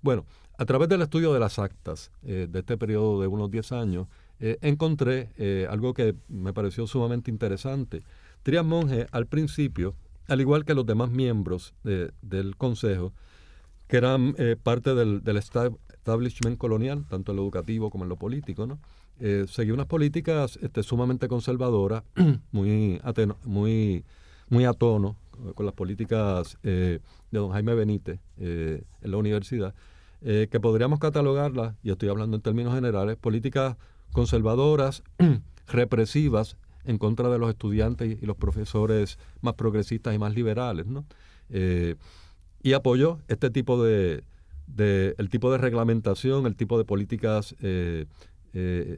bueno, 0.01 0.25
a 0.57 0.65
través 0.65 0.87
del 0.89 1.01
estudio 1.01 1.33
de 1.33 1.39
las 1.39 1.59
actas 1.59 2.11
de 2.21 2.49
este 2.53 2.77
periodo 2.77 3.19
de 3.21 3.27
unos 3.27 3.51
10 3.51 3.71
años, 3.73 4.07
encontré 4.39 5.29
algo 5.69 5.93
que 5.93 6.15
me 6.27 6.53
pareció 6.53 6.87
sumamente 6.87 7.31
interesante. 7.31 8.03
Trias 8.43 8.65
Monge 8.65 9.07
al 9.11 9.27
principio, 9.27 9.95
al 10.27 10.41
igual 10.41 10.65
que 10.65 10.73
los 10.73 10.85
demás 10.85 11.09
miembros 11.09 11.73
del 11.83 12.55
Consejo, 12.57 13.13
que 13.87 13.97
eran 13.97 14.35
parte 14.63 14.93
del, 14.93 15.21
establishment 16.05 16.59
colonial, 16.59 17.05
tanto 17.09 17.31
en 17.31 17.37
lo 17.37 17.43
educativo 17.43 17.89
como 17.89 18.03
en 18.03 18.09
lo 18.09 18.15
político. 18.15 18.67
Eh, 19.19 19.45
seguía 19.47 19.73
unas 19.73 19.87
políticas 19.87 20.59
este, 20.61 20.83
sumamente 20.83 21.27
conservadoras, 21.27 22.03
muy, 22.51 23.01
muy, 23.43 24.03
muy 24.49 24.65
a 24.65 24.73
tono 24.73 25.15
con 25.55 25.65
las 25.65 25.73
políticas 25.73 26.57
eh, 26.63 26.99
de 27.31 27.39
don 27.39 27.51
Jaime 27.51 27.73
Benítez 27.73 28.19
eh, 28.37 28.83
en 29.01 29.11
la 29.11 29.17
universidad, 29.17 29.73
que 30.21 30.59
podríamos 30.59 30.97
catalogarlas, 30.97 31.75
y 31.83 31.91
estoy 31.91 32.09
hablando 32.09 32.35
en 32.35 32.41
términos 32.41 32.73
generales, 32.73 33.15
políticas 33.15 33.77
conservadoras, 34.15 35.03
represivas 35.67 36.57
en 36.85 36.97
contra 36.97 37.29
de 37.29 37.37
los 37.37 37.49
estudiantes 37.49 38.17
y 38.21 38.25
los 38.25 38.37
profesores 38.37 39.19
más 39.41 39.55
progresistas 39.55 40.15
y 40.15 40.17
más 40.17 40.33
liberales, 40.33 40.87
¿no? 40.87 41.05
y 42.63 42.73
apoyó 42.73 43.19
este 43.27 43.51
tipo 43.51 43.83
de, 43.83 44.23
de, 44.65 45.13
el 45.19 45.29
tipo 45.29 45.51
de 45.51 45.59
reglamentación, 45.59 46.47
el 46.47 46.55
tipo 46.55 46.79
de 46.79 46.85
políticas 46.85 47.55
eh, 47.61 48.07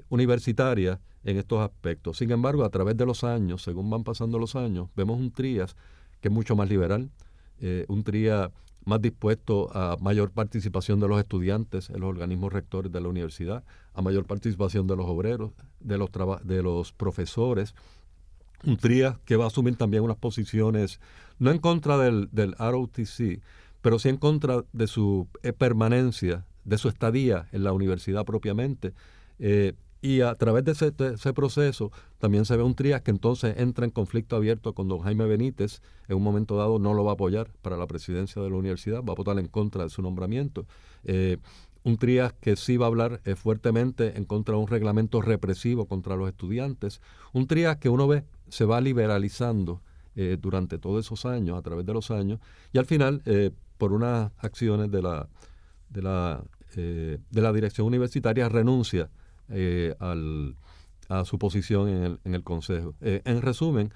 universitaria 0.09 1.01
en 1.23 1.37
estos 1.37 1.59
aspectos. 1.59 2.19
Sin 2.19 2.31
embargo, 2.31 2.63
a 2.63 2.69
través 2.69 2.95
de 2.95 3.05
los 3.05 3.23
años, 3.23 3.63
según 3.63 3.89
van 3.89 4.03
pasando 4.03 4.39
los 4.39 4.55
años, 4.55 4.87
vemos 4.95 5.19
un 5.19 5.31
TRIAS 5.31 5.75
que 6.21 6.27
es 6.27 6.33
mucho 6.33 6.55
más 6.55 6.69
liberal, 6.69 7.09
eh, 7.59 7.85
un 7.87 8.03
TRIA 8.03 8.51
más 8.87 9.01
dispuesto 9.01 9.69
a 9.75 9.97
mayor 9.99 10.31
participación 10.31 11.01
de 11.01 11.09
los 11.09 11.19
estudiantes 11.19 11.89
en 11.89 11.99
los 11.99 12.09
organismos 12.09 12.53
rectores 12.53 12.89
de 12.89 13.01
la 13.01 13.09
universidad, 13.09 13.65
a 13.93 14.01
mayor 14.01 14.23
participación 14.23 14.87
de 14.87 14.95
los 14.95 15.05
obreros, 15.07 15.51
de 15.81 15.97
los, 15.97 16.09
de 16.43 16.63
los 16.63 16.93
profesores, 16.93 17.75
un 18.63 18.77
TRIA 18.77 19.19
que 19.25 19.35
va 19.35 19.43
a 19.43 19.47
asumir 19.47 19.75
también 19.75 20.03
unas 20.03 20.15
posiciones, 20.15 21.01
no 21.37 21.51
en 21.51 21.57
contra 21.57 21.97
del, 21.97 22.29
del 22.31 22.55
ROTC, 22.57 23.41
pero 23.81 23.99
sí 23.99 24.07
en 24.07 24.15
contra 24.15 24.63
de 24.71 24.87
su 24.87 25.27
eh, 25.43 25.51
permanencia, 25.51 26.45
de 26.63 26.77
su 26.77 26.87
estadía 26.87 27.49
en 27.51 27.65
la 27.65 27.73
universidad 27.73 28.23
propiamente, 28.23 28.93
eh, 29.39 29.73
y 30.01 30.21
a 30.21 30.35
través 30.35 30.63
de 30.63 30.71
ese, 30.73 31.33
proceso 31.33 31.91
también 32.19 32.45
se 32.45 32.55
ve 32.55 32.63
un 32.63 32.75
Trías 32.75 33.01
que 33.01 33.11
entonces 33.11 33.55
entra 33.57 33.85
en 33.85 33.91
conflicto 33.91 34.35
abierto 34.35 34.73
con 34.73 34.87
don 34.87 34.99
Jaime 34.99 35.25
Benítez. 35.25 35.81
En 36.07 36.17
un 36.17 36.23
momento 36.23 36.55
dado 36.55 36.77
no 36.77 36.93
lo 36.93 37.03
va 37.03 37.11
a 37.11 37.13
apoyar 37.15 37.49
para 37.61 37.77
la 37.77 37.87
presidencia 37.87 38.41
de 38.41 38.49
la 38.49 38.55
universidad, 38.57 39.03
va 39.03 39.13
a 39.13 39.15
votar 39.15 39.39
en 39.39 39.47
contra 39.47 39.83
de 39.83 39.89
su 39.89 40.01
nombramiento. 40.01 40.67
Eh, 41.03 41.37
un 41.83 41.97
Trías 41.97 42.33
que 42.33 42.55
sí 42.55 42.77
va 42.77 42.85
a 42.85 42.89
hablar 42.89 43.21
eh, 43.25 43.35
fuertemente 43.35 44.17
en 44.17 44.25
contra 44.25 44.55
de 44.55 44.61
un 44.61 44.67
reglamento 44.67 45.21
represivo 45.21 45.87
contra 45.87 46.15
los 46.15 46.29
estudiantes. 46.29 47.01
Un 47.33 47.47
Trías 47.47 47.77
que 47.77 47.89
uno 47.89 48.07
ve 48.07 48.23
se 48.49 48.65
va 48.65 48.81
liberalizando 48.81 49.81
durante 50.39 50.79
todos 50.79 51.05
esos 51.05 51.27
años, 51.27 51.59
a 51.59 51.61
través 51.61 51.85
de 51.85 51.93
los 51.93 52.09
años, 52.09 52.39
y 52.73 52.79
al 52.79 52.87
final, 52.87 53.21
por 53.77 53.93
unas 53.93 54.31
acciones 54.39 54.89
de 54.89 55.03
la, 55.03 55.29
de 55.89 56.01
la, 56.01 56.43
de 56.75 57.19
la 57.29 57.53
dirección 57.53 57.85
universitaria, 57.85 58.49
renuncia 58.49 59.11
eh, 59.49 59.95
a 61.09 61.23
su 61.23 61.39
posición 61.39 62.19
en 62.23 62.33
el, 62.33 62.43
Consejo. 62.43 62.95
Eh, 63.01 63.21
en 63.23 63.41
resumen, 63.41 63.93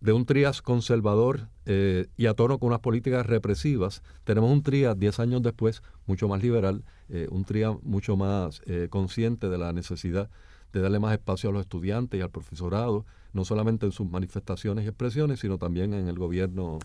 de 0.00 0.12
un 0.12 0.26
Trías 0.26 0.60
conservador 0.60 1.48
eh, 1.64 2.08
y 2.16 2.26
a 2.26 2.34
tono 2.34 2.58
con 2.58 2.68
unas 2.68 2.80
políticas 2.80 3.24
represivas, 3.24 4.02
tenemos 4.24 4.50
un 4.50 4.62
Trías 4.62 4.98
10 4.98 5.20
años 5.20 5.42
después 5.42 5.82
mucho 6.06 6.28
más 6.28 6.42
liberal, 6.42 6.84
un 7.30 7.44
Trías 7.44 7.74
mucho 7.82 8.16
más 8.16 8.62
consciente 8.88 9.50
de 9.50 9.58
la 9.58 9.74
necesidad 9.74 10.30
de 10.72 10.80
darle 10.80 10.98
más 10.98 11.12
espacio 11.12 11.50
a 11.50 11.52
los 11.52 11.60
estudiantes 11.60 12.18
y 12.18 12.22
al 12.22 12.30
profesorado, 12.30 13.04
no 13.34 13.44
solamente 13.44 13.84
en 13.84 13.92
sus 13.92 14.08
manifestaciones 14.08 14.86
y 14.86 14.88
expresiones, 14.88 15.40
sino 15.40 15.58
también 15.58 15.92
en 15.92 16.08
el 16.08 16.18
gobierno 16.18 16.78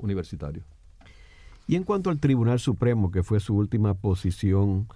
universitario. 0.00 0.64
Y 1.66 1.76
en 1.76 1.84
cuanto 1.84 2.10
al 2.10 2.20
Tribunal 2.20 2.60
Supremo, 2.60 3.10
que 3.10 3.22
fue 3.22 3.40
su 3.40 3.56
última 3.56 3.94
posición 3.94 4.86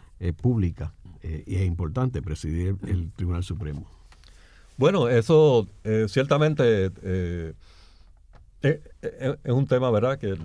pública, 0.42 0.92
eh, 1.22 1.44
y 1.46 1.56
es 1.56 1.66
importante 1.66 2.22
presidir 2.22 2.76
el 2.86 3.10
Tribunal 3.12 3.42
Supremo. 3.42 3.86
Bueno, 4.76 5.08
eso 5.08 5.66
eh, 5.84 6.06
ciertamente 6.08 6.90
eh, 7.02 7.54
es 8.62 9.52
un 9.52 9.66
tema, 9.66 9.90
¿verdad?, 9.90 10.18
que, 10.18 10.36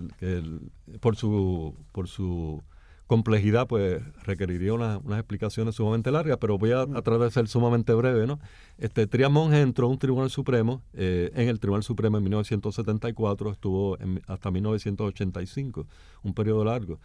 por, 0.99 1.15
su, 1.15 1.75
por 1.91 2.07
su 2.07 2.61
complejidad 3.05 3.67
pues 3.67 4.01
requeriría 4.23 4.73
unas 4.73 5.01
explicaciones 5.19 5.75
sumamente 5.75 6.11
largas, 6.11 6.37
pero 6.39 6.57
voy 6.57 6.71
a, 6.71 6.85
tratar 6.85 7.19
de 7.19 7.31
ser 7.31 7.47
sumamente 7.47 7.93
breve, 7.93 8.25
¿no? 8.25 8.39
Este, 8.79 9.05
Trias 9.05 9.29
Monge 9.29 9.61
entró 9.61 9.85
a 9.85 9.89
un 9.89 9.99
Tribunal 9.99 10.31
Supremo, 10.31 10.81
en 10.93 11.47
el 11.47 11.59
Tribunal 11.59 11.83
Supremo 11.83 12.17
en 12.17 12.23
1974, 12.23 13.51
estuvo 13.51 13.97
hasta 14.27 14.49
1985, 14.49 15.85
un 16.23 16.33
periodo 16.33 16.65
largo. 16.65 16.99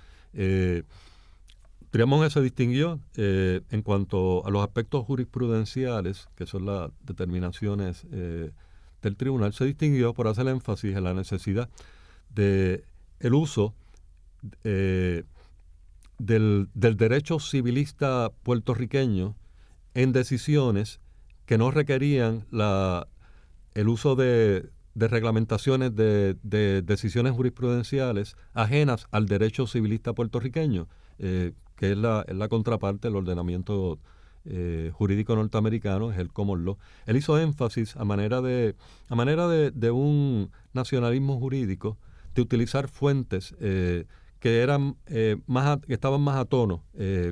Triamonge 1.90 2.28
se 2.30 2.42
distinguió 2.42 3.00
eh, 3.16 3.62
en 3.70 3.82
cuanto 3.82 4.46
a 4.46 4.50
los 4.50 4.62
aspectos 4.62 5.06
jurisprudenciales, 5.06 6.28
que 6.36 6.46
son 6.46 6.66
las 6.66 6.90
determinaciones 7.02 8.06
eh, 8.12 8.50
del 9.00 9.16
tribunal, 9.16 9.54
se 9.54 9.64
distinguió 9.64 10.12
por 10.12 10.28
hacer 10.28 10.48
énfasis 10.48 10.96
en 10.96 11.04
la 11.04 11.14
necesidad 11.14 11.70
de 12.34 12.84
el 13.20 13.34
uso 13.34 13.74
eh, 14.64 15.24
del, 16.18 16.68
derecho 16.74 17.40
civilista 17.40 18.30
puertorriqueño 18.42 19.34
en 19.94 20.12
decisiones 20.12 21.00
que 21.46 21.56
no 21.56 21.70
requerían 21.70 22.44
la, 22.50 23.08
el 23.74 23.88
uso 23.88 24.14
de, 24.14 24.68
reglamentaciones 24.94 25.96
de, 25.96 26.82
decisiones 26.84 27.32
jurisprudenciales 27.32 28.36
ajenas 28.52 29.06
al 29.10 29.26
derecho 29.26 29.66
civilista 29.66 30.12
puertorriqueño, 30.12 30.86
que 31.78 31.92
es 31.92 31.96
la, 31.96 32.26
la 32.28 32.48
contraparte 32.48 33.08
del 33.08 33.16
ordenamiento 33.16 33.98
eh, 34.50 34.90
jurídico 34.94 35.36
norteamericano, 35.36 36.10
es 36.10 36.18
el 36.18 36.32
common 36.32 36.64
law. 36.64 36.78
Él 37.04 37.18
hizo 37.18 37.38
énfasis 37.38 37.96
a 37.96 38.04
manera 38.04 38.40
de, 38.40 38.76
a 39.08 39.14
manera 39.14 39.46
de, 39.46 39.90
un 39.90 40.50
nacionalismo 40.72 41.38
jurídico 41.38 41.98
de 42.34 42.42
utilizar 42.42 42.88
fuentes 42.88 43.54
eh, 43.60 44.06
que 44.40 44.60
eran 44.62 44.96
eh, 45.06 45.36
más 45.46 45.80
que 45.80 45.92
estaban 45.92 46.22
más 46.22 46.36
a 46.36 46.46
tono 46.46 46.82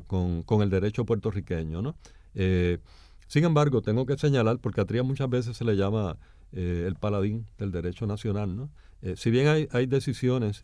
con, 0.06 0.42
con, 0.42 0.60
el 0.60 0.68
derecho 0.68 1.06
puertorriqueño. 1.06 1.80
¿no? 1.80 1.96
sin 2.34 3.44
embargo, 3.44 3.80
tengo 3.80 4.04
que 4.04 4.18
señalar, 4.18 4.58
porque 4.58 4.82
a 4.82 4.84
Trías 4.84 5.06
muchas 5.06 5.30
veces 5.30 5.56
se 5.56 5.64
le 5.64 5.74
llama 5.74 6.18
el 6.52 6.96
paladín 6.96 7.46
del 7.56 7.72
derecho 7.72 8.06
nacional, 8.06 8.56
¿no? 8.56 8.70
si 9.16 9.30
bien 9.30 9.48
hay, 9.48 9.68
hay 9.72 9.86
decisiones 9.86 10.62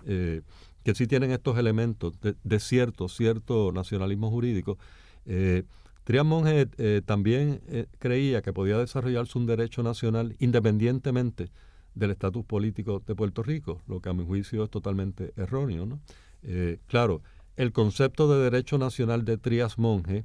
que 0.84 0.94
sí 0.94 1.06
tienen 1.06 1.30
estos 1.30 1.58
elementos 1.58 2.14
de, 2.20 2.60
cierto, 2.60 3.08
cierto 3.08 3.72
nacionalismo 3.72 4.30
jurídico. 4.30 4.78
Eh, 5.26 5.64
Trias 6.04 6.24
Monge 6.24 6.68
eh, 6.78 7.00
también 7.04 7.60
eh, 7.68 7.86
creía 7.98 8.42
que 8.42 8.52
podía 8.52 8.76
desarrollarse 8.78 9.38
un 9.38 9.46
derecho 9.46 9.82
nacional 9.82 10.34
independientemente 10.40 11.50
del 11.94 12.10
estatus 12.10 12.44
político 12.44 13.02
de 13.06 13.14
Puerto 13.14 13.42
Rico, 13.42 13.80
lo 13.86 14.00
que 14.00 14.08
a 14.08 14.12
mi 14.12 14.24
juicio 14.24 14.64
es 14.64 14.70
totalmente 14.70 15.32
erróneo. 15.36 15.86
¿no? 15.86 16.00
Eh, 16.42 16.78
claro, 16.88 17.22
el 17.56 17.72
concepto 17.72 18.32
de 18.32 18.42
derecho 18.42 18.78
nacional 18.78 19.24
de 19.24 19.38
Trias 19.38 19.78
Monge, 19.78 20.24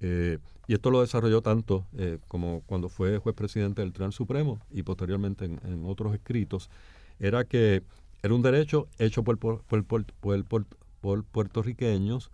y 0.00 0.74
esto 0.74 0.92
lo 0.92 1.00
desarrolló 1.00 1.42
tanto 1.42 1.84
como 2.28 2.62
cuando 2.66 2.88
fue 2.88 3.18
juez 3.18 3.34
presidente 3.34 3.82
del 3.82 3.90
Tribunal 3.90 4.12
Supremo 4.12 4.60
y 4.70 4.84
posteriormente 4.84 5.46
en, 5.46 5.58
en 5.64 5.84
otros 5.84 6.14
escritos, 6.14 6.70
era 7.18 7.42
que 7.42 7.82
era 8.22 8.34
un 8.34 8.42
derecho 8.42 8.88
hecho 8.98 9.22
por, 9.22 9.38
por, 9.38 9.62
por, 9.62 11.24
puertorriqueños 11.24 12.30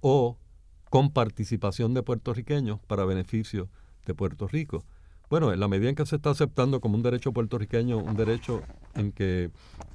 o 0.00 0.38
con 0.90 1.10
participación 1.10 1.94
de 1.94 2.02
puertorriqueños 2.02 2.80
para 2.86 3.04
beneficio 3.04 3.68
de 4.06 4.14
Puerto 4.14 4.46
Rico. 4.46 4.84
Bueno, 5.28 5.52
en 5.52 5.58
la 5.58 5.66
medida 5.66 5.88
en 5.88 5.96
que 5.96 6.06
se 6.06 6.16
está 6.16 6.30
aceptando 6.30 6.80
como 6.80 6.94
un 6.94 7.02
derecho 7.02 7.32
puertorriqueño, 7.32 7.98
un 7.98 8.14
derecho 8.16 8.62
en 8.94 9.10
que 9.10 9.50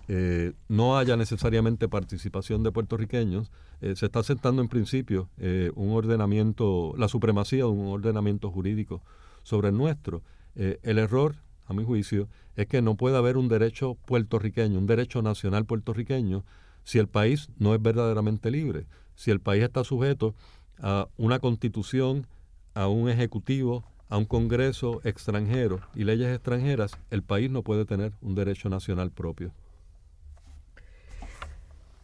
eh, 0.10 0.52
no 0.68 0.98
haya 0.98 1.16
necesariamente 1.16 1.88
participación 1.88 2.64
de 2.64 2.74
puertorriqueños, 2.74 3.50
eh, 3.80 3.96
se 3.96 4.08
está 4.08 4.20
aceptando 4.20 4.62
en 4.62 4.68
principio 4.68 5.30
eh, 5.38 5.72
un 5.76 5.92
ordenamiento, 5.92 6.94
la 6.98 7.08
supremacía 7.08 7.60
de 7.60 7.70
un 7.70 7.88
ordenamiento 7.88 8.52
jurídico 8.52 9.02
sobre 9.44 9.70
el 9.70 9.78
nuestro. 9.78 10.22
el 10.56 10.98
error 10.98 11.36
a 11.72 11.74
mi 11.74 11.84
juicio, 11.84 12.28
es 12.56 12.68
que 12.68 12.82
no 12.82 12.96
puede 12.96 13.18
haber 13.18 13.38
un 13.38 13.48
derecho 13.48 13.96
puertorriqueño, 14.06 14.78
un 14.78 14.88
derecho 14.88 15.22
nacional 15.22 15.66
puertorriqueño, 15.66 16.44
si 16.84 17.00
el 17.00 17.08
país 17.08 17.50
no 17.58 17.74
es 17.74 17.82
verdaderamente 17.82 18.52
libre, 18.52 18.86
si 19.16 19.32
el 19.32 19.40
país 19.40 19.64
está 19.64 19.84
sujeto 19.84 20.36
a 20.80 21.08
una 21.18 21.40
constitución, 21.40 22.28
a 22.74 22.88
un 22.88 23.10
ejecutivo, 23.10 23.84
a 24.10 24.18
un 24.18 24.26
Congreso 24.26 25.02
extranjero 25.04 25.80
y 25.96 26.04
leyes 26.04 26.34
extranjeras, 26.36 26.98
el 27.10 27.24
país 27.24 27.50
no 27.50 27.64
puede 27.64 27.86
tener 27.86 28.14
un 28.22 28.36
derecho 28.36 28.70
nacional 28.70 29.12
propio. 29.12 29.52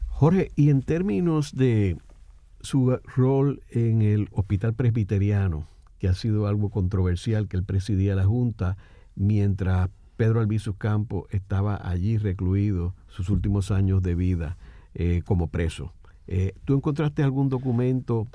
Jorge, 0.10 0.52
y 0.56 0.70
en 0.70 0.82
términos 0.82 1.56
de 1.56 1.98
su 2.62 2.98
rol 3.16 3.62
en 3.70 4.02
el 4.02 4.30
hospital 4.32 4.74
presbiteriano, 4.74 5.68
que 6.00 6.08
ha 6.08 6.14
sido 6.14 6.48
algo 6.48 6.70
controversial, 6.70 7.48
que 7.48 7.58
él 7.58 7.64
presidía 7.64 8.16
la 8.16 8.26
Junta, 8.26 8.78
mientras 9.18 9.90
Pedro 10.16 10.40
Albizu 10.40 10.76
Campos 10.76 11.26
estaba 11.32 11.76
allí 11.88 12.18
recluido 12.18 12.96
sus 13.08 13.30
últimos 13.30 13.72
años 13.72 14.02
de 14.02 14.16
vida 14.16 14.58
eh, 14.94 15.22
como 15.26 15.48
preso. 15.48 15.94
Eh, 16.28 16.54
¿Tú 16.66 16.76
encontraste 16.76 17.24
algún 17.24 17.50
documento? 17.50 18.28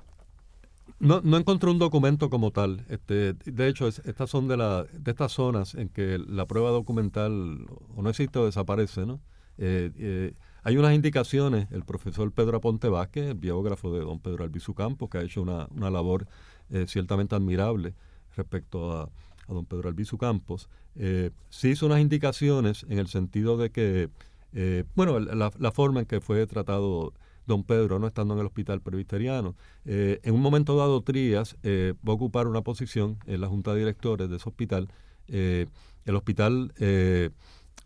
No, 0.98 1.20
no 1.22 1.36
encontré 1.36 1.70
un 1.70 1.78
documento 1.78 2.30
como 2.30 2.52
tal. 2.52 2.84
Este, 2.88 3.34
de 3.34 3.68
hecho, 3.68 3.88
estas 3.88 4.30
son 4.30 4.46
de, 4.48 4.56
la, 4.56 4.84
de 4.84 5.10
estas 5.10 5.32
zonas 5.32 5.74
en 5.74 5.88
que 5.88 6.18
la 6.18 6.46
prueba 6.46 6.70
documental 6.70 7.66
o 7.96 8.02
no 8.02 8.10
existe 8.10 8.38
o 8.38 8.46
desaparece, 8.46 9.04
¿no? 9.04 9.20
Eh, 9.58 10.34
hay 10.64 10.76
unas 10.76 10.94
indicaciones, 10.94 11.66
el 11.72 11.84
profesor 11.84 12.30
Pedro 12.30 12.58
Aponte 12.58 12.88
Vázquez, 12.88 13.30
el 13.30 13.34
biógrafo 13.34 13.92
de 13.92 14.00
don 14.04 14.20
Pedro 14.20 14.44
Albizu 14.44 14.74
Campos, 14.74 15.10
que 15.10 15.18
ha 15.18 15.22
hecho 15.22 15.42
una, 15.42 15.66
una 15.74 15.90
labor 15.90 16.28
ciertamente 16.86 17.34
admirable 17.34 17.94
respecto 18.34 18.92
a, 18.92 19.10
a 19.48 19.54
don 19.54 19.66
Pedro 19.66 19.88
Albizu 19.88 20.18
Campos, 20.18 20.68
eh, 20.94 21.30
sí 21.48 21.70
hizo 21.70 21.86
unas 21.86 22.00
indicaciones 22.00 22.84
en 22.88 22.98
el 22.98 23.08
sentido 23.08 23.56
de 23.56 23.70
que, 23.70 24.10
eh, 24.52 24.84
bueno, 24.94 25.18
la, 25.20 25.72
forma 25.72 26.00
en 26.00 26.06
que 26.06 26.20
fue 26.20 26.46
tratado 26.46 27.12
don 27.46 27.64
Pedro, 27.64 27.98
no 27.98 28.06
estando 28.06 28.34
en 28.34 28.40
el 28.40 28.46
hospital 28.46 28.80
presbiteriano. 28.80 29.56
Eh, 29.84 30.20
en 30.22 30.34
un 30.34 30.40
momento 30.40 30.76
dado, 30.76 31.00
Trías 31.02 31.56
va 31.64 32.12
a 32.12 32.14
ocupar 32.14 32.46
una 32.46 32.62
posición 32.62 33.18
en 33.26 33.40
la 33.40 33.48
junta 33.48 33.72
de 33.72 33.80
directores 33.80 34.28
de 34.28 34.36
ese 34.36 34.48
hospital. 34.48 34.88
el 35.26 36.16
hospital 36.16 36.72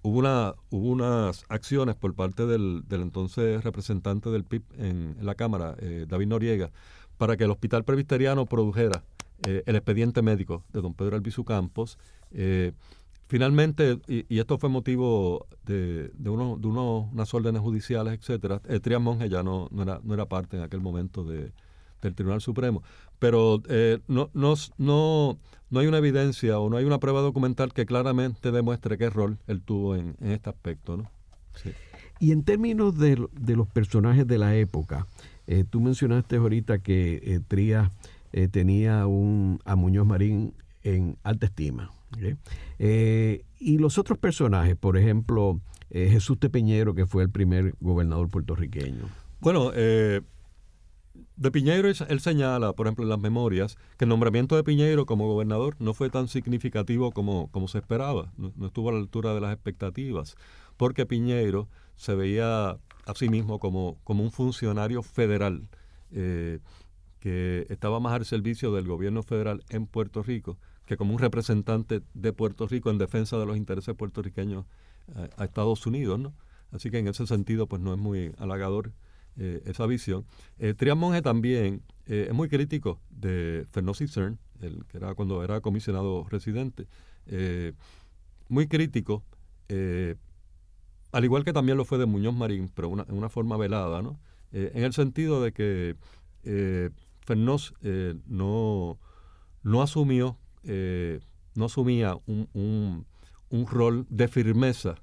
hubo, 0.03 0.19
una, 0.19 0.55
hubo 0.71 0.89
unas 0.89 1.45
acciones 1.49 1.95
por 1.95 2.15
parte 2.15 2.45
del, 2.45 2.85
entonces 2.91 3.65
representante 3.65 4.31
del 4.31 4.45
PIB 4.45 4.63
en, 4.79 5.17
en 5.19 5.27
la 5.27 5.35
Cámara, 5.35 5.77
David 6.07 6.27
Noriega, 6.27 6.71
para 7.17 7.37
que 7.37 7.45
el 7.45 7.51
hospital 7.51 7.85
presbiteriano 7.85 8.45
produjera 8.45 9.05
eh, 9.45 9.63
el 9.67 9.77
expediente 9.77 10.23
médico 10.23 10.65
de 10.73 10.81
don 10.81 10.95
Pedro 10.95 11.17
Albizu 11.17 11.45
Campos. 11.45 11.99
Eh, 12.33 12.73
finalmente, 13.27 13.99
y, 14.09 14.39
esto 14.39 14.59
fue 14.59 14.71
motivo 14.71 15.47
de, 15.65 16.11
de, 16.15 16.31
uno, 16.31 16.57
de 16.57 16.67
unas 16.69 17.35
órdenes 17.35 17.61
judiciales, 17.61 18.15
etcétera, 18.15 18.63
el 18.67 18.81
Trias 18.81 19.01
Monge 19.01 19.29
ya 19.29 19.43
no, 19.43 19.69
no, 19.71 19.83
era, 19.83 20.01
no 20.03 20.15
era 20.15 20.27
parte 20.27 20.57
en 20.57 20.63
aquel 20.63 20.81
momento 20.81 21.23
de, 21.23 21.53
del 22.01 22.15
Tribunal 22.15 22.41
Supremo. 22.41 22.83
Pero 23.19 23.63
eh, 23.69 23.99
no, 24.09 24.31
no, 24.33 24.55
no, 24.79 25.39
no 25.69 25.81
hay 25.81 25.87
una 25.87 25.99
evidencia 25.99 26.59
o 26.59 26.71
no 26.71 26.79
hay 26.79 26.87
una 26.87 26.99
prueba 26.99 27.21
documental 27.21 27.75
que 27.75 27.85
claramente 27.85 28.53
demuestre 28.53 28.97
qué 28.97 29.11
rol 29.11 29.39
él 29.47 29.61
tuvo 29.61 29.97
en, 29.97 30.17
en 30.21 30.31
este 30.31 30.49
aspecto. 30.49 30.97
¿no? 30.97 31.11
Y 32.21 32.33
en 32.33 32.43
términos 32.43 32.99
de, 32.99 33.23
de, 33.33 33.57
los 33.57 33.69
personajes 33.69 34.27
de 34.27 34.39
la 34.39 34.57
época, 34.57 35.07
tú 35.71 35.81
mencionaste 35.81 36.37
ahorita 36.37 36.79
que 36.79 37.41
Trías 37.49 37.91
eh, 38.37 38.49
tenía 38.49 39.07
un, 39.07 39.61
a 39.65 39.77
Muñoz 39.77 40.07
Marín 40.07 40.53
en 40.83 41.17
alta 41.23 41.47
estima. 41.47 41.91
Eh, 42.79 43.47
y 43.59 43.79
los 43.79 43.97
otros 43.97 44.19
personajes, 44.19 44.77
por 44.77 44.99
ejemplo, 44.99 45.59
eh, 45.89 46.11
Jesús 46.11 46.39
Tepeñero, 46.39 46.95
que 46.95 47.07
fue 47.07 47.23
el 47.23 47.31
primer 47.31 47.75
gobernador 47.81 48.29
puertorriqueño. 48.29 49.09
Bueno, 49.41 49.71
de 49.73 50.21
Piñeiro 51.51 51.89
él 51.89 52.21
señala, 52.21 52.75
por 52.75 52.87
ejemplo, 52.87 53.05
en 53.05 53.09
las 53.09 53.21
memorias, 53.21 53.79
que 53.97 54.05
el 54.05 54.11
nombramiento 54.11 54.55
de 54.55 54.65
Piñeiro 54.65 55.07
como 55.07 55.27
gobernador 55.27 55.75
no 55.79 55.95
fue 55.95 56.11
tan 56.11 56.29
significativo 56.29 57.13
como, 57.13 57.51
como 57.53 57.69
se 57.69 57.79
esperaba, 57.79 58.35
no, 58.37 58.53
estuvo 58.67 58.91
a 58.91 58.93
la 58.93 58.99
altura 58.99 59.33
de 59.33 59.41
las 59.41 59.55
expectativas, 59.55 60.37
porque 60.77 61.07
Piñeiro 61.07 61.69
se 61.97 62.15
veía 62.15 62.73
a 63.07 63.15
sí 63.15 63.31
mismo 63.31 63.59
como, 63.61 63.97
como 64.05 64.23
un 64.23 64.31
funcionario 64.31 65.03
federal 65.03 65.71
que 67.27 67.67
estaba 67.71 67.99
más 67.99 68.13
al 68.13 68.25
servicio 68.25 68.73
del 68.73 68.87
gobierno 68.87 69.25
federal 69.25 69.65
en 69.69 69.89
Puerto 69.89 70.23
Rico 70.23 70.59
que 70.87 70.97
como 70.97 71.13
un 71.13 71.19
representante 71.19 72.03
de 72.15 72.33
Puerto 72.33 72.69
Rico 72.69 72.89
en 72.91 72.99
defensa 72.99 73.37
de 73.37 73.47
los 73.47 73.57
intereses 73.57 73.95
puertorriqueños 73.97 74.65
a, 75.37 75.45
Estados 75.45 75.85
Unidos, 75.87 76.21
¿no? 76.21 76.33
Así 76.71 76.91
que 76.91 76.99
en 76.99 77.09
ese 77.09 77.27
sentido, 77.27 77.67
pues 77.67 77.83
no 77.83 77.93
es 77.93 77.99
muy 77.99 78.33
halagador 78.39 78.93
eh, 79.37 79.63
esa 79.67 79.87
visión. 79.87 80.25
Eh, 80.59 80.75
Trias 80.75 80.97
Monge 80.97 81.23
también 81.23 81.83
eh, 82.07 82.27
es 82.29 82.35
muy 82.35 82.49
crítico 82.49 83.01
de 83.11 83.67
Fernando 83.71 83.95
Cern, 83.95 84.39
el 84.61 84.85
que 84.87 84.99
era 84.99 85.15
cuando 85.15 85.43
era 85.43 85.61
comisionado 85.61 86.27
residente, 86.31 86.87
eh, 87.27 87.73
muy 88.49 88.69
crítico, 88.69 89.25
al 91.11 91.25
igual 91.25 91.45
que 91.45 91.53
también 91.53 91.77
lo 91.77 91.85
fue 91.85 91.99
de 91.99 92.07
Muñoz 92.07 92.35
Marín, 92.35 92.71
pero 92.73 92.89
una, 92.89 93.05
en 93.09 93.17
una 93.17 93.29
forma 93.29 93.57
velada, 93.57 94.03
¿no? 94.03 94.21
en 94.53 94.85
el 94.85 94.93
sentido 94.93 95.43
de 95.43 95.53
que 95.53 95.97
Fernández 97.27 97.73
eh, 97.83 98.15
no, 98.27 98.99
no 99.63 99.83
asumió, 99.83 100.39
eh, 100.63 101.21
no 101.55 101.67
asumía 101.67 102.17
un, 102.27 103.05
rol 103.69 104.07
de 104.09 104.29
firmeza 104.29 104.95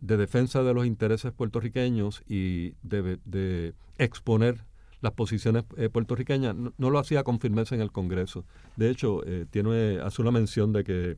de 0.00 0.16
defensa 0.16 0.62
de 0.62 0.74
los 0.74 0.84
intereses 0.84 1.32
puertorriqueños 1.32 2.22
y 2.28 2.74
de, 2.82 3.74
exponer 3.98 4.64
las 5.00 5.12
posiciones 5.12 5.64
eh, 5.76 5.88
puertorriqueñas, 5.88 6.56
no, 6.56 6.90
lo 6.90 6.98
hacía 6.98 7.22
con 7.22 7.38
firmeza 7.38 7.74
en 7.74 7.80
el 7.80 7.92
Congreso. 7.92 8.44
De 8.76 8.90
hecho, 8.90 9.22
tiene, 9.50 10.00
hace 10.00 10.22
una 10.22 10.30
mención 10.30 10.72
de 10.72 10.84
que 10.84 11.16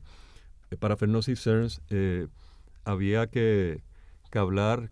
para 0.79 0.97
Fernández 0.97 1.29
y 1.29 1.35
Cerns 1.35 1.81
había 2.83 3.27
que, 3.27 3.81
que 4.29 4.39
hablar 4.39 4.91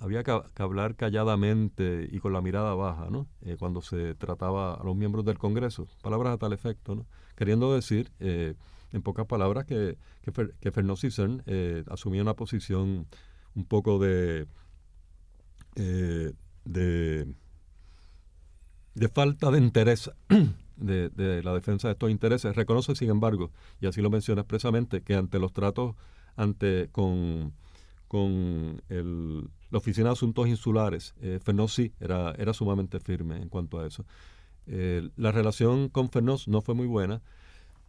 había 0.00 0.24
que, 0.24 0.32
hablar 0.56 0.96
calladamente 0.96 2.08
y 2.10 2.18
con 2.20 2.32
la 2.32 2.40
mirada 2.40 2.74
baja, 2.74 3.08
¿no? 3.10 3.26
Eh, 3.42 3.56
cuando 3.58 3.82
se 3.82 4.14
trataba 4.14 4.74
a 4.74 4.82
los 4.82 4.96
miembros 4.96 5.24
del 5.26 5.38
Congreso. 5.38 5.86
Palabras 6.02 6.34
a 6.34 6.38
tal 6.38 6.54
efecto, 6.54 6.94
¿no? 6.94 7.06
Queriendo 7.36 7.74
decir, 7.74 8.10
eh, 8.18 8.54
en 8.92 9.02
pocas 9.02 9.26
palabras, 9.26 9.66
que, 9.66 9.98
que, 10.22 10.32
que 10.32 10.72
Fernando 10.72 10.96
Cicern 10.96 11.42
eh, 11.46 11.84
asumía 11.88 12.22
una 12.22 12.34
posición 12.34 13.06
un 13.54 13.64
poco 13.66 13.98
de, 13.98 14.46
de, 15.74 17.34
de 18.94 19.08
falta 19.08 19.50
de 19.50 19.58
interés 19.58 20.10
de, 20.76 21.10
de, 21.10 21.42
la 21.42 21.52
defensa 21.52 21.88
de 21.88 21.92
estos 21.92 22.10
intereses. 22.10 22.56
Reconoce, 22.56 22.94
sin 22.94 23.10
embargo, 23.10 23.50
y 23.80 23.86
así 23.86 24.00
lo 24.00 24.08
menciona 24.08 24.40
expresamente, 24.40 25.02
que 25.02 25.14
ante 25.14 25.38
los 25.38 25.52
tratos 25.52 25.94
ante 26.36 26.88
con, 26.90 27.52
con 28.08 28.82
el 28.88 29.50
la 29.70 29.78
Oficina 29.78 30.08
de 30.08 30.12
Asuntos 30.12 30.48
Insulares, 30.48 31.14
eh, 31.20 31.38
sí 31.68 31.92
era, 32.00 32.32
era 32.38 32.52
sumamente 32.52 33.00
firme 33.00 33.36
en 33.36 33.48
cuanto 33.48 33.78
a 33.78 33.86
eso. 33.86 34.04
Eh, 34.66 35.08
la 35.16 35.32
relación 35.32 35.88
con 35.88 36.10
Fernós 36.10 36.48
no 36.48 36.60
fue 36.60 36.74
muy 36.74 36.86
buena. 36.86 37.22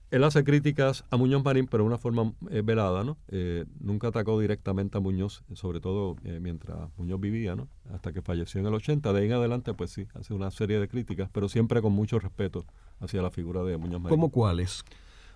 Él 0.10 0.26
hace 0.26 0.44
críticas 0.44 1.06
a 1.10 1.16
Muñoz 1.16 1.44
Marín, 1.44 1.68
pero 1.68 1.84
de 1.84 1.88
una 1.88 1.98
forma 1.98 2.34
eh, 2.50 2.62
velada, 2.66 3.04
¿no? 3.04 3.18
Eh, 3.30 3.66
nunca 3.80 4.10
atacó 4.10 4.38
directamente 4.40 4.98
a 4.98 5.02
Muñoz, 5.02 5.44
sobre 5.54 5.80
todo 5.80 6.18
mientras 6.42 6.90
Muñoz 6.98 7.20
vivía, 7.20 7.56
¿no? 7.56 7.70
Hasta 7.94 8.12
que 8.12 8.22
falleció 8.22 8.60
en 8.60 8.68
el 8.68 8.74
80. 8.74 9.14
De 9.14 9.20
ahí 9.20 9.28
en 9.28 9.34
adelante, 9.34 9.74
pues 9.74 9.92
sí, 9.92 10.08
hace 10.14 10.34
una 10.34 10.52
serie 10.52 10.80
de 10.80 10.90
críticas, 10.90 11.30
pero 11.32 11.48
siempre 11.48 11.82
con 11.82 11.94
mucho 11.94 12.20
respeto 12.20 12.66
hacia 13.00 13.22
la 13.22 13.32
figura 13.32 13.64
de 13.64 13.78
Muñoz 13.78 14.02
Marín. 14.02 14.18
¿Cómo 14.18 14.30
cuáles? 14.32 14.84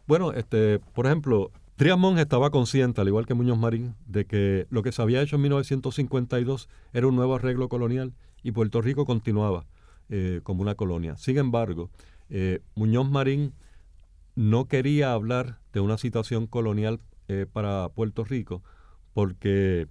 Bueno, 0.08 0.34
este, 0.34 0.80
por 0.80 1.06
ejemplo, 1.06 1.52
Trias 1.76 1.97
Monge 1.97 2.21
estaba 2.21 2.51
consciente, 2.51 3.01
al 3.01 3.09
igual 3.09 3.26
que 3.26 3.34
Muñoz 3.34 3.57
Marín, 3.57 3.95
de 4.07 4.26
que 4.26 4.65
lo 4.69 4.82
que 4.82 4.93
se 4.93 5.01
había 5.01 5.21
hecho 5.21 5.36
en 5.36 5.41
1952 5.41 6.69
era 6.93 7.05
un 7.05 7.17
nuevo 7.17 7.36
arreglo 7.36 7.67
colonial 7.67 8.13
y 8.43 8.53
Puerto 8.53 8.82
Rico 8.82 9.05
continuaba 9.05 9.65
eh, 10.07 10.39
como 10.43 10.61
una 10.61 10.76
colonia. 10.76 11.17
Sin 11.17 11.38
embargo, 11.38 11.89
eh, 12.30 12.61
Muñoz 12.76 13.09
Marín 13.09 13.51
no 14.36 14.69
quería 14.69 15.11
hablar 15.11 15.59
de 15.73 15.82
una 15.82 15.97
situación 15.97 16.47
colonial 16.47 17.01
eh, 17.28 17.45
para 17.51 17.89
Puerto 17.89 18.23
Rico 18.23 18.63
porque 19.13 19.88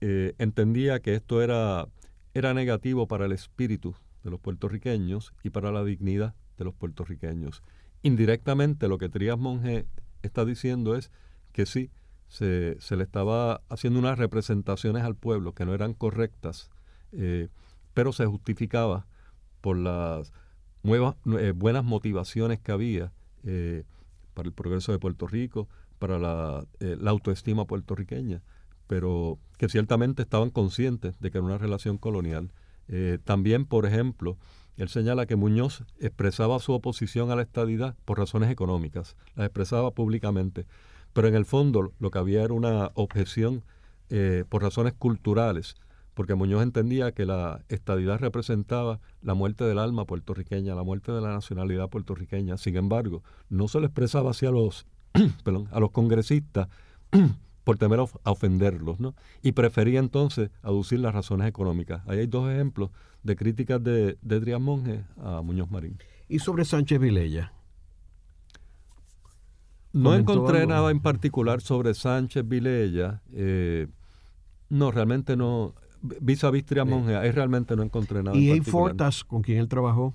entendía 0.00 0.98
que 0.98 1.14
esto 1.14 1.42
era, 1.42 1.86
era 2.34 2.54
negativo 2.54 3.06
para 3.06 3.26
el 3.26 3.32
espíritu 3.32 3.94
de 4.24 4.30
los 4.32 4.40
puertorriqueños 4.40 5.32
y 5.44 5.50
para 5.50 5.70
la 5.70 5.84
dignidad 5.84 6.34
de 6.58 6.64
los 6.64 6.74
puertorriqueños. 6.74 7.62
Indirectamente 8.02 8.88
lo 8.88 8.98
que 8.98 9.08
Trias 9.08 9.38
Monge 9.38 9.86
está 10.26 10.44
diciendo 10.44 10.96
es 10.96 11.10
que 11.52 11.66
sí, 11.66 11.90
se, 12.28 12.76
se, 12.80 12.96
le 12.96 13.04
estaba 13.04 13.60
haciendo 13.68 13.98
unas 13.98 14.18
representaciones 14.18 15.02
al 15.02 15.16
pueblo 15.16 15.54
que 15.54 15.66
no 15.66 15.74
eran 15.74 15.92
correctas, 15.92 16.70
eh, 17.12 17.48
pero 17.92 18.12
se 18.12 18.24
justificaba 18.24 19.06
por 19.60 19.76
las 19.76 20.32
nuevas, 20.82 21.16
eh, 21.38 21.52
buenas 21.54 21.84
motivaciones 21.84 22.58
que 22.58 22.72
había 22.72 23.12
eh, 23.44 23.84
para 24.32 24.48
el 24.48 24.54
progreso 24.54 24.92
de 24.92 24.98
Puerto 24.98 25.26
Rico, 25.26 25.68
para 25.98 26.18
la, 26.18 26.66
la, 26.80 27.10
autoestima 27.10 27.66
puertorriqueña, 27.66 28.42
pero 28.86 29.38
que 29.58 29.68
ciertamente 29.68 30.22
estaban 30.22 30.50
conscientes 30.50 31.20
de 31.20 31.30
que 31.30 31.38
era 31.38 31.46
una 31.46 31.58
relación 31.58 31.98
colonial. 31.98 32.50
también, 33.24 33.66
por 33.66 33.86
ejemplo, 33.86 34.36
él 34.76 34.88
señala 34.88 35.26
que 35.26 35.36
Muñoz 35.36 35.84
expresaba 36.00 36.58
su 36.58 36.72
oposición 36.72 37.30
a 37.30 37.36
la 37.36 37.42
estadidad 37.42 37.94
por 38.04 38.18
razones 38.18 38.50
económicas, 38.50 39.16
la 39.34 39.44
expresaba 39.44 39.90
públicamente, 39.90 40.66
pero 41.12 41.28
en 41.28 41.34
el 41.34 41.44
fondo 41.44 41.92
lo 41.98 42.10
que 42.10 42.18
había 42.18 42.42
era 42.42 42.54
una 42.54 42.90
objeción 42.94 43.62
eh, 44.08 44.44
por 44.48 44.62
razones 44.62 44.94
culturales, 44.94 45.76
porque 46.14 46.34
Muñoz 46.34 46.62
entendía 46.62 47.12
que 47.12 47.24
la 47.24 47.64
estadidad 47.68 48.18
representaba 48.18 49.00
la 49.22 49.34
muerte 49.34 49.64
del 49.64 49.78
alma 49.78 50.04
puertorriqueña, 50.04 50.74
la 50.74 50.82
muerte 50.82 51.12
de 51.12 51.20
la 51.20 51.32
nacionalidad 51.32 51.88
puertorriqueña. 51.88 52.58
Sin 52.58 52.76
embargo, 52.76 53.22
no 53.48 53.68
se 53.68 53.80
le 53.80 53.86
expresaba 53.86 54.30
hacia 54.30 54.50
los, 54.50 54.86
a 55.70 55.80
los 55.80 55.90
congresistas 55.90 56.68
por 57.64 57.78
temer 57.78 58.00
a 58.00 58.30
ofenderlos, 58.30 59.00
¿no? 59.00 59.14
Y 59.42 59.52
prefería 59.52 60.00
entonces 60.00 60.50
aducir 60.62 61.00
las 61.00 61.14
razones 61.14 61.48
económicas. 61.48 62.02
Ahí 62.06 62.18
hay 62.18 62.26
dos 62.26 62.50
ejemplos 62.50 62.90
de 63.22 63.36
críticas 63.36 63.82
de, 63.82 64.18
de 64.20 64.58
Monge 64.58 65.04
a 65.18 65.42
Muñoz 65.42 65.70
Marín. 65.70 65.98
¿Y 66.28 66.38
sobre 66.38 66.64
Sánchez 66.64 66.98
Vilella? 66.98 67.52
No 69.92 70.14
encontré 70.14 70.66
nada 70.66 70.90
en 70.90 71.00
particular 71.00 71.60
sobre 71.60 71.94
Sánchez 71.94 72.46
Vilella. 72.48 73.20
Eh, 73.32 73.88
no, 74.70 74.90
realmente 74.90 75.36
no. 75.36 75.74
Vis 76.00 76.42
a 76.42 76.50
vis 76.50 76.64
Monge, 76.86 77.14
ahí 77.14 77.30
realmente 77.30 77.76
no 77.76 77.82
encontré 77.82 78.22
nada. 78.22 78.36
¿Y 78.36 78.50
en 78.50 78.64
Fortas, 78.64 79.22
con 79.22 79.42
quien 79.42 79.58
él 79.58 79.68
trabajó? 79.68 80.14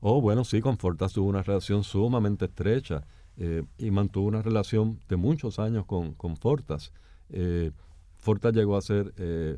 Oh, 0.00 0.20
bueno, 0.20 0.44
sí, 0.44 0.60
con 0.60 0.78
Fortas 0.78 1.12
tuvo 1.12 1.28
una 1.28 1.42
relación 1.42 1.82
sumamente 1.82 2.46
estrecha. 2.46 3.04
Eh, 3.36 3.64
y 3.78 3.90
mantuvo 3.90 4.26
una 4.26 4.42
relación 4.42 5.00
de 5.08 5.16
muchos 5.16 5.58
años 5.58 5.86
con, 5.86 6.12
con 6.12 6.36
Fortas. 6.36 6.92
Eh, 7.30 7.70
Fortas 8.18 8.52
llegó 8.52 8.76
a 8.76 8.82
ser 8.82 9.14
eh, 9.16 9.56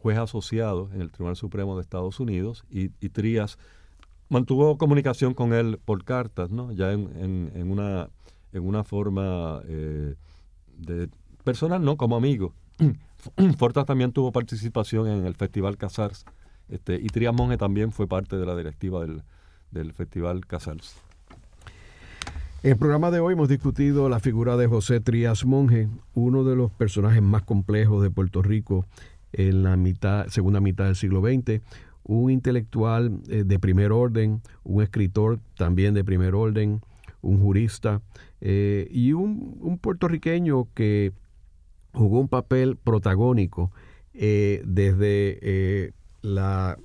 juez 0.00 0.18
asociado 0.18 0.90
en 0.92 1.00
el 1.00 1.10
Tribunal 1.10 1.36
Supremo 1.36 1.76
de 1.76 1.82
Estados 1.82 2.20
Unidos 2.20 2.64
y, 2.70 2.90
y 3.00 3.08
Trías 3.10 3.58
mantuvo 4.28 4.78
comunicación 4.78 5.34
con 5.34 5.52
él 5.52 5.78
por 5.84 6.04
cartas, 6.04 6.50
¿no? 6.50 6.72
ya 6.72 6.92
en, 6.92 7.50
en, 7.54 7.70
una, 7.70 8.10
en 8.52 8.66
una 8.66 8.84
forma 8.84 9.60
de 9.64 11.08
personal, 11.44 11.82
no 11.82 11.96
como 11.96 12.16
amigo. 12.16 12.52
Fortas 13.56 13.86
también 13.86 14.12
tuvo 14.12 14.32
participación 14.32 15.08
en 15.08 15.26
el 15.26 15.34
Festival 15.34 15.76
Casars 15.76 16.24
este, 16.68 16.96
y 16.96 17.06
Trías 17.06 17.34
Monge 17.34 17.56
también 17.56 17.92
fue 17.92 18.06
parte 18.06 18.36
de 18.36 18.46
la 18.46 18.56
directiva 18.56 19.00
del, 19.00 19.22
del 19.70 19.92
Festival 19.92 20.46
Casals. 20.46 20.96
En 22.62 22.72
el 22.72 22.76
programa 22.76 23.10
de 23.10 23.20
hoy 23.20 23.34
hemos 23.34 23.48
discutido 23.48 24.08
la 24.08 24.20
figura 24.20 24.56
de 24.56 24.66
José 24.66 25.00
Trías 25.00 25.44
Monge, 25.44 25.88
uno 26.14 26.44
de 26.44 26.56
los 26.56 26.70
personajes 26.72 27.22
más 27.22 27.42
complejos 27.42 28.02
de 28.02 28.10
Puerto 28.10 28.42
Rico 28.42 28.84
en 29.32 29.62
la 29.62 29.76
mitad, 29.76 30.26
segunda 30.28 30.60
mitad 30.60 30.86
del 30.86 30.96
siglo 30.96 31.20
XX, 31.20 31.60
un 32.04 32.30
intelectual 32.30 33.20
eh, 33.28 33.44
de 33.44 33.58
primer 33.58 33.92
orden, 33.92 34.40
un 34.64 34.82
escritor 34.82 35.40
también 35.56 35.94
de 35.94 36.04
primer 36.04 36.34
orden, 36.34 36.80
un 37.20 37.40
jurista 37.40 38.00
eh, 38.40 38.88
y 38.90 39.12
un, 39.12 39.78
puertorriqueño 39.80 40.68
que 40.74 41.12
jugó 41.92 42.20
un 42.20 42.28
papel 42.28 42.76
protagónico 42.76 43.72
eh, 44.14 44.62
desde 44.64 45.92
la 46.22 46.78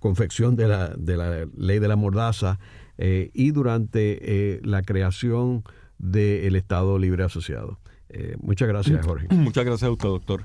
confección 0.00 0.56
de 0.56 0.66
la, 0.66 0.88
de 0.88 1.16
la 1.16 1.46
ley 1.56 1.78
de 1.78 1.86
la 1.86 1.94
mordaza 1.94 2.58
eh, 3.02 3.30
y 3.32 3.52
durante 3.52 4.18
eh, 4.20 4.60
la 4.62 4.82
creación 4.82 5.64
del 5.98 6.54
Estado 6.54 6.98
Libre 6.98 7.24
Asociado. 7.24 7.78
Eh, 8.10 8.36
muchas 8.40 8.68
gracias, 8.68 9.06
Jorge. 9.06 9.26
Muchas 9.30 9.64
gracias 9.64 9.88
a 9.88 9.92
usted, 9.92 10.08
doctor. 10.08 10.44